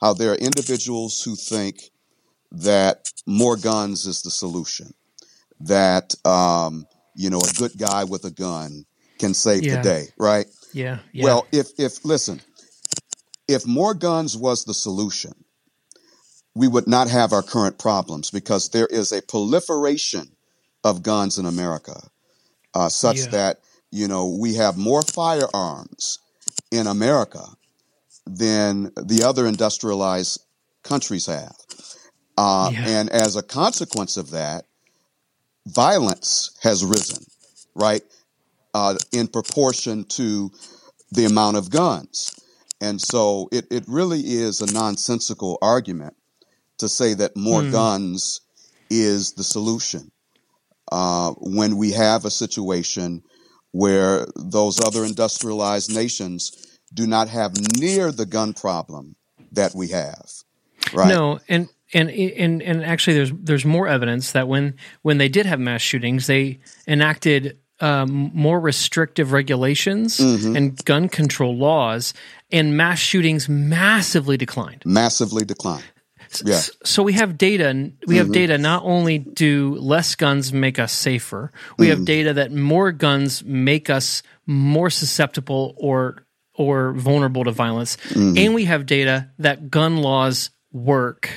how 0.00 0.12
there 0.12 0.32
are 0.32 0.36
individuals 0.36 1.22
who 1.22 1.36
think 1.36 1.90
that 2.50 3.10
more 3.26 3.56
guns 3.56 4.06
is 4.06 4.22
the 4.22 4.30
solution 4.30 4.92
that 5.60 6.14
um, 6.24 6.86
you 7.14 7.30
know 7.30 7.40
a 7.40 7.58
good 7.58 7.76
guy 7.78 8.04
with 8.04 8.24
a 8.24 8.30
gun 8.30 8.84
can 9.18 9.34
save 9.34 9.64
Yeah. 9.64 9.76
the 9.76 9.82
day 9.82 10.04
right 10.18 10.46
yeah, 10.72 10.98
yeah. 11.12 11.24
well, 11.24 11.46
if 11.52 11.68
if 11.78 12.04
listen, 12.04 12.40
if 13.46 13.66
more 13.66 13.94
guns 13.94 14.36
was 14.36 14.64
the 14.64 14.74
solution, 14.74 15.32
we 16.54 16.68
would 16.68 16.86
not 16.86 17.08
have 17.08 17.32
our 17.32 17.42
current 17.42 17.78
problems 17.78 18.30
because 18.30 18.68
there 18.70 18.86
is 18.86 19.12
a 19.12 19.22
proliferation 19.22 20.36
of 20.84 21.02
guns 21.02 21.38
in 21.38 21.46
America, 21.46 22.10
uh, 22.74 22.88
such 22.88 23.18
Yeah. 23.18 23.26
that 23.30 23.60
you 23.90 24.08
know 24.08 24.26
we 24.28 24.54
have 24.54 24.76
more 24.76 25.02
firearms 25.02 26.18
in 26.70 26.86
America 26.86 27.44
than 28.26 28.92
the 28.96 29.22
other 29.24 29.46
industrialized 29.46 30.40
countries 30.82 31.26
have, 31.26 31.56
uh, 32.38 32.70
Yeah. 32.72 32.86
and 32.88 33.10
as 33.10 33.36
a 33.36 33.42
consequence 33.42 34.16
of 34.16 34.30
that, 34.30 34.64
violence 35.66 36.50
has 36.62 36.84
risen, 36.84 37.24
right? 37.74 38.02
uh, 38.74 38.96
in 39.12 39.26
proportion 39.28 40.04
to 40.04 40.50
the 41.12 41.24
amount 41.24 41.56
of 41.56 41.70
guns. 41.70 42.38
And 42.80 43.00
so 43.00 43.48
it, 43.50 43.66
it 43.70 43.84
really 43.88 44.20
is 44.20 44.60
a 44.60 44.72
nonsensical 44.72 45.58
argument 45.62 46.14
to 46.78 46.88
say 46.88 47.14
that 47.14 47.36
more 47.36 47.62
Hmm. 47.62 47.70
guns 47.72 48.40
is 48.90 49.32
the 49.32 49.44
solution 49.44 50.12
uh, 50.92 51.32
when 51.38 51.76
we 51.76 51.92
have 51.92 52.24
a 52.24 52.30
situation 52.30 53.22
where 53.72 54.26
those 54.36 54.80
other 54.80 55.04
industrialized 55.04 55.94
nations 55.94 56.78
do 56.94 57.06
not 57.06 57.28
have 57.28 57.52
near 57.78 58.12
the 58.12 58.26
gun 58.26 58.54
problem 58.54 59.16
that 59.52 59.74
we 59.74 59.88
have. 59.88 60.28
Right? 60.94 61.08
No, 61.10 61.40
and 61.48 61.68
and 61.94 62.10
and 62.10 62.62
and 62.62 62.84
actually, 62.84 63.14
there's 63.14 63.32
there's 63.32 63.64
more 63.64 63.88
evidence 63.88 64.32
that 64.32 64.48
when 64.48 64.74
when 65.02 65.18
they 65.18 65.28
did 65.28 65.46
have 65.46 65.58
mass 65.60 65.80
shootings, 65.80 66.26
they 66.26 66.58
enacted 66.86 67.58
um, 67.80 68.30
more 68.34 68.60
restrictive 68.60 69.32
regulations 69.32 70.18
Mm-hmm. 70.18 70.56
and 70.56 70.84
gun 70.84 71.08
control 71.08 71.56
laws, 71.56 72.12
and 72.50 72.76
mass 72.76 72.98
shootings 72.98 73.48
massively 73.48 74.36
declined. 74.36 74.82
Massively 74.84 75.44
declined 75.44 75.84
Yeah. 76.44 76.60
So 76.84 77.02
we 77.02 77.14
have 77.14 77.38
data. 77.38 77.92
We 78.06 78.16
have 78.16 78.32
data. 78.32 78.58
Not 78.58 78.82
only 78.84 79.18
do 79.18 79.76
less 79.76 80.14
guns 80.14 80.52
make 80.52 80.78
us 80.78 80.92
safer, 80.92 81.52
we 81.78 81.88
have 81.88 82.04
data 82.04 82.34
that 82.34 82.52
more 82.52 82.92
guns 82.92 83.44
make 83.44 83.88
us 83.88 84.22
more 84.46 84.90
susceptible 84.90 85.74
or 85.78 86.24
or 86.54 86.92
vulnerable 86.92 87.44
to 87.44 87.52
violence, 87.52 87.96
and 88.14 88.52
we 88.54 88.64
have 88.64 88.84
data 88.84 89.30
that 89.38 89.70
gun 89.70 89.98
laws 89.98 90.50
work. 90.72 91.30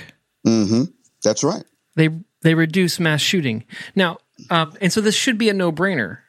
Hmm 0.45 0.83
That's 1.23 1.43
right. 1.43 1.63
They 1.95 2.09
they 2.41 2.53
reduce 2.55 2.99
mass 2.99 3.21
shooting 3.21 3.65
now, 3.95 4.17
um, 4.49 4.73
and 4.81 4.91
so 4.91 5.01
this 5.01 5.13
should 5.15 5.37
be 5.37 5.49
a 5.49 5.53
no 5.53 5.71
brainer. 5.71 6.19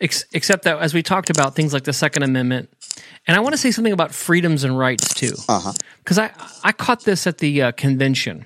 Ex- 0.00 0.24
except 0.32 0.64
that 0.64 0.78
as 0.80 0.92
we 0.92 1.02
talked 1.02 1.30
about 1.30 1.54
things 1.54 1.72
like 1.72 1.84
the 1.84 1.92
Second 1.92 2.24
Amendment, 2.24 2.68
and 3.26 3.36
I 3.36 3.40
want 3.40 3.52
to 3.54 3.56
say 3.58 3.70
something 3.70 3.92
about 3.92 4.12
freedoms 4.12 4.64
and 4.64 4.76
rights 4.78 5.14
too, 5.14 5.32
Uh-huh. 5.48 5.72
because 5.98 6.18
I 6.18 6.30
I 6.64 6.72
caught 6.72 7.04
this 7.04 7.26
at 7.26 7.38
the 7.38 7.62
uh, 7.62 7.72
convention 7.72 8.44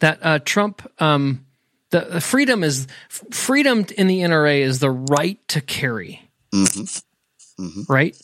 that 0.00 0.18
uh, 0.22 0.38
Trump. 0.44 0.88
Um, 1.02 1.44
the, 1.90 2.00
the 2.00 2.20
freedom 2.20 2.62
is 2.64 2.86
freedom 3.08 3.84
in 3.98 4.06
the 4.06 4.20
NRA 4.20 4.60
is 4.60 4.78
the 4.78 4.90
right 4.90 5.38
to 5.48 5.60
carry, 5.60 6.20
right? 7.88 8.16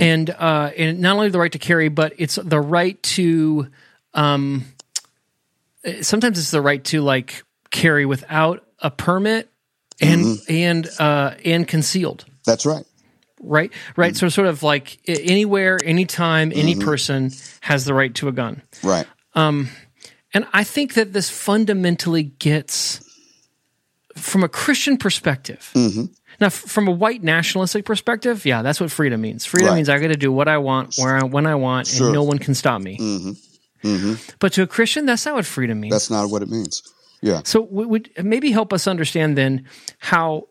And 0.00 0.30
uh, 0.30 0.70
and 0.76 1.00
not 1.00 1.16
only 1.16 1.28
the 1.28 1.38
right 1.38 1.52
to 1.52 1.58
carry, 1.58 1.88
but 1.88 2.14
it's 2.18 2.36
the 2.36 2.60
right 2.60 3.00
to. 3.02 3.68
Um, 4.14 4.64
sometimes 6.02 6.38
it's 6.38 6.50
the 6.50 6.60
right 6.60 6.82
to 6.84 7.00
like 7.00 7.42
carry 7.70 8.06
without 8.06 8.64
a 8.78 8.90
permit 8.90 9.50
and 10.00 10.24
mm-hmm. 10.24 10.52
and 10.52 10.88
uh, 10.98 11.34
and 11.44 11.66
concealed. 11.66 12.24
That's 12.44 12.66
right. 12.66 12.84
right? 13.40 13.72
Right? 13.96 14.12
Mm-hmm. 14.12 14.18
So 14.18 14.28
sort 14.28 14.48
of 14.48 14.62
like 14.62 14.98
anywhere 15.06 15.78
anytime 15.84 16.52
any 16.54 16.74
mm-hmm. 16.74 16.84
person 16.84 17.32
has 17.60 17.84
the 17.84 17.94
right 17.94 18.14
to 18.16 18.28
a 18.28 18.32
gun. 18.32 18.62
Right. 18.82 19.06
Um, 19.34 19.68
and 20.36 20.46
i 20.52 20.62
think 20.64 20.94
that 20.94 21.12
this 21.12 21.30
fundamentally 21.30 22.24
gets 22.24 23.02
from 24.16 24.44
a 24.44 24.48
christian 24.48 24.96
perspective. 24.96 25.70
Now 26.38 26.46
f- 26.48 26.52
from 26.52 26.86
a 26.86 26.90
white 26.90 27.22
nationalistic 27.22 27.84
perspective 27.84 28.44
yeah 28.44 28.62
that's 28.62 28.80
what 28.80 28.90
freedom 28.90 29.20
means. 29.20 29.46
Freedom 29.46 29.70
Right. 29.70 29.76
means 29.76 29.88
i 29.88 29.98
get 29.98 30.08
to 30.08 30.16
do 30.16 30.30
what 30.30 30.48
i 30.48 30.58
want 30.58 30.96
where 30.98 31.16
I, 31.16 31.24
when 31.24 31.46
i 31.46 31.54
want 31.54 31.86
Sure. 31.86 32.06
and 32.06 32.14
no 32.14 32.22
one 32.22 32.38
can 32.38 32.54
stop 32.54 32.80
me 32.80 32.98
Mm-hmm. 33.86 34.14
but 34.40 34.52
to 34.54 34.62
a 34.62 34.66
christian 34.66 35.06
that's 35.06 35.24
not 35.26 35.34
what 35.36 35.46
freedom 35.46 35.80
means 35.80 35.92
That's 35.92 36.10
not 36.10 36.30
what 36.30 36.42
it 36.42 36.48
means. 36.50 36.82
Yeah. 37.22 37.40
so 37.44 37.62
would 37.62 38.10
maybe 38.22 38.50
help 38.50 38.72
us 38.72 38.86
understand 38.86 39.38
then 39.38 39.66
how 39.98 40.48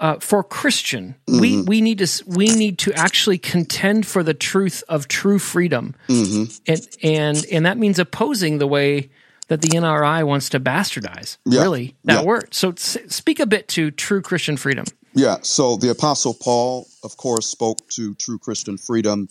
uh, 0.00 0.18
for 0.20 0.44
Christian 0.44 1.16
we 1.26 1.56
mm-hmm. 1.56 1.64
we 1.66 1.80
need 1.80 1.98
to 1.98 2.24
we 2.26 2.46
need 2.54 2.78
to 2.78 2.92
actually 2.94 3.38
contend 3.38 4.06
for 4.06 4.22
the 4.22 4.34
truth 4.34 4.84
of 4.88 5.08
true 5.08 5.38
freedom, 5.38 5.94
mm-hmm. 6.08 6.44
and 6.66 6.88
and 7.02 7.46
and 7.50 7.66
that 7.66 7.78
means 7.78 7.98
opposing 7.98 8.58
the 8.58 8.66
way 8.66 9.10
that 9.48 9.60
the 9.62 9.68
NRA 9.68 10.24
wants 10.24 10.50
to 10.50 10.60
bastardize. 10.60 11.38
Yeah. 11.44 11.62
Really, 11.62 11.96
that 12.04 12.20
Yeah. 12.20 12.24
word. 12.24 12.54
So 12.54 12.70
s- 12.70 12.98
speak 13.08 13.40
a 13.40 13.46
bit 13.46 13.66
to 13.68 13.90
true 13.90 14.22
Christian 14.22 14.56
freedom. 14.56 14.84
Yeah, 15.14 15.38
so 15.42 15.76
the 15.76 15.90
Apostle 15.90 16.34
Paul, 16.34 16.86
of 17.02 17.16
course, 17.16 17.46
spoke 17.46 17.78
to 17.96 18.14
true 18.14 18.38
Christian 18.38 18.76
freedom 18.78 19.28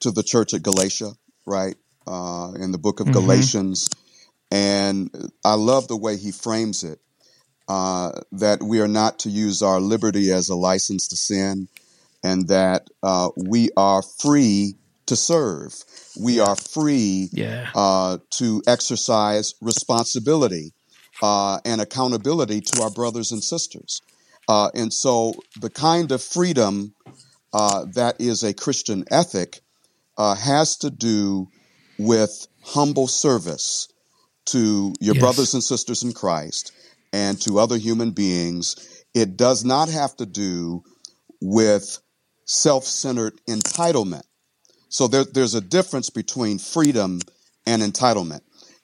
to 0.00 0.10
the 0.10 0.22
church 0.22 0.52
at 0.52 0.62
Galatia, 0.62 1.12
right? 1.46 1.76
Uh, 2.06 2.52
in 2.60 2.72
the 2.72 2.78
book 2.78 3.00
of 3.00 3.06
Mhm. 3.08 3.12
Galatians. 3.12 3.88
And 4.50 5.10
I 5.44 5.54
love 5.54 5.88
the 5.88 5.96
way 5.96 6.16
he 6.16 6.32
frames 6.32 6.84
it 6.84 7.00
uh, 7.68 8.12
that 8.32 8.62
we 8.62 8.80
are 8.80 8.88
not 8.88 9.18
to 9.20 9.30
use 9.30 9.62
our 9.62 9.80
liberty 9.80 10.30
as 10.32 10.48
a 10.48 10.54
license 10.54 11.08
to 11.08 11.16
sin, 11.16 11.68
and 12.22 12.48
that 12.48 12.88
uh, 13.02 13.30
we 13.36 13.70
are 13.76 14.02
free 14.02 14.76
to 15.06 15.16
serve. 15.16 15.74
We 16.20 16.40
are 16.40 16.56
free 16.56 17.30
Yeah. 17.32 17.70
uh, 17.74 18.18
to 18.32 18.62
exercise 18.66 19.54
responsibility 19.60 20.72
uh, 21.22 21.60
and 21.64 21.80
accountability 21.80 22.60
to 22.60 22.82
our 22.82 22.90
brothers 22.90 23.32
and 23.32 23.42
sisters. 23.42 24.00
Uh, 24.48 24.70
and 24.74 24.92
so, 24.92 25.34
the 25.56 25.70
kind 25.70 26.12
of 26.12 26.22
freedom 26.22 26.94
uh, 27.52 27.86
that 27.94 28.20
is 28.20 28.42
a 28.42 28.52
Christian 28.54 29.04
ethic 29.10 29.60
uh, 30.18 30.34
has 30.34 30.76
to 30.78 30.90
do 30.90 31.48
with 31.98 32.46
humble 32.62 33.06
service 33.06 33.88
to 34.46 34.94
your 35.00 35.14
Yes. 35.14 35.20
brothers 35.20 35.54
and 35.54 35.62
sisters 35.62 36.02
in 36.02 36.12
Christ 36.12 36.72
and 37.12 37.40
to 37.42 37.58
other 37.58 37.76
human 37.76 38.10
beings. 38.10 39.04
It 39.14 39.36
does 39.36 39.64
not 39.64 39.88
have 39.88 40.16
to 40.16 40.26
do 40.26 40.82
with 41.40 41.98
self 42.46 42.84
centered 42.84 43.40
entitlement. 43.48 44.22
So 44.88 45.08
there, 45.08 45.24
there's 45.24 45.54
a 45.54 45.60
difference 45.60 46.10
between 46.10 46.58
freedom 46.58 47.20
and 47.66 47.82
entitlement. 47.82 48.40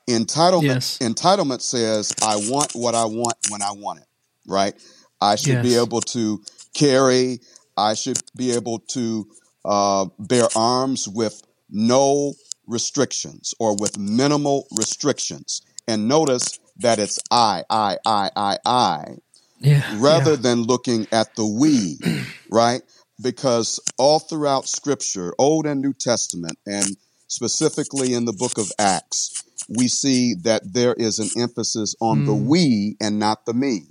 Entitlement 0.08 0.62
Yes. 0.64 0.98
entitlement 0.98 1.62
says 1.62 2.12
I 2.22 2.36
want 2.36 2.72
what 2.74 2.94
I 2.94 3.04
want 3.04 3.36
when 3.50 3.62
I 3.62 3.72
want 3.72 4.00
it, 4.00 4.06
right? 4.46 4.74
I 5.20 5.36
should 5.36 5.62
be 5.62 5.76
able 5.76 6.00
to 6.00 6.42
carry. 6.74 7.40
I 7.76 7.94
should 7.94 8.20
be 8.36 8.52
able 8.52 8.80
to 8.94 9.26
uh, 9.64 10.06
bear 10.18 10.48
arms 10.56 11.06
with 11.08 11.40
no 11.70 12.34
restrictions 12.70 13.54
or 13.58 13.76
with 13.76 13.98
minimal 13.98 14.66
restrictions. 14.76 15.62
And 15.88 16.08
notice 16.08 16.58
that 16.78 16.98
it's 16.98 17.18
I, 17.30 17.64
I, 17.68 17.98
I, 18.06 18.30
I, 18.36 18.58
I, 18.64 19.04
Yeah. 19.60 19.82
rather 19.98 20.30
yeah. 20.32 20.36
than 20.36 20.62
looking 20.62 21.06
at 21.12 21.34
the 21.36 21.46
we, 21.46 21.98
right? 22.48 22.82
Because 23.20 23.80
all 23.98 24.18
throughout 24.20 24.68
Scripture, 24.68 25.34
Old 25.38 25.66
and 25.66 25.82
New 25.82 25.92
Testament, 25.92 26.58
and 26.66 26.96
specifically 27.28 28.14
in 28.14 28.24
the 28.24 28.32
book 28.32 28.56
of 28.58 28.70
Acts, 28.78 29.44
we 29.68 29.88
see 29.88 30.34
that 30.42 30.72
there 30.72 30.94
is 30.94 31.18
an 31.18 31.28
emphasis 31.36 31.94
on 32.00 32.24
the 32.24 32.32
Mm. 32.32 32.46
we 32.46 32.96
and 33.00 33.18
not 33.18 33.46
the 33.46 33.54
me. 33.54 33.84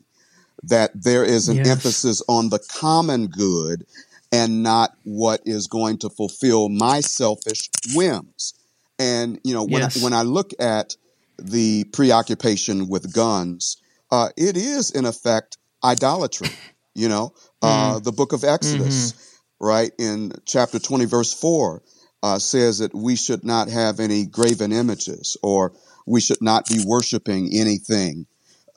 That 0.64 1.04
there 1.04 1.24
is 1.24 1.48
an 1.48 1.58
Yes. 1.58 1.68
emphasis 1.68 2.22
on 2.28 2.50
the 2.50 2.60
common 2.60 3.28
good 3.28 3.86
and 4.32 4.62
not 4.64 4.96
what 5.04 5.42
is 5.46 5.68
going 5.68 5.98
to 6.00 6.10
fulfill 6.10 6.70
my 6.70 7.02
selfish 7.02 7.70
whims. 7.94 8.54
And 9.00 9.40
you 9.44 9.54
know, 9.54 9.64
when 9.64 9.84
Yes. 9.84 9.96
I, 9.98 10.04
when 10.04 10.14
I 10.14 10.24
look 10.24 10.52
at 10.60 10.96
the 11.40 11.86
preoccupation 11.86 12.88
with 12.90 13.14
guns, 13.14 13.78
uh, 14.12 14.30
it 14.38 14.58
is 14.58 14.92
in 14.92 15.06
effect 15.06 15.58
idolatry. 15.84 16.60
You 16.96 17.10
know, 17.10 17.34
uh, 17.64 18.00
the 18.00 18.12
book 18.14 18.34
of 18.34 18.44
Exodus, 18.44 19.16
right 19.60 19.92
in 20.00 20.34
chapter 20.46 20.80
twenty, 20.80 21.06
verse 21.06 21.34
four, 21.34 21.84
uh, 22.24 22.40
says 22.40 22.80
that 22.80 22.96
we 22.96 23.16
should 23.16 23.46
not 23.46 23.70
have 23.70 24.00
any 24.00 24.26
graven 24.26 24.72
images, 24.74 25.38
or 25.44 25.74
we 26.06 26.22
should 26.22 26.42
not 26.42 26.68
be 26.68 26.80
worshiping 26.80 27.50
anything 27.54 28.28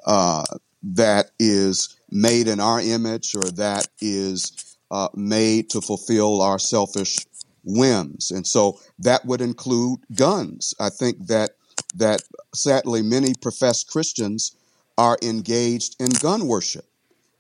uh, 0.07 0.45
that 0.83 1.31
is 1.39 1.97
made 2.11 2.49
in 2.49 2.61
our 2.61 2.81
image 2.81 3.35
or 3.35 3.51
that 3.53 3.89
is 4.01 4.77
uh, 4.91 5.09
made 5.15 5.71
to 5.71 5.81
fulfill 5.81 6.43
our 6.43 6.59
selfish 6.59 7.27
whims. 7.65 8.31
And 8.31 8.47
so 8.47 8.81
that 8.99 9.25
would 9.25 9.41
include 9.41 10.01
guns. 10.15 10.75
I 10.81 10.91
think 10.91 11.27
that 11.27 11.51
that 11.95 12.23
sadly 12.55 13.03
many 13.03 13.35
professed 13.35 13.91
Christians 13.91 14.57
are 14.99 15.19
engaged 15.23 15.97
in 16.01 16.11
gun 16.11 16.47
worship, 16.47 16.85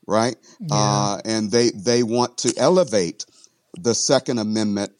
right? 0.06 0.36
Uh, 0.70 1.20
and 1.24 1.50
they 1.50 1.70
they 1.70 2.02
want 2.02 2.38
to 2.38 2.54
elevate 2.56 3.26
the 3.78 3.94
Second 3.94 4.38
Amendment 4.38 4.92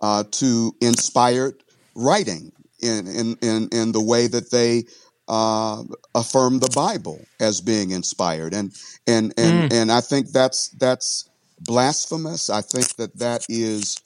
uh, 0.00 0.24
to 0.32 0.74
inspired 0.80 1.62
writing 1.94 2.52
in, 2.80 3.06
in 3.06 3.36
in 3.42 3.68
in 3.72 3.92
the 3.92 4.02
way 4.02 4.26
that 4.26 4.50
they 4.50 4.84
uh, 5.28 5.82
affirm 6.14 6.58
the 6.58 6.70
Bible 6.74 7.20
as 7.40 7.60
being 7.60 7.90
inspired, 7.90 8.54
and 8.54 8.72
and 9.06 9.34
and 9.36 9.72
and 9.72 9.92
I 9.92 10.00
think 10.00 10.30
that's 10.30 10.68
that's 10.70 11.28
blasphemous. 11.60 12.48
I 12.50 12.62
think 12.62 12.96
that 12.96 13.18
that 13.18 13.44
is 13.48 13.96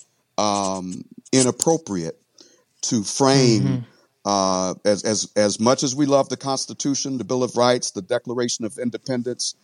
um, 0.42 1.04
inappropriate 1.32 2.20
to 2.82 3.04
frame 3.04 3.86
uh, 4.24 4.74
as 4.84 5.04
as 5.04 5.30
as 5.36 5.60
much 5.60 5.82
as 5.82 5.94
we 5.94 6.06
love 6.06 6.28
the 6.28 6.36
Constitution, 6.36 7.18
the 7.18 7.24
Bill 7.24 7.42
of 7.44 7.56
Rights, 7.56 7.92
the 7.92 8.02
Declaration 8.02 8.64
of 8.64 8.78
Independence, 8.78 9.54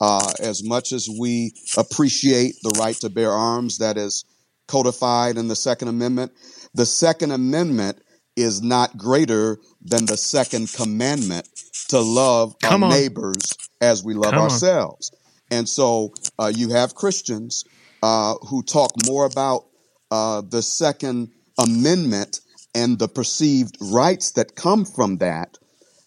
uh, 0.00 0.32
as 0.40 0.62
much 0.62 0.92
as 0.92 1.08
we 1.08 1.52
appreciate 1.76 2.54
the 2.62 2.70
right 2.78 2.96
to 2.96 3.10
bear 3.10 3.30
arms 3.30 3.78
that 3.78 3.96
is 3.96 4.24
codified 4.68 5.36
in 5.36 5.48
the 5.48 5.56
Second 5.56 5.88
Amendment, 5.88 6.32
the 6.74 6.86
Second 6.86 7.32
Amendment 7.32 8.00
is 8.36 8.62
not 8.62 8.96
greater 8.96 9.58
than 9.82 10.06
the 10.06 10.16
Second 10.16 10.72
Commandment 10.72 11.48
to 11.88 12.00
love 12.00 12.54
Come 12.62 12.84
our 12.84 12.90
on. 12.90 12.96
neighbors 12.96 13.56
as 13.80 14.04
we 14.04 14.14
love 14.14 14.32
Come 14.32 14.42
on. 14.42 14.50
ourselves. 14.50 15.10
And 15.50 15.68
so 15.68 16.14
uh, 16.38 16.52
you 16.54 16.70
have 16.70 16.94
Christians 16.94 17.64
uh, 18.02 18.34
who 18.48 18.62
talk 18.62 18.92
more 19.06 19.24
about 19.24 19.64
uh, 20.10 20.42
the 20.42 20.62
Second 20.62 21.30
Amendment 21.58 22.40
and 22.74 22.98
the 22.98 23.08
perceived 23.08 23.76
rights 23.80 24.32
that 24.32 24.54
come 24.54 24.84
from 24.84 25.18
that, 25.18 25.58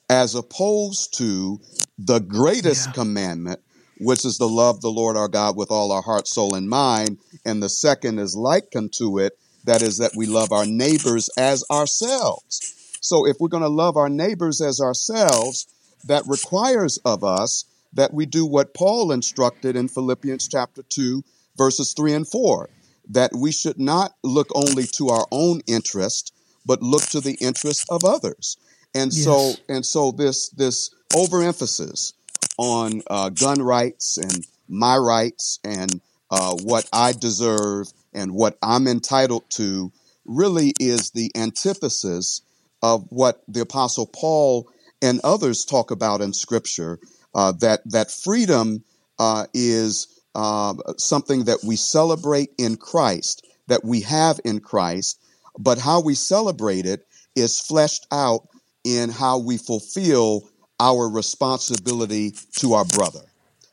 as 0.10 0.36
opposed 0.36 1.18
to 1.18 1.60
the 1.98 2.20
greatest 2.20 2.88
Yeah. 2.88 2.94
commandment, 2.94 3.60
which 4.00 4.26
is 4.26 4.38
to 4.38 4.46
love 4.46 4.82
the 4.82 4.92
Lord 4.92 5.16
our 5.18 5.28
God 5.28 5.56
with 5.56 5.72
all 5.72 5.92
our 5.92 6.02
heart, 6.02 6.28
soul, 6.28 6.56
and 6.56 6.70
mind. 6.70 7.18
And 7.46 7.62
the 7.62 7.70
second 7.70 8.20
is 8.20 8.36
like 8.36 8.76
unto 8.76 9.20
it, 9.20 9.34
that 9.66 9.82
is, 9.82 9.98
that 9.98 10.16
we 10.16 10.26
love 10.26 10.52
our 10.52 10.66
neighbors 10.66 11.30
as 11.38 11.64
ourselves. 11.72 12.98
So 13.02 13.26
if 13.28 13.38
we're 13.40 13.50
going 13.50 13.64
to 13.64 13.70
love 13.70 13.98
our 13.98 14.10
neighbors 14.10 14.62
as 14.62 14.80
ourselves, 14.80 15.68
that 16.06 16.24
requires 16.28 16.98
of 17.06 17.24
us 17.24 17.66
that 17.94 18.14
we 18.14 18.26
do 18.26 18.46
what 18.46 18.74
Paul 18.74 19.12
instructed 19.12 19.76
in 19.76 19.88
Philippians 19.88 20.48
chapter 20.48 20.84
2, 20.84 21.24
verses 21.58 21.94
3 21.96 22.14
and 22.14 22.28
4 22.28 22.70
that 23.10 23.32
we 23.36 23.52
should 23.52 23.80
not 23.80 24.14
look 24.24 24.48
only 24.56 24.86
to 24.98 25.10
our 25.10 25.28
own 25.32 25.62
interest, 25.68 26.34
but 26.66 26.82
look 26.82 27.04
to 27.04 27.20
the 27.20 27.36
interest 27.42 27.86
of 27.90 28.04
others. 28.04 28.58
And 28.96 29.14
so, 29.14 29.54
and 29.68 29.86
so 29.86 30.12
this 30.12 30.50
this 30.50 30.92
overemphasis 31.16 32.14
on 32.58 33.02
uh, 33.10 33.30
gun 33.30 33.62
rights 33.62 34.18
and 34.18 34.46
my 34.68 34.98
rights 34.98 35.60
and 35.64 36.00
uh, 36.30 36.56
what 36.64 36.88
I 36.94 37.14
deserve 37.14 37.92
and 38.14 38.34
what 38.34 38.58
I'm 38.62 38.88
entitled 38.88 39.50
to 39.52 39.92
really 40.26 40.74
is 40.80 41.12
the 41.12 41.32
antithesis 41.36 42.42
of 42.82 43.06
what 43.10 43.44
the 43.48 43.62
Apostle 43.62 44.08
Paul 44.08 44.70
and 45.02 45.20
others 45.24 45.66
talk 45.66 45.92
about 45.92 46.22
in 46.22 46.34
Scripture. 46.34 47.00
Uh, 47.36 47.52
that 47.52 47.82
that 47.86 48.12
freedom 48.12 48.84
uh, 49.18 49.48
is 49.54 50.13
uh, 50.36 50.74
something 50.98 51.46
that 51.46 51.60
we 51.64 51.76
celebrate 51.76 52.50
in 52.58 52.76
Christ, 52.76 53.46
that 53.68 53.84
we 53.84 54.02
have 54.02 54.40
in 54.44 54.60
Christ, 54.60 55.20
but 55.58 55.78
how 55.78 56.02
we 56.02 56.16
celebrate 56.16 56.86
it 56.86 57.06
is 57.36 57.60
fleshed 57.60 58.08
out 58.12 58.48
in 58.84 59.10
how 59.10 59.40
we 59.40 59.58
fulfill 59.58 60.50
our 60.80 61.08
responsibility 61.08 62.34
to 62.58 62.74
our 62.74 62.86
brother. 62.86 63.22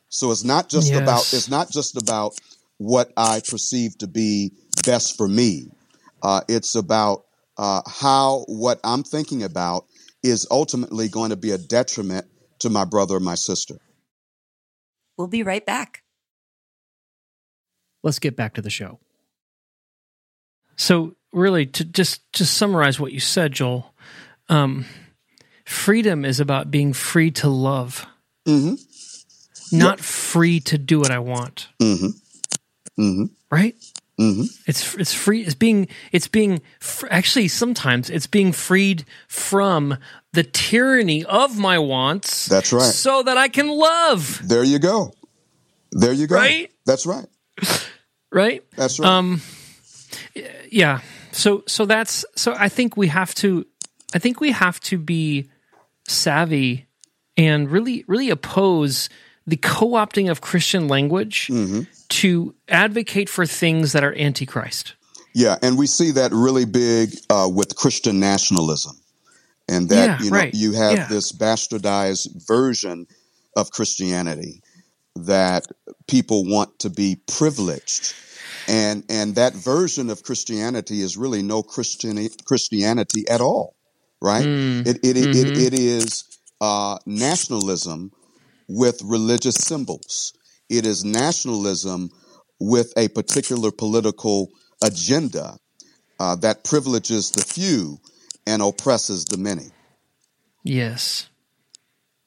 So 0.09 0.31
it's 0.31 0.43
not 0.43 0.69
just 0.69 0.93
about 0.93 1.21
it's 1.33 1.49
not 1.49 1.69
just 1.71 2.01
about 2.01 2.33
what 2.77 3.11
I 3.15 3.41
perceive 3.47 3.97
to 3.99 4.07
be 4.07 4.51
best 4.85 5.17
for 5.17 5.27
me. 5.27 5.71
Uh, 6.21 6.41
it's 6.47 6.75
about 6.75 7.25
uh, 7.57 7.81
how 7.87 8.45
what 8.47 8.79
I'm 8.83 9.03
thinking 9.03 9.43
about 9.43 9.85
is 10.23 10.47
ultimately 10.51 11.07
going 11.07 11.29
to 11.31 11.35
be 11.35 11.51
a 11.51 11.57
detriment 11.57 12.25
to 12.59 12.69
my 12.69 12.85
brother 12.85 13.15
or 13.15 13.19
my 13.19 13.35
sister. 13.35 13.75
We'll 15.17 15.27
be 15.27 15.43
right 15.43 15.65
back. 15.65 16.00
Let's 18.03 18.19
get 18.19 18.35
back 18.35 18.55
to 18.55 18.61
the 18.61 18.69
show. 18.69 18.99
So 20.75 21.15
really, 21.31 21.65
to 21.67 21.85
just 21.85 22.21
to 22.33 22.45
summarize 22.45 22.99
what 22.99 23.11
you 23.11 23.19
said, 23.19 23.51
Joel, 23.53 23.93
um, 24.49 24.85
freedom 25.65 26.25
is 26.25 26.39
about 26.39 26.71
being 26.71 26.93
free 26.93 27.31
to 27.31 27.49
love, 27.49 28.05
hmm 28.45 28.73
not 29.71 29.99
free 30.01 30.59
to 30.59 30.77
do 30.77 30.99
what 30.99 31.11
I 31.11 31.19
want. 31.19 31.69
hmm 31.79 32.07
hmm 32.97 33.25
Right? 33.49 33.75
hmm 34.17 34.43
It's 34.67 34.95
it's 34.95 35.13
free. 35.13 35.41
It's 35.41 35.55
being 35.55 35.87
it's 36.11 36.27
being 36.27 36.61
fr- 36.79 37.07
actually 37.09 37.47
sometimes 37.47 38.09
it's 38.09 38.27
being 38.27 38.51
freed 38.51 39.05
from 39.27 39.97
the 40.33 40.43
tyranny 40.43 41.23
of 41.25 41.57
my 41.57 41.77
wants. 41.77 42.47
That's 42.47 42.73
right. 42.73 42.83
So 42.83 43.23
that 43.23 43.37
I 43.37 43.47
can 43.49 43.67
love. 43.67 44.41
There 44.43 44.63
you 44.63 44.79
go. 44.79 45.13
There 45.91 46.13
you 46.13 46.27
go. 46.27 46.35
Right? 46.35 46.71
That's 46.85 47.05
right. 47.05 47.27
Right? 48.31 48.63
That's 48.75 48.99
right. 48.99 49.07
Um, 49.09 49.41
yeah. 50.69 50.99
So 51.31 51.63
so 51.67 51.85
that's 51.85 52.25
so 52.35 52.53
I 52.57 52.69
think 52.69 52.97
we 52.97 53.07
have 53.07 53.33
to 53.35 53.65
I 54.13 54.19
think 54.19 54.41
we 54.41 54.51
have 54.51 54.79
to 54.81 54.97
be 54.97 55.49
savvy 56.07 56.85
and 57.37 57.69
really 57.71 58.03
really 58.07 58.29
oppose 58.29 59.09
the 59.47 59.57
co-opting 59.57 60.29
of 60.29 60.41
Christian 60.41 60.87
language 60.87 61.47
Mm-hmm. 61.47 61.81
to 62.09 62.53
advocate 62.67 63.29
for 63.29 63.45
things 63.45 63.93
that 63.93 64.03
are 64.03 64.15
antichrist. 64.17 64.93
Yeah, 65.33 65.57
and 65.61 65.77
we 65.77 65.87
see 65.87 66.11
that 66.11 66.31
really 66.33 66.65
big 66.65 67.15
uh, 67.29 67.49
with 67.51 67.75
Christian 67.77 68.19
nationalism, 68.19 68.97
and 69.69 69.87
that 69.89 70.19
Yeah, 70.19 70.23
you 70.25 70.29
know 70.31 70.37
right. 70.37 70.53
you 70.53 70.73
have 70.73 70.93
Yeah. 70.93 71.07
this 71.07 71.31
bastardized 71.31 72.45
version 72.47 73.07
of 73.55 73.71
Christianity 73.71 74.61
that 75.15 75.65
people 76.07 76.45
want 76.45 76.79
to 76.79 76.89
be 76.89 77.21
privileged, 77.27 78.13
and 78.67 79.03
and 79.09 79.35
that 79.35 79.53
version 79.53 80.09
of 80.09 80.23
Christianity 80.23 81.01
is 81.01 81.17
really 81.17 81.41
no 81.41 81.63
Christian 81.63 82.27
Christianity 82.45 83.27
at 83.29 83.41
all, 83.41 83.75
right? 84.21 84.45
Mm. 84.45 84.87
It, 84.87 84.97
it, 85.03 85.17
Mhm. 85.17 85.35
it, 85.35 85.57
it 85.57 85.73
is 85.73 86.23
uh, 86.61 86.97
nationalism 87.05 88.11
with 88.67 89.01
religious 89.03 89.55
symbols. 89.55 90.33
It 90.69 90.85
is 90.85 91.03
nationalism 91.03 92.09
with 92.59 92.93
a 92.97 93.09
particular 93.09 93.71
political 93.71 94.49
agenda 94.83 95.57
uh, 96.19 96.35
that 96.35 96.63
privileges 96.63 97.31
the 97.31 97.43
few 97.43 97.99
and 98.47 98.61
oppresses 98.61 99.25
the 99.25 99.37
many. 99.37 99.71
Yes. 100.63 101.27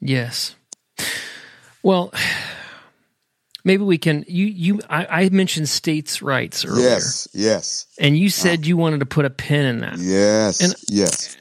Yes. 0.00 0.54
Well, 1.82 2.12
maybe 3.64 3.82
we 3.82 3.98
can 3.98 4.24
you 4.28 4.46
you 4.46 4.80
I, 4.88 5.06
I 5.24 5.28
mentioned 5.30 5.68
states' 5.68 6.22
rights 6.22 6.64
earlier. 6.64 6.88
Yes, 6.88 7.28
yes, 7.32 7.86
And 7.98 8.16
you 8.16 8.28
said 8.30 8.66
you 8.66 8.76
wanted 8.76 9.00
to 9.00 9.06
put 9.06 9.24
a 9.24 9.30
pin 9.30 9.64
in 9.66 9.80
that. 9.80 9.98
yes, 9.98 10.60
And- 10.60 10.74
yes. 10.88 11.36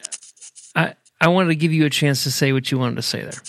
I, 0.76 0.96
I 1.22 1.28
wanted 1.28 1.50
to 1.50 1.56
give 1.56 1.72
you 1.72 1.86
a 1.86 1.90
chance 1.90 2.24
to 2.24 2.32
say 2.32 2.52
what 2.54 2.72
you 2.72 2.80
wanted 2.80 2.96
to 2.96 3.02
say 3.04 3.22
there. 3.22 3.42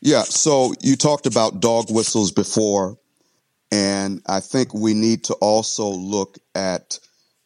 Yeah, 0.00 0.22
so 0.22 0.72
you 0.80 0.96
talked 0.96 1.26
about 1.26 1.60
dog 1.60 1.90
whistles 1.90 2.32
before, 2.32 2.96
and 3.70 4.22
I 4.26 4.40
think 4.40 4.72
we 4.72 4.94
need 4.94 5.24
to 5.24 5.34
also 5.34 5.86
look 5.88 6.38
at 6.54 6.98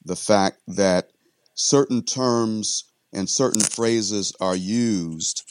the 0.05 0.15
fact 0.15 0.59
that 0.69 1.09
certain 1.55 2.03
terms 2.05 2.85
and 3.13 3.29
certain 3.29 3.61
phrases 3.61 4.33
are 4.41 4.55
used, 4.55 5.43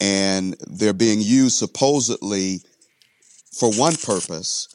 and 0.00 0.56
they're 0.68 0.92
being 0.92 1.20
used 1.20 1.56
supposedly 1.56 2.60
for 3.58 3.70
one 3.72 3.96
purpose, 3.96 4.68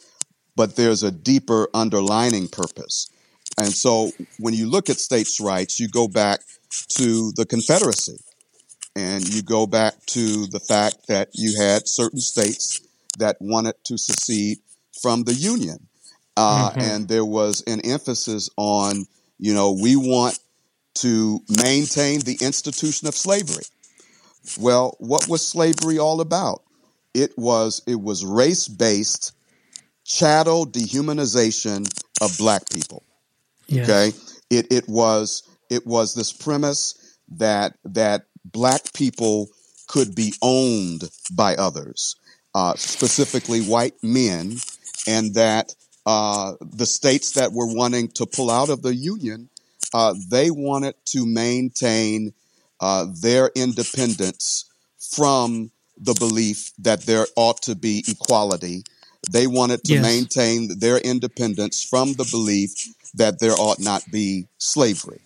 but 0.55 0.75
there's 0.75 1.03
a 1.03 1.11
deeper 1.11 1.69
underlining 1.73 2.47
purpose. 2.47 3.09
And 3.57 3.73
so 3.73 4.11
when 4.39 4.53
you 4.53 4.69
look 4.69 4.89
at 4.89 4.97
states' 4.99 5.39
rights, 5.39 5.79
you 5.79 5.87
go 5.87 6.07
back 6.07 6.39
to 6.89 7.31
the 7.35 7.45
Confederacy 7.45 8.17
and 8.95 9.27
you 9.27 9.41
go 9.41 9.67
back 9.67 9.93
to 10.07 10.47
the 10.47 10.59
fact 10.59 11.07
that 11.07 11.29
you 11.33 11.59
had 11.61 11.87
certain 11.87 12.19
states 12.19 12.81
that 13.17 13.37
wanted 13.39 13.75
to 13.85 13.97
secede 13.97 14.59
from 15.01 15.23
the 15.23 15.33
Union. 15.33 15.87
Uh, 16.37 16.71
Mhm. 16.71 16.81
And 16.81 17.07
there 17.07 17.25
was 17.25 17.61
an 17.67 17.81
emphasis 17.81 18.49
on, 18.57 19.05
you 19.37 19.53
know, 19.53 19.71
we 19.71 19.95
want 19.95 20.39
to 20.95 21.41
maintain 21.49 22.21
the 22.21 22.37
institution 22.41 23.07
of 23.07 23.15
slavery. 23.15 23.65
Well, 24.57 24.95
what 24.99 25.27
was 25.27 25.45
slavery 25.45 25.99
all 25.99 26.21
about? 26.21 26.63
It 27.13 27.37
was 27.37 27.81
it 27.87 27.99
was 27.99 28.25
race 28.25 28.67
based 28.67 29.33
chattel 30.03 30.65
dehumanization 30.65 31.87
of 32.21 32.37
black 32.37 32.69
people. 32.69 33.03
Yes. 33.67 33.89
Okay. 33.89 34.17
It 34.49 34.67
it 34.71 34.89
was 34.89 35.43
it 35.69 35.85
was 35.85 36.13
this 36.13 36.31
premise 36.31 37.17
that 37.37 37.77
that 37.85 38.25
black 38.45 38.93
people 38.93 39.49
could 39.87 40.15
be 40.15 40.33
owned 40.41 41.09
by 41.33 41.55
others, 41.55 42.15
uh, 42.55 42.75
specifically 42.75 43.61
white 43.61 43.95
men, 44.01 44.55
and 45.07 45.33
that 45.35 45.75
uh, 46.05 46.53
the 46.61 46.85
states 46.85 47.33
that 47.33 47.51
were 47.51 47.67
wanting 47.67 48.07
to 48.09 48.25
pull 48.25 48.49
out 48.49 48.69
of 48.69 48.81
the 48.81 48.95
union, 48.95 49.49
uh, 49.93 50.13
they 50.29 50.49
wanted 50.49 50.95
to 51.05 51.25
maintain 51.25 52.33
uh, 52.79 53.05
their 53.21 53.51
independence 53.55 54.65
from 54.97 55.71
the 56.01 56.15
belief 56.15 56.71
that 56.79 57.05
there 57.05 57.27
ought 57.35 57.61
to 57.63 57.75
be 57.75 58.03
equality. 58.07 58.83
They 59.31 59.47
wanted 59.47 59.83
to 59.85 59.93
Yes. 59.93 60.03
maintain 60.03 60.79
their 60.79 60.97
independence 60.97 61.83
from 61.83 62.13
the 62.13 62.25
belief 62.25 62.73
that 63.13 63.39
there 63.39 63.53
ought 63.53 63.79
not 63.79 64.03
be 64.11 64.47
slavery. 64.57 65.21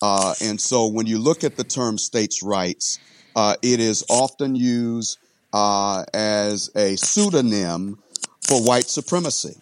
Uh, 0.00 0.34
and 0.40 0.60
so 0.60 0.86
when 0.86 1.06
you 1.06 1.18
look 1.18 1.44
at 1.44 1.56
the 1.56 1.64
term 1.64 1.98
states' 1.98 2.42
rights, 2.42 2.98
uh, 3.36 3.56
it 3.62 3.80
is 3.80 4.04
often 4.08 4.54
used 4.56 5.18
uh, 5.52 6.04
as 6.14 6.70
a 6.74 6.96
pseudonym 6.96 7.98
for 8.46 8.62
white 8.62 8.88
supremacy. 8.88 9.56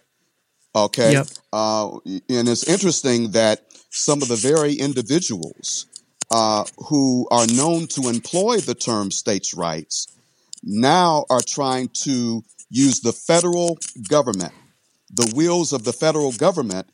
Okay. 0.75 1.11
Yep. 1.13 1.27
Uh, 1.51 1.97
and 2.29 2.49
it's 2.49 2.67
interesting 2.67 3.31
that 3.31 3.61
some 3.91 4.21
of 4.21 4.27
the 4.27 4.35
very 4.35 4.73
individuals 4.73 5.85
uh, 6.31 6.63
who 6.89 7.27
are 7.31 7.45
known 7.47 7.85
to 7.87 8.09
employ 8.09 8.57
the 8.57 8.73
term 8.73 9.11
states' 9.11 9.53
rights 9.53 10.07
now 10.63 11.25
are 11.29 11.41
trying 11.41 11.89
to 12.03 12.43
use 12.69 13.01
the 13.01 13.13
federal 13.13 13.77
government, 14.09 14.53
the 15.11 15.31
wheels 15.35 15.73
of 15.73 15.83
the 15.83 15.93
federal 15.93 16.31
government, 16.31 16.87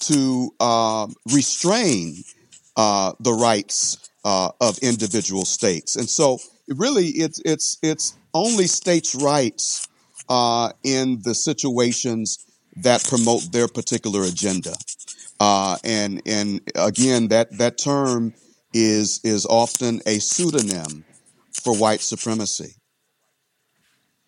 to 0.00 0.50
uh, 0.60 1.06
restrain 1.32 2.16
uh, 2.76 3.12
the 3.20 3.32
rights 3.32 4.10
uh, 4.24 4.50
of 4.60 4.78
individual 4.78 5.44
states. 5.44 5.96
And 5.96 6.08
so, 6.08 6.38
really, 6.68 7.08
it's 7.08 7.40
it's 7.44 7.78
it's 7.82 8.14
only 8.34 8.66
states' 8.66 9.14
rights 9.14 9.88
uh, 10.28 10.72
in 10.84 11.20
the 11.22 11.34
situations 11.34 12.44
that 12.76 13.04
promote 13.04 13.50
their 13.52 13.68
particular 13.68 14.22
agenda. 14.22 14.74
Uh, 15.40 15.76
and 15.84 16.22
and 16.26 16.60
again, 16.74 17.28
that 17.28 17.56
that 17.58 17.78
term 17.78 18.34
is 18.72 19.20
is 19.24 19.46
often 19.46 20.00
a 20.06 20.18
pseudonym 20.18 21.04
for 21.52 21.74
white 21.74 22.00
supremacy. 22.00 22.77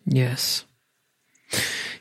Yes. 0.05 0.65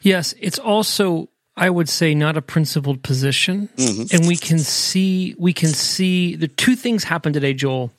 Yes, 0.02 0.34
it's 0.40 0.58
also 0.58 1.28
I 1.56 1.68
would 1.68 1.88
say 1.90 2.14
not 2.14 2.36
a 2.38 2.42
principled 2.42 3.02
position. 3.02 3.68
Mhm. 3.76 4.14
And 4.14 4.26
we 4.26 4.36
can 4.36 4.58
see 4.58 5.34
we 5.38 5.52
can 5.52 5.70
see 5.70 6.34
the 6.36 6.48
two 6.48 6.74
things 6.76 7.04
happen 7.04 7.32
today, 7.32 7.52
Joel, 7.52 7.92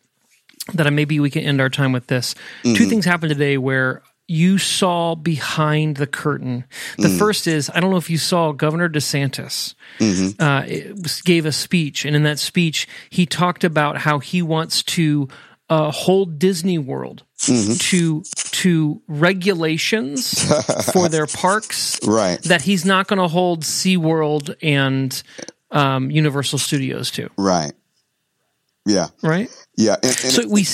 that 0.74 0.92
maybe 0.92 1.20
we 1.20 1.30
can 1.30 1.44
end 1.44 1.62
our 1.62 1.70
time 1.70 1.92
with 1.92 2.08
this. 2.08 2.34
Two 2.64 2.74
Mhm. 2.74 2.90
things 2.90 3.06
happen 3.06 3.30
today 3.30 3.58
where 3.58 4.02
you 4.28 4.58
saw 4.58 5.14
behind 5.14 5.98
the 5.98 6.08
curtain. 6.08 6.64
The 6.98 7.10
Mm. 7.10 7.20
first 7.20 7.46
is 7.48 7.70
I 7.76 7.82
don't 7.82 7.92
know 7.92 7.98
if 7.98 8.10
you 8.10 8.18
saw 8.18 8.54
Governor 8.54 8.88
DeSantis 8.90 9.76
Mhm. 10.00 10.36
uh, 10.40 10.94
gave 11.26 11.46
a 11.46 11.52
speech, 11.52 12.06
and 12.06 12.16
in 12.16 12.24
that 12.24 12.40
speech, 12.40 12.88
he 13.10 13.26
talked 13.26 13.64
about 13.66 13.98
how 14.00 14.20
he 14.20 14.42
wants 14.42 14.82
to 14.84 15.28
uh, 15.72 15.90
hold 15.92 16.38
Disney 16.38 16.78
World 16.78 17.24
Mhm. 17.48 17.80
to 17.90 18.24
to 18.62 19.02
regulations 19.08 20.44
for 20.94 21.10
their 21.10 21.26
parks 21.26 21.98
Right. 22.06 22.40
that 22.44 22.62
he's 22.62 22.86
not 22.86 23.08
going 23.08 23.18
to 23.20 23.28
hold 23.28 23.64
SeaWorld 23.64 24.56
and 24.62 25.24
um, 25.72 26.12
Universal 26.12 26.60
Studios 26.60 27.10
to. 27.12 27.30
Right. 27.38 27.72
Yeah. 28.86 29.08
Right. 29.24 29.50
Yeah. 29.78 29.96
And, 29.96 30.06
and, 30.06 30.16
so 30.16 30.48
we 30.48 30.66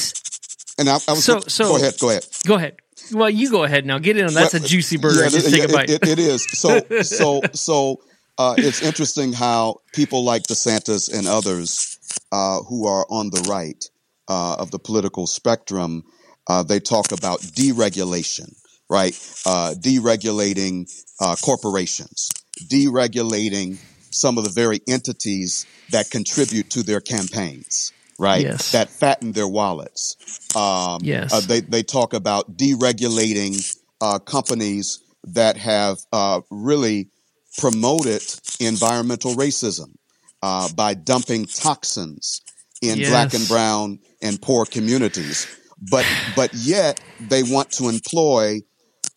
and 0.79 0.89
I, 0.89 0.97
I 1.07 1.11
was 1.13 1.23
so- 1.23 1.39
so- 1.41 1.69
go 1.69 1.75
ahead. 1.77 1.95
Go 1.99 2.09
ahead. 2.09 2.25
go 2.45 2.55
ahead. 2.55 2.75
Well, 3.13 3.29
you 3.29 3.49
go 3.49 3.63
ahead 3.63 3.85
now. 3.85 3.99
Get 3.99 4.17
in. 4.17 4.25
On 4.25 4.33
that's 4.33 4.53
a 4.53 4.59
juicy 4.59 4.97
burger. 4.97 5.23
yeah, 5.23 5.29
Just 5.29 5.47
it- 5.47 5.51
take 5.51 5.61
a 5.61 5.63
it- 5.65 5.71
bite. 5.73 5.89
it- 5.89 6.07
it 6.07 6.19
is. 6.19 6.43
So, 6.51 6.81
so, 7.03 7.41
so, 7.53 8.01
uh, 8.37 8.55
it's 8.57 8.81
interesting 8.81 9.31
how 9.33 9.79
people 9.93 10.23
like 10.25 10.43
DeSantis 10.43 11.11
and 11.17 11.27
others 11.27 11.97
uh, 12.31 12.61
who 12.63 12.85
are 12.87 13.05
on 13.09 13.29
the 13.29 13.41
right 13.49 13.89
uh, 14.27 14.55
of 14.59 14.71
the 14.71 14.79
political 14.79 15.27
spectrum, 15.27 16.03
uh, 16.47 16.63
they 16.63 16.79
talk 16.79 17.11
about 17.11 17.39
deregulation, 17.41 18.53
right? 18.89 19.13
Uh, 19.45 19.73
deregulating 19.79 20.89
uh, 21.21 21.35
corporations, 21.43 22.29
deregulating 22.71 23.77
some 24.11 24.37
of 24.37 24.43
the 24.43 24.49
very 24.49 24.79
entities 24.87 25.65
that 25.91 26.09
contribute 26.11 26.69
to 26.69 26.83
their 26.83 27.01
campaigns, 27.01 27.91
right? 28.19 28.43
Yes. 28.43 28.71
That 28.71 28.89
fatten 28.89 29.31
their 29.33 29.47
wallets. 29.47 30.15
Um, 30.55 30.99
Yes. 31.03 31.33
uh, 31.33 31.41
they, 31.41 31.61
they 31.61 31.83
talk 31.83 32.13
about 32.13 32.57
deregulating 32.57 33.75
uh, 34.01 34.19
companies 34.19 34.99
that 35.25 35.57
have 35.57 35.97
uh, 36.13 36.41
really 36.49 37.09
promoted 37.57 38.21
environmental 38.59 39.35
racism 39.35 39.95
uh, 40.41 40.69
by 40.75 40.93
dumping 40.93 41.45
toxins 41.45 42.41
in 42.81 42.99
black 42.99 43.33
and 43.33 43.41
Yes. 43.41 43.49
brown 43.49 43.99
and 44.21 44.41
poor 44.41 44.65
communities. 44.65 45.47
But 45.91 46.05
but 46.35 46.53
yet 46.53 46.99
they 47.19 47.43
want 47.43 47.71
to 47.73 47.89
employ 47.89 48.61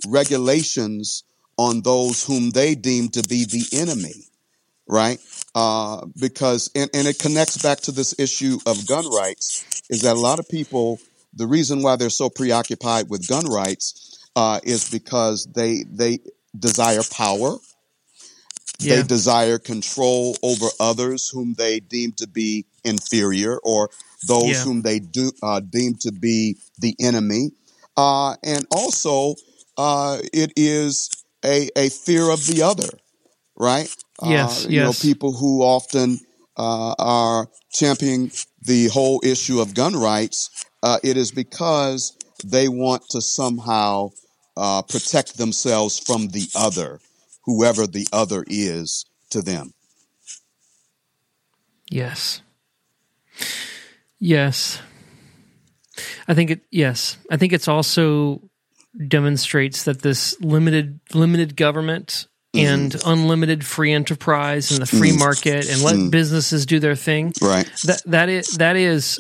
regulations 0.07 1.25
on 1.57 1.83
those 1.83 2.25
whom 2.25 2.51
they 2.51 2.75
deem 2.75 3.09
to 3.11 3.23
be 3.23 3.45
the 3.45 3.65
enemy, 3.73 4.15
right? 4.89 5.19
Uh, 5.55 6.07
because, 6.19 6.71
and, 6.75 6.89
and 6.95 7.07
it 7.07 7.19
connects 7.19 7.59
back 7.59 7.81
to 7.81 7.93
this 7.93 8.19
issue 8.19 8.59
of 8.67 8.87
gun 8.87 9.05
rights, 9.11 9.83
is 9.91 10.03
that 10.03 10.17
a 10.17 10.21
lot 10.21 10.39
of 10.39 10.49
people, 10.49 10.99
the 11.35 11.47
reason 11.47 11.83
why 11.83 11.97
they're 11.97 12.09
so 12.09 12.31
preoccupied 12.31 13.11
with 13.11 13.27
gun 13.29 13.45
rights 13.47 14.19
uh, 14.37 14.61
is 14.63 14.89
because 14.91 15.47
they 15.55 15.85
they 15.91 16.19
desire 16.59 17.03
power, 17.11 17.57
Yeah. 18.79 18.97
they 18.97 19.03
desire 19.03 19.59
control 19.59 20.37
over 20.43 20.67
others 20.79 21.29
whom 21.29 21.55
they 21.55 21.81
deem 21.81 22.13
to 22.13 22.27
be 22.27 22.65
inferior 22.85 23.59
or 23.59 23.91
those 24.27 24.57
Yeah. 24.57 24.65
whom 24.65 24.83
they 24.83 24.99
do 24.99 25.33
uh, 25.43 25.61
deem 25.61 25.95
to 26.01 26.13
be 26.13 26.57
the 26.79 26.95
enemy. 27.01 27.51
Uh, 27.97 28.37
and 28.43 28.67
also, 28.71 29.35
uh, 29.77 30.19
it 30.33 30.53
is 30.57 31.11
a, 31.45 31.69
a 31.77 31.89
fear 31.89 32.31
of 32.31 32.47
the 32.47 32.63
other, 32.63 32.89
right? 33.57 33.95
Yes, 34.23 34.65
uh, 34.65 34.69
you 34.69 34.81
know, 34.81 34.89
yes. 34.89 35.03
people 35.03 35.33
who 35.33 35.63
often 35.63 36.19
uh, 36.57 36.95
are 36.99 37.49
championing 37.73 38.31
the 38.63 38.89
whole 38.89 39.21
issue 39.25 39.61
of 39.61 39.75
gun 39.75 39.95
rights, 39.95 40.51
uh, 40.83 40.99
it 41.03 41.17
is 41.17 41.31
because 41.33 42.17
they 42.45 42.69
want 42.69 43.03
to 43.11 43.21
somehow 43.21 44.11
uh, 44.57 44.83
protect 44.83 45.39
themselves 45.39 45.99
from 45.99 46.29
the 46.29 46.49
other, 46.55 47.01
whoever 47.45 47.87
the 47.87 48.07
other 48.13 48.45
is 48.47 49.07
to 49.31 49.41
them. 49.41 49.73
Yes. 51.89 52.43
Yes. 54.21 54.81
I 56.29 56.35
think 56.35 56.51
it 56.51 56.61
yes. 56.71 57.19
I 57.31 57.37
think 57.37 57.53
it's 57.53 57.69
also 57.69 58.43
demonstrates 59.09 59.85
that 59.85 60.03
this 60.03 60.41
limited 60.41 61.01
limited 61.15 61.57
government 61.57 62.27
mm-hmm. 62.55 62.67
and 62.67 62.97
unlimited 63.07 63.65
free 63.65 63.93
enterprise 63.93 64.71
and 64.71 64.81
the 64.81 64.87
free 64.87 65.11
mm-hmm. 65.11 65.19
market 65.19 65.71
and 65.71 65.83
let 65.83 65.97
mm-hmm. 65.97 66.11
businesses 66.11 66.67
do 66.67 66.79
their 66.79 66.95
thing. 66.95 67.33
Right. 67.41 67.71
That 67.85 68.03
that 68.07 68.29
is 68.29 68.49
that 68.59 68.77
is 68.77 69.19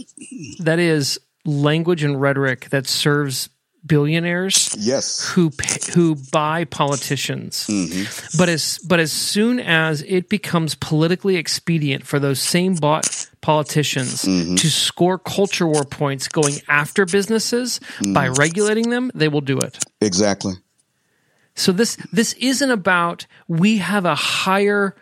that 0.60 0.78
is 0.78 1.18
language 1.44 2.02
and 2.04 2.20
rhetoric 2.20 2.68
that 2.70 2.86
serves 2.86 3.48
billionaires 3.86 4.74
Yes. 4.78 5.24
who 5.30 5.50
who 5.94 6.16
buy 6.32 6.64
politicians. 6.64 7.66
Mm-hmm. 7.68 8.36
But 8.38 8.48
as 8.48 8.78
but 8.86 9.00
as 9.00 9.12
soon 9.12 9.60
as 9.60 10.02
it 10.02 10.28
becomes 10.28 10.74
politically 10.74 11.36
expedient 11.36 12.06
for 12.06 12.18
those 12.18 12.40
same 12.40 12.74
bought 12.74 13.26
politicians 13.40 14.22
Mm-hmm. 14.24 14.56
to 14.56 14.70
score 14.70 15.18
culture 15.18 15.66
war 15.66 15.84
points 15.84 16.28
going 16.28 16.60
after 16.68 17.06
businesses 17.06 17.80
by 18.14 18.28
Mm. 18.28 18.38
regulating 18.38 18.90
them, 18.90 19.10
they 19.14 19.28
will 19.28 19.40
do 19.40 19.58
it. 19.58 19.78
Exactly. 20.00 20.54
So 21.56 21.72
this 21.72 21.96
this 22.12 22.32
isn't 22.34 22.70
about 22.70 23.26
we 23.48 23.78
have 23.78 24.04
a 24.04 24.14
higher 24.14 24.94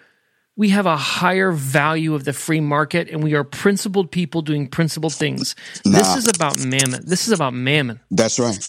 we 0.58 0.70
have 0.70 0.86
a 0.86 0.96
higher 0.96 1.52
value 1.52 2.14
of 2.16 2.24
the 2.24 2.32
free 2.32 2.60
market 2.60 3.08
and 3.08 3.22
we 3.22 3.34
are 3.34 3.44
principled 3.44 4.10
people 4.10 4.42
doing 4.42 4.66
principled 4.66 5.14
things. 5.14 5.54
This 5.84 6.16
is 6.16 6.26
about 6.26 6.58
mammon. 6.58 7.06
This 7.06 7.28
is 7.28 7.32
about 7.32 7.54
mammon. 7.54 8.00
That's 8.10 8.40
right. 8.40 8.68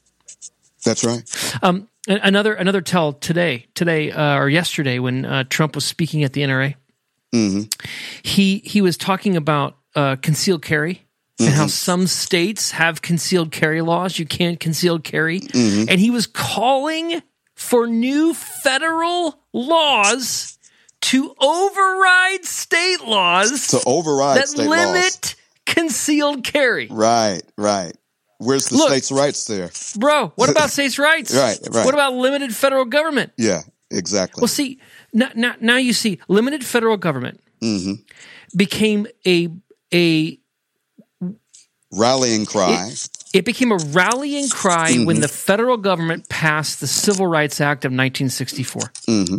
That's 0.85 1.03
right. 1.03 1.23
Um, 1.63 1.89
another 2.07 2.53
another 2.53 2.81
tell 2.81 3.13
today, 3.13 3.65
today 3.73 4.11
uh, 4.11 4.37
or 4.37 4.47
yesterday 4.49 4.99
when 4.99 5.25
uh, 5.25 5.45
Trump 5.49 5.73
was 5.73 5.83
speaking 5.83 6.23
at 6.23 6.33
the 6.33 6.41
NRA, 6.41 6.75
he 8.21 8.59
he 8.59 8.81
was 8.81 8.95
talking 8.95 9.35
about 9.35 9.75
uh, 9.95 10.15
concealed 10.17 10.61
carry 10.61 11.01
and 11.39 11.49
how 11.53 11.67
some 11.67 12.05
states 12.05 12.71
have 12.71 13.01
concealed 13.01 13.51
carry 13.51 13.81
laws. 13.81 14.19
You 14.19 14.27
can't 14.27 14.59
concealed 14.59 15.03
carry, 15.03 15.41
and 15.89 15.99
he 15.99 16.11
was 16.11 16.27
calling 16.27 17.23
for 17.55 17.87
new 17.87 18.33
federal 18.35 19.39
laws 19.53 20.58
to 21.01 21.33
override 21.39 22.45
state 22.45 23.01
laws 23.05 23.67
To 23.69 23.79
override 23.85 24.37
that 24.37 24.47
state 24.49 24.67
limit 24.67 24.95
laws. 24.95 25.35
concealed 25.65 26.43
carry. 26.43 26.87
Right. 26.91 27.41
Right. 27.57 27.93
Where's 28.37 28.67
the 28.69 28.77
Look. 28.77 28.89
states' 28.89 29.11
rights 29.11 29.45
there? 29.45 29.69
Bro, 29.97 30.33
what 30.35 30.49
about 30.55 30.69
states' 30.69 30.97
rights? 30.99 31.33
Right, 31.35 31.57
right. 31.71 31.85
What 31.85 31.93
about 31.93 32.13
limited 32.13 32.55
federal 32.55 32.85
government? 32.85 33.31
Yeah. 33.37 33.61
Exactly. 33.91 34.41
Well, 34.41 34.47
see, 34.47 34.79
now, 35.13 35.29
now, 35.35 35.55
now 35.59 35.77
you 35.77 35.93
see, 35.93 36.19
limited 36.27 36.63
federal 36.63 36.95
government 36.97 37.41
became 38.55 39.07
a 39.25 39.49
a 39.93 40.39
Rallying 41.91 42.45
cry. 42.45 42.91
it 43.33 43.45
became 43.45 43.71
a 43.71 43.77
rallying 43.77 44.47
cry 44.47 44.91
Mm-hmm. 44.91 45.05
when 45.05 45.21
the 45.21 45.27
federal 45.27 45.77
government 45.77 46.29
passed 46.29 46.79
the 46.81 46.87
Civil 46.87 47.25
Rights 47.25 47.59
Act 47.59 47.83
of 47.83 47.89
1964. 47.89 48.81
Mm-hmm. 49.07 49.37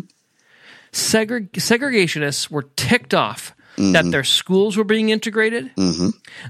Segre- 0.93 1.51
segregationists 1.53 2.51
were 2.51 2.63
ticked 2.77 3.15
off 3.15 3.55
Mm-hmm. 3.77 3.93
that 3.93 4.11
their 4.11 4.25
schools 4.25 4.77
were 4.77 4.85
being 4.85 5.09
integrated, 5.11 5.71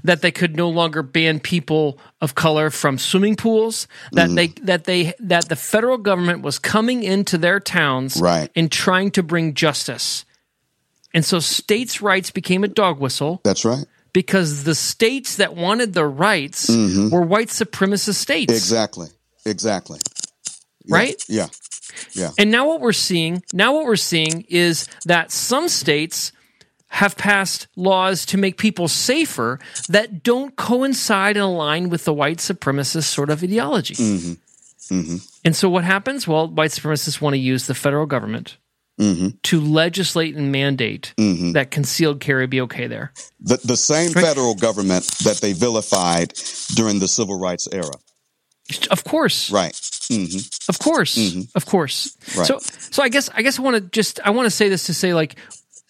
that 0.03 0.21
they 0.21 0.31
could 0.31 0.57
no 0.57 0.67
longer 0.69 1.01
ban 1.03 1.39
people 1.39 1.97
of 2.19 2.33
color 2.35 2.69
from 2.71 2.97
swimming 2.97 3.35
pools, 3.37 3.87
that 4.11 4.25
Mm-hmm. 4.25 4.35
they 4.35 4.47
that 4.63 4.83
they 4.85 5.13
that 5.19 5.47
the 5.47 5.55
federal 5.55 5.97
government 5.99 6.41
was 6.41 6.57
coming 6.59 7.03
into 7.03 7.37
their 7.37 7.59
towns 7.61 8.19
Right. 8.19 8.49
and 8.55 8.69
trying 8.71 9.11
to 9.11 9.23
bring 9.23 9.53
justice. 9.53 10.25
And 11.13 11.23
so 11.23 11.39
states' 11.39 12.01
rights 12.01 12.31
became 12.31 12.63
a 12.65 12.67
dog 12.67 12.99
whistle 12.99 13.39
That's 13.43 13.63
right. 13.63 13.85
because 14.13 14.63
the 14.63 14.75
states 14.75 15.35
that 15.37 15.55
wanted 15.55 15.93
the 15.93 16.05
rights 16.07 16.67
were 16.69 17.21
white 17.21 17.49
supremacist 17.49 18.15
states. 18.15 18.51
Mm-hmm. 18.51 18.57
Exactly. 18.57 19.07
Exactly. 19.45 19.99
Right? 20.89 21.23
Yeah. 21.29 21.43
Yeah. 21.43 21.47
And 22.37 22.51
now 22.51 22.67
what 22.67 22.81
we're 22.81 22.93
seeing, 22.93 23.43
now 23.53 23.73
what 23.73 23.85
we're 23.85 23.95
seeing 23.95 24.45
is 24.49 24.87
that 25.05 25.31
some 25.31 25.67
states 25.69 26.31
have 26.87 27.15
passed 27.15 27.67
laws 27.77 28.25
to 28.25 28.37
make 28.37 28.57
people 28.57 28.87
safer 28.87 29.59
that 29.87 30.23
don't 30.23 30.55
coincide 30.57 31.37
and 31.37 31.43
align 31.43 31.89
with 31.89 32.03
the 32.03 32.13
white 32.13 32.37
supremacist 32.37 33.03
sort 33.03 33.29
of 33.29 33.41
ideology. 33.41 33.95
Mm-hmm. 33.95 34.33
Mm-hmm. 34.93 35.15
And 35.45 35.55
so 35.55 35.69
what 35.69 35.85
happens? 35.85 36.27
Well, 36.27 36.49
white 36.49 36.71
supremacists 36.71 37.21
want 37.21 37.33
to 37.33 37.39
use 37.39 37.65
the 37.67 37.73
federal 37.73 38.05
government 38.05 38.57
mm-hmm. 38.99 39.29
to 39.43 39.61
legislate 39.61 40.35
and 40.35 40.51
mandate 40.51 41.13
that 41.53 41.71
concealed 41.71 42.19
carry 42.19 42.45
be 42.45 42.59
okay 42.61 42.87
there. 42.87 43.13
The, 43.39 43.57
the 43.63 43.77
same 43.77 44.11
federal 44.11 44.55
government 44.55 45.05
that 45.23 45.37
they 45.37 45.53
vilified 45.53 46.33
during 46.75 46.99
the 46.99 47.07
civil 47.07 47.39
rights 47.39 47.69
era. 47.71 47.93
Of 48.89 49.03
course. 49.03 49.51
Right. 49.51 49.73
Mm-hmm. 49.73 50.69
Of 50.69 50.79
course, 50.79 51.17
mm-hmm. 51.17 51.41
of 51.55 51.65
course. 51.65 52.17
Right. 52.35 52.45
So, 52.47 52.59
so 52.59 53.03
I 53.03 53.09
guess 53.09 53.29
I 53.33 53.41
guess 53.41 53.59
I 53.59 53.61
want 53.61 53.75
to 53.75 53.81
just 53.81 54.19
I 54.25 54.31
want 54.31 54.45
to 54.45 54.51
say 54.51 54.69
this 54.69 54.85
to 54.87 54.93
say 54.93 55.13
like 55.13 55.35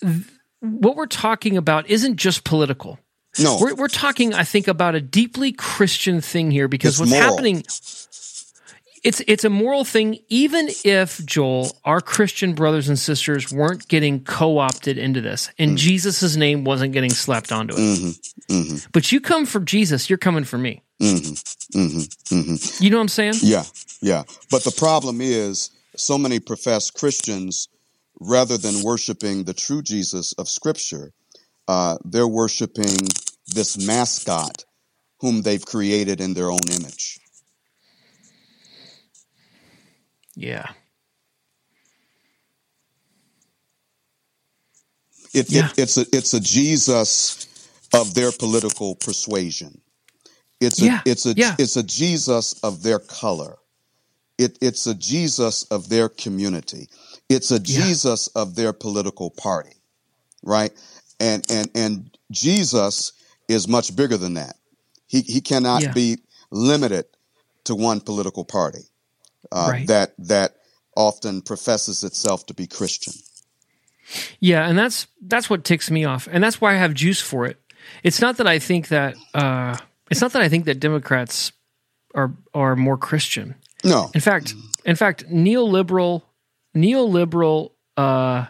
th- 0.01 0.23
what 0.59 0.95
we're 0.95 1.07
talking 1.07 1.57
about 1.57 1.89
isn't 1.89 2.17
just 2.17 2.43
political. 2.43 2.99
No. 3.39 3.57
We're 3.59 3.75
we're 3.75 3.87
talking 3.87 4.33
I 4.33 4.43
think 4.43 4.67
about 4.67 4.93
a 4.95 5.01
deeply 5.01 5.53
Christian 5.53 6.21
thing 6.21 6.51
here 6.51 6.67
because 6.67 6.93
It's 6.95 6.99
what's 6.99 7.11
moral. 7.11 7.29
happening. 7.29 7.63
It's 9.03 9.21
it's 9.27 9.43
a 9.43 9.49
moral 9.49 9.83
thing, 9.83 10.19
even 10.29 10.69
if 10.83 11.25
Joel, 11.25 11.71
our 11.85 12.01
Christian 12.01 12.53
brothers 12.53 12.87
and 12.87 12.99
sisters 12.99 13.51
weren't 13.51 13.87
getting 13.87 14.23
co-opted 14.23 14.97
into 14.99 15.21
this, 15.21 15.47
Mm. 15.47 15.53
and 15.59 15.77
Jesus' 15.77 16.35
name 16.35 16.63
wasn't 16.63 16.93
getting 16.93 17.09
slapped 17.09 17.51
onto 17.51 17.73
it. 17.73 17.79
Mm-hmm. 17.79 18.75
But 18.91 19.11
you 19.11 19.19
come 19.19 19.45
for 19.47 19.59
Jesus, 19.59 20.07
you're 20.09 20.17
coming 20.19 20.43
for 20.43 20.59
me. 20.59 20.83
Mm-hmm. 21.01 22.83
You 22.83 22.89
know 22.91 22.97
what 22.97 23.01
I'm 23.01 23.07
saying? 23.07 23.35
Yeah, 23.41 23.63
yeah. 24.01 24.23
But 24.51 24.63
the 24.63 24.71
problem 24.71 25.19
is, 25.21 25.71
so 25.95 26.17
many 26.17 26.39
professed 26.39 26.93
Christians, 26.93 27.69
rather 28.19 28.57
than 28.57 28.83
worshiping 28.83 29.45
the 29.45 29.53
true 29.53 29.81
Jesus 29.81 30.33
of 30.33 30.47
Scripture, 30.47 31.11
uh, 31.67 31.97
they're 32.05 32.27
worshiping 32.27 32.97
this 33.47 33.77
mascot 33.77 34.65
whom 35.21 35.41
they've 35.41 35.65
created 35.65 36.21
in 36.21 36.33
their 36.35 36.51
own 36.51 36.67
image. 36.71 37.19
Yeah. 40.35 40.69
It, 45.33 45.49
Yeah. 45.49 45.67
it, 45.67 45.79
it's 45.79 45.97
a 45.97 46.05
it's 46.11 46.33
a 46.33 46.39
Jesus 46.39 47.47
of 47.93 48.13
their 48.13 48.31
political 48.31 48.95
persuasion. 48.95 49.81
It's 50.59 50.81
a 50.81 50.85
Yeah, 50.85 51.01
it's 51.05 51.25
a 51.25 51.33
yeah. 51.33 51.55
it's 51.57 51.75
a 51.77 51.83
Jesus 51.83 52.53
of 52.63 52.83
their 52.83 52.99
color. 52.99 53.57
It, 54.37 54.57
it's 54.61 54.87
a 54.87 54.95
Jesus 54.95 55.63
of 55.65 55.89
their 55.89 56.09
community. 56.09 56.89
It's 57.29 57.51
a. 57.51 57.59
Jesus 57.59 58.27
of 58.27 58.55
their 58.55 58.73
political 58.73 59.29
party, 59.29 59.75
right? 60.43 60.71
And 61.19 61.45
and 61.49 61.69
and 61.75 62.17
Jesus 62.31 63.13
is 63.47 63.67
much 63.67 63.95
bigger 63.95 64.17
than 64.17 64.33
that. 64.35 64.55
He 65.07 65.21
he 65.21 65.41
cannot 65.41 65.93
be 65.93 66.17
limited 66.49 67.05
to 67.65 67.75
one 67.75 68.01
political 68.01 68.43
party 68.43 68.90
uh, 69.51 69.67
Right. 69.71 69.87
that 69.87 70.13
that 70.17 70.55
often 70.95 71.41
professes 71.41 72.03
itself 72.03 72.45
to 72.47 72.53
be 72.53 72.67
Christian. 72.67 73.13
Yeah, 74.39 74.67
and 74.67 74.77
that's 74.77 75.07
that's 75.21 75.49
what 75.49 75.63
ticks 75.63 75.89
me 75.89 76.03
off, 76.05 76.27
and 76.31 76.43
that's 76.43 76.59
why 76.59 76.73
I 76.73 76.77
have 76.77 76.93
juice 76.93 77.21
for 77.21 77.45
it. 77.45 77.57
It's 78.03 78.19
not 78.21 78.37
that 78.37 78.47
I 78.47 78.59
think 78.59 78.89
that 78.89 79.15
uh, 79.33 79.77
it's 80.09 80.19
not 80.21 80.33
that 80.33 80.41
I 80.41 80.49
think 80.49 80.65
that 80.65 80.79
Democrats 80.79 81.51
are 82.13 82.33
are 82.53 82.75
more 82.75 82.97
Christian. 82.97 83.55
No, 83.83 84.11
In 84.13 84.21
fact, 84.21 84.53
in 84.85 84.95
fact, 84.95 85.25
neoliberal 85.29 86.23
neoliberal 86.75 87.71
uh, 87.97 88.45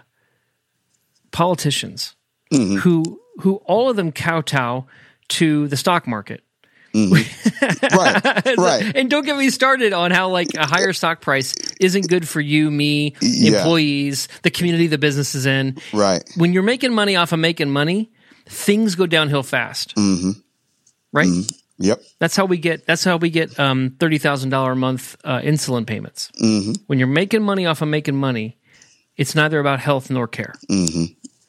politicians 1.31 2.15
Mm-hmm. 2.51 2.77
who 2.79 3.21
who 3.39 3.55
all 3.65 3.89
of 3.89 3.95
them 3.95 4.11
kowtow 4.11 4.85
to 5.29 5.69
the 5.69 5.77
stock 5.77 6.05
market. 6.05 6.43
right, 6.95 8.55
right. 8.57 8.91
And 8.95 9.09
don't 9.09 9.25
get 9.25 9.37
me 9.37 9.49
started 9.49 9.93
on 9.93 10.11
how 10.11 10.29
like 10.29 10.53
a 10.55 10.65
higher 10.65 10.93
stock 10.93 11.21
price 11.21 11.53
isn't 11.79 12.07
good 12.09 12.27
for 12.27 12.41
you, 12.41 12.69
me, 12.71 13.15
Yeah. 13.21 13.57
employees, 13.59 14.27
the 14.43 14.51
community 14.51 14.87
the 14.87 14.97
business 14.97 15.35
is 15.35 15.45
in. 15.45 15.77
Right. 15.93 16.23
When 16.35 16.53
you're 16.53 16.63
making 16.63 16.93
money 16.93 17.15
off 17.15 17.31
of 17.31 17.39
making 17.39 17.69
money, 17.69 18.11
things 18.45 18.95
go 18.95 19.05
downhill 19.07 19.43
fast. 19.43 19.95
Mm-hmm. 19.95 20.31
Right? 21.13 21.27
Yep. 21.77 22.01
That's 22.19 22.35
how 22.35 22.45
we 22.45 22.57
get. 22.57 22.85
That's 22.85 23.03
how 23.03 23.17
we 23.17 23.29
get 23.29 23.59
um, 23.59 23.95
thirty 23.99 24.17
thousand 24.17 24.49
dollar 24.49 24.73
a 24.73 24.75
month 24.75 25.15
uh, 25.23 25.39
insulin 25.39 25.87
payments. 25.87 26.31
Mm-hmm. 26.41 26.73
When 26.87 26.99
you're 26.99 27.07
making 27.07 27.41
money 27.41 27.65
off 27.65 27.81
of 27.81 27.87
making 27.87 28.15
money, 28.15 28.57
it's 29.17 29.33
neither 29.35 29.59
about 29.59 29.79
health 29.79 30.09
nor 30.09 30.27
care, 30.27 30.53
Mm-hmm. 30.69 31.05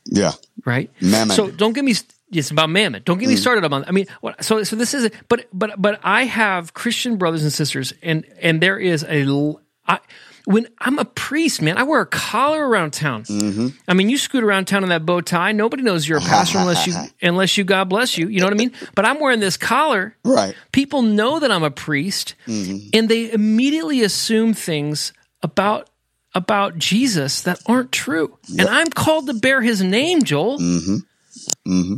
Yeah. 0.06 0.32
right? 0.64 0.90
Mammon. 1.00 1.36
So 1.36 1.50
don't 1.50 1.74
get 1.74 1.84
me. 1.84 1.94
It's 2.32 2.50
about 2.50 2.70
mammon. 2.70 3.02
Don't 3.04 3.18
get 3.18 3.28
me 3.28 3.34
Mm. 3.36 3.38
started 3.38 3.64
on. 3.72 3.84
I 3.84 3.90
mean, 3.92 4.06
what, 4.20 4.42
so 4.42 4.62
so 4.64 4.74
this 4.76 4.94
is. 4.94 5.10
But 5.28 5.46
but 5.52 5.80
but 5.80 6.00
I 6.02 6.24
have 6.24 6.72
Christian 6.74 7.16
brothers 7.16 7.42
and 7.42 7.52
sisters, 7.52 7.92
and 8.02 8.24
and 8.40 8.60
there 8.60 8.78
is 8.78 9.04
a. 9.08 9.54
I, 9.86 9.98
when 10.44 10.66
I'm 10.80 10.98
a 10.98 11.04
priest, 11.04 11.62
man, 11.62 11.78
I 11.78 11.84
wear 11.84 12.00
a 12.00 12.06
collar 12.06 12.66
around 12.66 12.92
town. 12.92 13.22
Mm-hmm. 13.24 13.68
I 13.86 13.94
mean, 13.94 14.08
you 14.10 14.18
scoot 14.18 14.42
around 14.42 14.64
town 14.64 14.82
in 14.82 14.88
that 14.88 15.06
bow 15.06 15.20
tie. 15.20 15.52
Nobody 15.52 15.84
knows 15.84 16.08
you're 16.08 16.18
a 16.18 16.22
pastor 16.22 16.58
unless 16.58 16.84
you 16.86 16.94
unless 17.22 17.56
you 17.56 17.62
God 17.62 17.88
bless 17.88 18.18
you. 18.18 18.26
You 18.28 18.40
know 18.40 18.46
what 18.46 18.54
I 18.54 18.56
mean? 18.56 18.72
But 18.96 19.04
I'm 19.04 19.20
wearing 19.20 19.38
this 19.40 19.56
collar. 19.56 20.16
Right. 20.24 20.54
People 20.72 21.02
know 21.02 21.38
that 21.38 21.52
I'm 21.52 21.62
a 21.62 21.70
priest, 21.70 22.34
Mm-hmm. 22.48 22.88
and 22.92 23.08
they 23.08 23.30
immediately 23.30 24.02
assume 24.02 24.52
things 24.54 25.12
about 25.42 25.88
about 26.34 26.76
Jesus 26.78 27.42
that 27.42 27.60
aren't 27.66 27.92
true. 27.92 28.36
And 28.58 28.66
I'm 28.68 28.88
called 28.88 29.26
to 29.28 29.34
bear 29.34 29.60
His 29.62 29.82
name, 29.82 30.22
Joel. 30.24 30.58
Mm-hmm. 30.58 31.96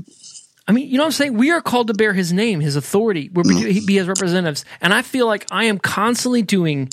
Mm-hmm. 0.67 0.71
I 0.71 0.73
mean, 0.75 0.89
you 0.91 0.97
know 0.97 1.05
what 1.05 1.09
I'm 1.09 1.12
saying? 1.12 1.35
We 1.35 1.51
are 1.51 1.61
called 1.61 1.89
to 1.89 1.95
bear 1.95 2.12
His 2.12 2.33
name, 2.33 2.61
His 2.61 2.77
authority. 2.77 3.31
We're 3.33 3.43
Mm-hmm. 3.45 3.87
be, 3.87 3.95
His 3.95 4.07
representatives, 4.09 4.65
and 4.81 4.93
I 4.95 5.03
feel 5.03 5.27
like 5.27 5.47
I 5.51 5.65
am 5.65 5.79
constantly 5.79 6.43
doing 6.43 6.89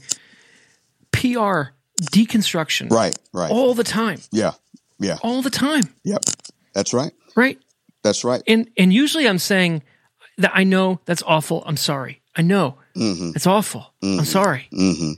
PR 1.11 1.71
deconstruction, 2.01 2.89
Right. 2.91 3.17
Right. 3.33 3.51
all 3.51 3.73
the 3.73 3.83
time, 3.83 4.19
Yeah. 4.31 4.51
Yeah. 4.99 5.17
all 5.23 5.41
the 5.41 5.49
time, 5.49 5.83
Yep. 6.03 6.21
That's 6.73 6.93
right. 6.93 7.11
right? 7.35 7.59
That's 8.03 8.23
right. 8.23 8.41
and 8.47 8.69
and 8.77 8.91
usually 8.93 9.27
I'm 9.27 9.37
saying 9.37 9.83
that 10.37 10.51
I 10.55 10.63
know 10.63 10.99
that's 11.05 11.21
awful. 11.25 11.63
I'm 11.65 11.77
sorry. 11.77 12.21
I 12.35 12.41
know 12.41 12.77
Mm-hmm. 12.95 13.31
it's 13.35 13.45
awful. 13.47 13.93
I'm 14.01 14.25
sorry. 14.25 14.67
Mm-hmm. 14.73 15.11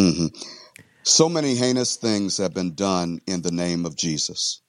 Mm-hmm. 0.00 0.26
So 1.02 1.28
many 1.28 1.54
heinous 1.54 1.96
things 1.96 2.36
have 2.38 2.54
been 2.54 2.74
done 2.74 3.20
in 3.26 3.42
the 3.42 3.50
name 3.50 3.84
of 3.86 3.96
Jesus. 3.96 4.60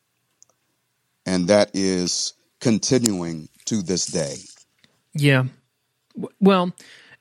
And 1.25 1.47
that 1.47 1.71
is 1.73 2.33
continuing 2.59 3.49
to 3.65 3.81
this 3.81 4.05
day. 4.05 4.35
Yeah. 5.13 5.45
Well, 6.39 6.73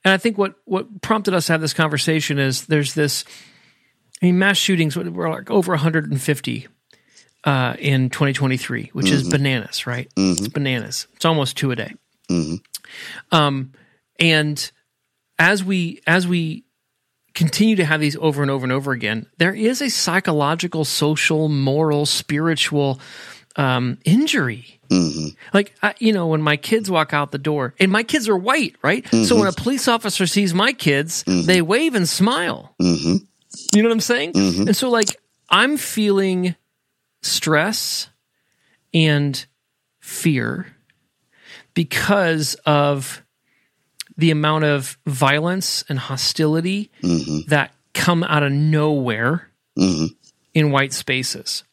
and 0.03 0.13
I 0.13 0.17
think 0.17 0.37
what 0.37 0.55
what 0.65 1.01
prompted 1.01 1.33
us 1.33 1.47
to 1.47 1.53
have 1.53 1.61
this 1.61 1.73
conversation 1.73 2.39
is 2.39 2.65
there's 2.65 2.93
this. 2.93 3.25
I 4.21 4.25
mean, 4.25 4.39
mass 4.39 4.57
shootings 4.57 4.97
were 4.97 5.29
like 5.29 5.49
over 5.49 5.71
150 5.71 6.67
uh, 7.45 7.75
in 7.79 8.09
2023, 8.09 8.89
which 8.91 9.09
is 9.11 9.29
bananas, 9.29 9.87
right? 9.87 10.11
It's 10.17 10.49
bananas. 10.49 11.07
It's 11.15 11.23
almost 11.23 11.55
two 11.55 11.71
a 11.71 11.75
day. 11.75 11.93
Um, 13.31 13.71
and 14.19 14.71
as 15.37 15.63
we 15.63 16.01
as 16.05 16.27
we 16.27 16.65
continue 17.33 17.77
to 17.77 17.85
have 17.85 18.01
these 18.01 18.17
over 18.17 18.41
and 18.41 18.51
over 18.51 18.65
and 18.65 18.73
over 18.73 18.91
again, 18.91 19.27
there 19.37 19.53
is 19.53 19.81
a 19.81 19.89
psychological, 19.89 20.83
social, 20.83 21.47
moral, 21.47 22.05
spiritual 22.05 22.99
um, 23.55 23.97
injury. 24.05 24.79
Mm-hmm. 24.89 25.29
Like 25.53 25.75
I, 25.81 25.93
you 25.99 26.13
know, 26.13 26.27
when 26.27 26.41
my 26.41 26.57
kids 26.57 26.89
walk 26.89 27.13
out 27.13 27.31
the 27.31 27.37
door, 27.37 27.75
and 27.79 27.91
my 27.91 28.03
kids 28.03 28.27
are 28.27 28.37
white, 28.37 28.75
right? 28.81 29.07
So 29.07 29.35
when 29.35 29.47
a 29.47 29.51
mm-hmm. 29.51 29.63
police 29.63 29.87
officer 29.87 30.25
sees 30.25 30.53
my 30.53 30.73
kids, 30.73 31.23
mm-hmm. 31.23 31.45
they 31.45 31.61
wave 31.61 31.95
and 31.95 32.07
smile. 32.07 32.73
Mm-hmm. 32.81 33.17
You 33.75 33.83
know 33.83 33.89
what 33.89 33.93
I'm 33.93 33.99
saying? 33.99 34.31
And 34.35 34.75
so, 34.75 34.89
like, 34.89 35.19
I'm 35.49 35.77
feeling 35.77 36.55
stress 37.21 38.09
and 38.93 39.45
fear 39.99 40.67
because 41.73 42.55
of 42.65 43.23
the 44.17 44.31
amount 44.31 44.65
of 44.65 44.97
violence 45.05 45.83
and 45.89 45.97
hostility 45.97 46.91
that 47.47 47.73
come 47.93 48.23
out 48.23 48.43
of 48.43 48.51
nowhere 48.51 49.49
in 49.75 50.71
white 50.71 50.93
spaces 50.93 51.63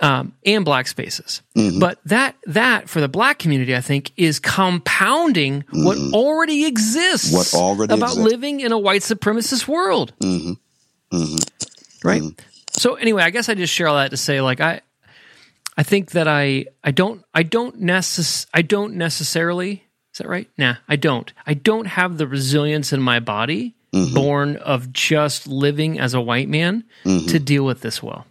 um, 0.00 0.32
and 0.44 0.64
black 0.64 0.86
spaces. 0.88 1.42
But 1.80 1.98
that 2.04 2.36
that 2.46 2.88
for 2.88 3.00
the 3.00 3.08
black 3.08 3.38
community, 3.38 3.74
I 3.74 3.80
think, 3.80 4.12
is 4.16 4.38
compounding 4.38 5.64
what 5.72 5.96
already 6.12 6.66
exists. 6.66 7.32
What 7.32 7.54
already 7.54 7.94
about 7.94 8.10
exists. 8.12 8.30
living 8.30 8.60
in 8.60 8.72
a 8.72 8.78
white 8.78 9.02
supremacist 9.02 9.66
world, 9.68 10.12
Mm-hmm. 10.20 11.36
right? 12.04 12.22
So 12.72 12.94
anyway, 12.96 13.22
I 13.22 13.30
guess 13.30 13.48
I 13.48 13.54
just 13.54 13.72
share 13.72 13.88
all 13.88 13.96
that 13.96 14.10
to 14.10 14.16
say, 14.16 14.40
like 14.40 14.60
I, 14.60 14.80
I 15.78 15.82
think 15.82 16.10
that 16.12 16.28
I 16.28 16.66
I 16.84 16.90
don't 16.90 17.24
I 17.34 17.42
don't 17.42 17.80
necess- 17.80 18.46
I 18.52 18.62
don't 18.62 18.94
necessarily 18.96 19.82
is 20.12 20.18
that 20.18 20.28
right? 20.28 20.48
Nah, 20.56 20.76
I 20.88 20.96
don't. 20.96 21.30
I 21.46 21.52
don't 21.54 21.86
have 21.86 22.16
the 22.18 22.26
resilience 22.26 22.92
in 22.92 23.00
my 23.00 23.20
body 23.20 23.72
Mm-hmm. 23.94 24.14
born 24.14 24.56
of 24.56 24.92
just 24.92 25.46
living 25.46 25.98
as 26.00 26.12
a 26.12 26.20
white 26.20 26.48
man 26.50 26.84
Mm-hmm. 27.04 27.28
to 27.28 27.38
deal 27.38 27.64
with 27.64 27.80
this 27.80 28.02
well. 28.02 28.26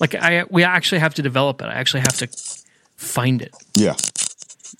Like 0.00 0.14
I, 0.14 0.44
we 0.50 0.64
actually 0.64 0.98
have 0.98 1.14
to 1.14 1.22
develop 1.22 1.62
it. 1.62 1.66
I 1.66 1.74
actually 1.74 2.00
have 2.00 2.16
to 2.18 2.28
find 2.96 3.42
it. 3.42 3.54
Yeah. 3.76 3.94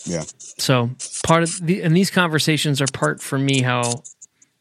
Yeah. 0.04 0.24
So 0.58 0.90
part 1.22 1.42
of 1.42 1.64
the 1.64 1.82
and 1.82 1.96
these 1.96 2.10
conversations 2.10 2.80
are 2.80 2.86
part 2.86 3.22
for 3.22 3.38
me 3.38 3.62
how 3.62 4.02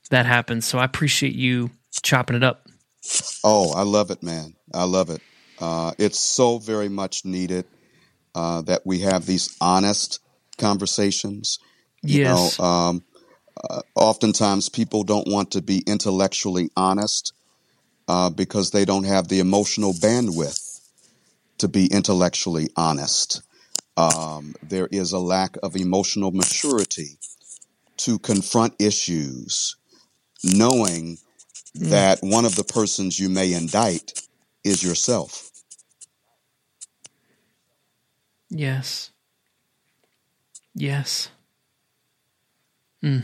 that 0.09 0.25
happens. 0.25 0.65
So 0.65 0.77
I 0.77 0.85
appreciate 0.85 1.33
you 1.33 1.71
chopping 2.03 2.35
it 2.35 2.43
up. 2.43 2.67
Oh, 3.43 3.71
I 3.73 3.83
love 3.83 4.11
it, 4.11 4.23
man. 4.23 4.55
I 4.73 4.83
love 4.83 5.09
it. 5.09 5.21
Uh, 5.59 5.93
it's 5.97 6.19
so 6.19 6.57
very 6.57 6.89
much 6.89 7.23
needed 7.25 7.65
uh, 8.33 8.61
that 8.63 8.81
we 8.85 8.99
have 8.99 9.25
these 9.25 9.55
honest 9.61 10.19
conversations. 10.57 11.59
You 12.03 12.19
Yes. 12.19 12.59
know, 12.59 12.65
um, 12.65 13.03
uh, 13.69 13.81
oftentimes 13.95 14.69
people 14.69 15.03
don't 15.03 15.27
want 15.27 15.51
to 15.51 15.61
be 15.61 15.83
intellectually 15.87 16.69
honest 16.75 17.33
uh, 18.07 18.29
because 18.29 18.71
they 18.71 18.85
don't 18.85 19.05
have 19.05 19.27
the 19.27 19.39
emotional 19.39 19.93
bandwidth 19.93 20.81
to 21.57 21.67
be 21.67 21.87
intellectually 21.87 22.69
honest. 22.75 23.41
Um, 23.97 24.55
there 24.61 24.87
is 24.91 25.11
a 25.13 25.19
lack 25.19 25.57
of 25.63 25.75
emotional 25.75 26.31
maturity 26.31 27.17
to 27.97 28.19
confront 28.19 28.73
issues, 28.79 29.77
knowing 30.43 31.17
that 31.75 32.19
one 32.21 32.45
of 32.45 32.55
the 32.55 32.63
persons 32.63 33.19
you 33.19 33.29
may 33.29 33.53
indict 33.53 34.21
is 34.63 34.83
yourself. 34.83 35.51
Yes. 38.49 39.11
Yes. 40.73 41.29
Mm. 43.03 43.23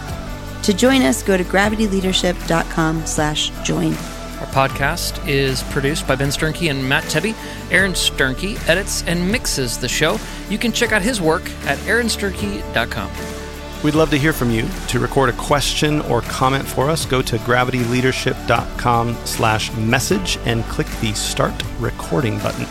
To 0.63 0.73
join 0.73 1.01
us, 1.03 1.23
go 1.23 1.37
to 1.37 1.43
gravityleadership.com 1.43 3.05
slash 3.05 3.49
join. 3.63 3.93
Our 4.39 4.47
podcast 4.47 5.27
is 5.27 5.63
produced 5.63 6.07
by 6.07 6.15
Ben 6.15 6.29
Sternke 6.29 6.69
and 6.69 6.87
Matt 6.87 7.03
Tebbe. 7.05 7.35
Aaron 7.71 7.91
Sternke 7.91 8.57
edits 8.69 9.03
and 9.03 9.31
mixes 9.31 9.77
the 9.77 9.89
show. 9.89 10.17
You 10.49 10.57
can 10.57 10.71
check 10.71 10.91
out 10.91 11.01
his 11.01 11.19
work 11.21 11.49
at 11.65 11.77
aaronsternke.com. 11.79 13.38
We'd 13.83 13.95
love 13.95 14.09
to 14.09 14.17
hear 14.17 14.33
from 14.33 14.51
you. 14.51 14.67
To 14.89 14.99
record 14.99 15.29
a 15.29 15.33
question 15.33 16.01
or 16.01 16.21
comment 16.21 16.67
for 16.67 16.89
us, 16.89 17.05
go 17.05 17.21
to 17.21 17.37
gravityleadership.com 17.37 19.17
slash 19.25 19.71
message 19.73 20.37
and 20.45 20.63
click 20.65 20.87
the 20.99 21.13
start 21.13 21.53
recording 21.79 22.39
button. 22.39 22.67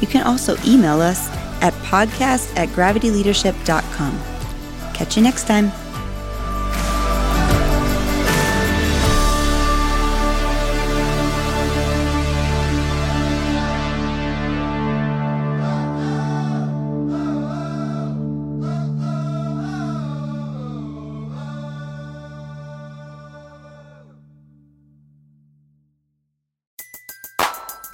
You 0.00 0.08
can 0.08 0.26
also 0.26 0.56
email 0.66 1.00
us 1.00 1.28
at 1.62 1.72
podcast 1.84 2.56
at 2.56 2.68
gravityleadership.com. 2.70 4.20
Catch 4.94 5.16
you 5.16 5.22
next 5.22 5.46
time. 5.46 5.70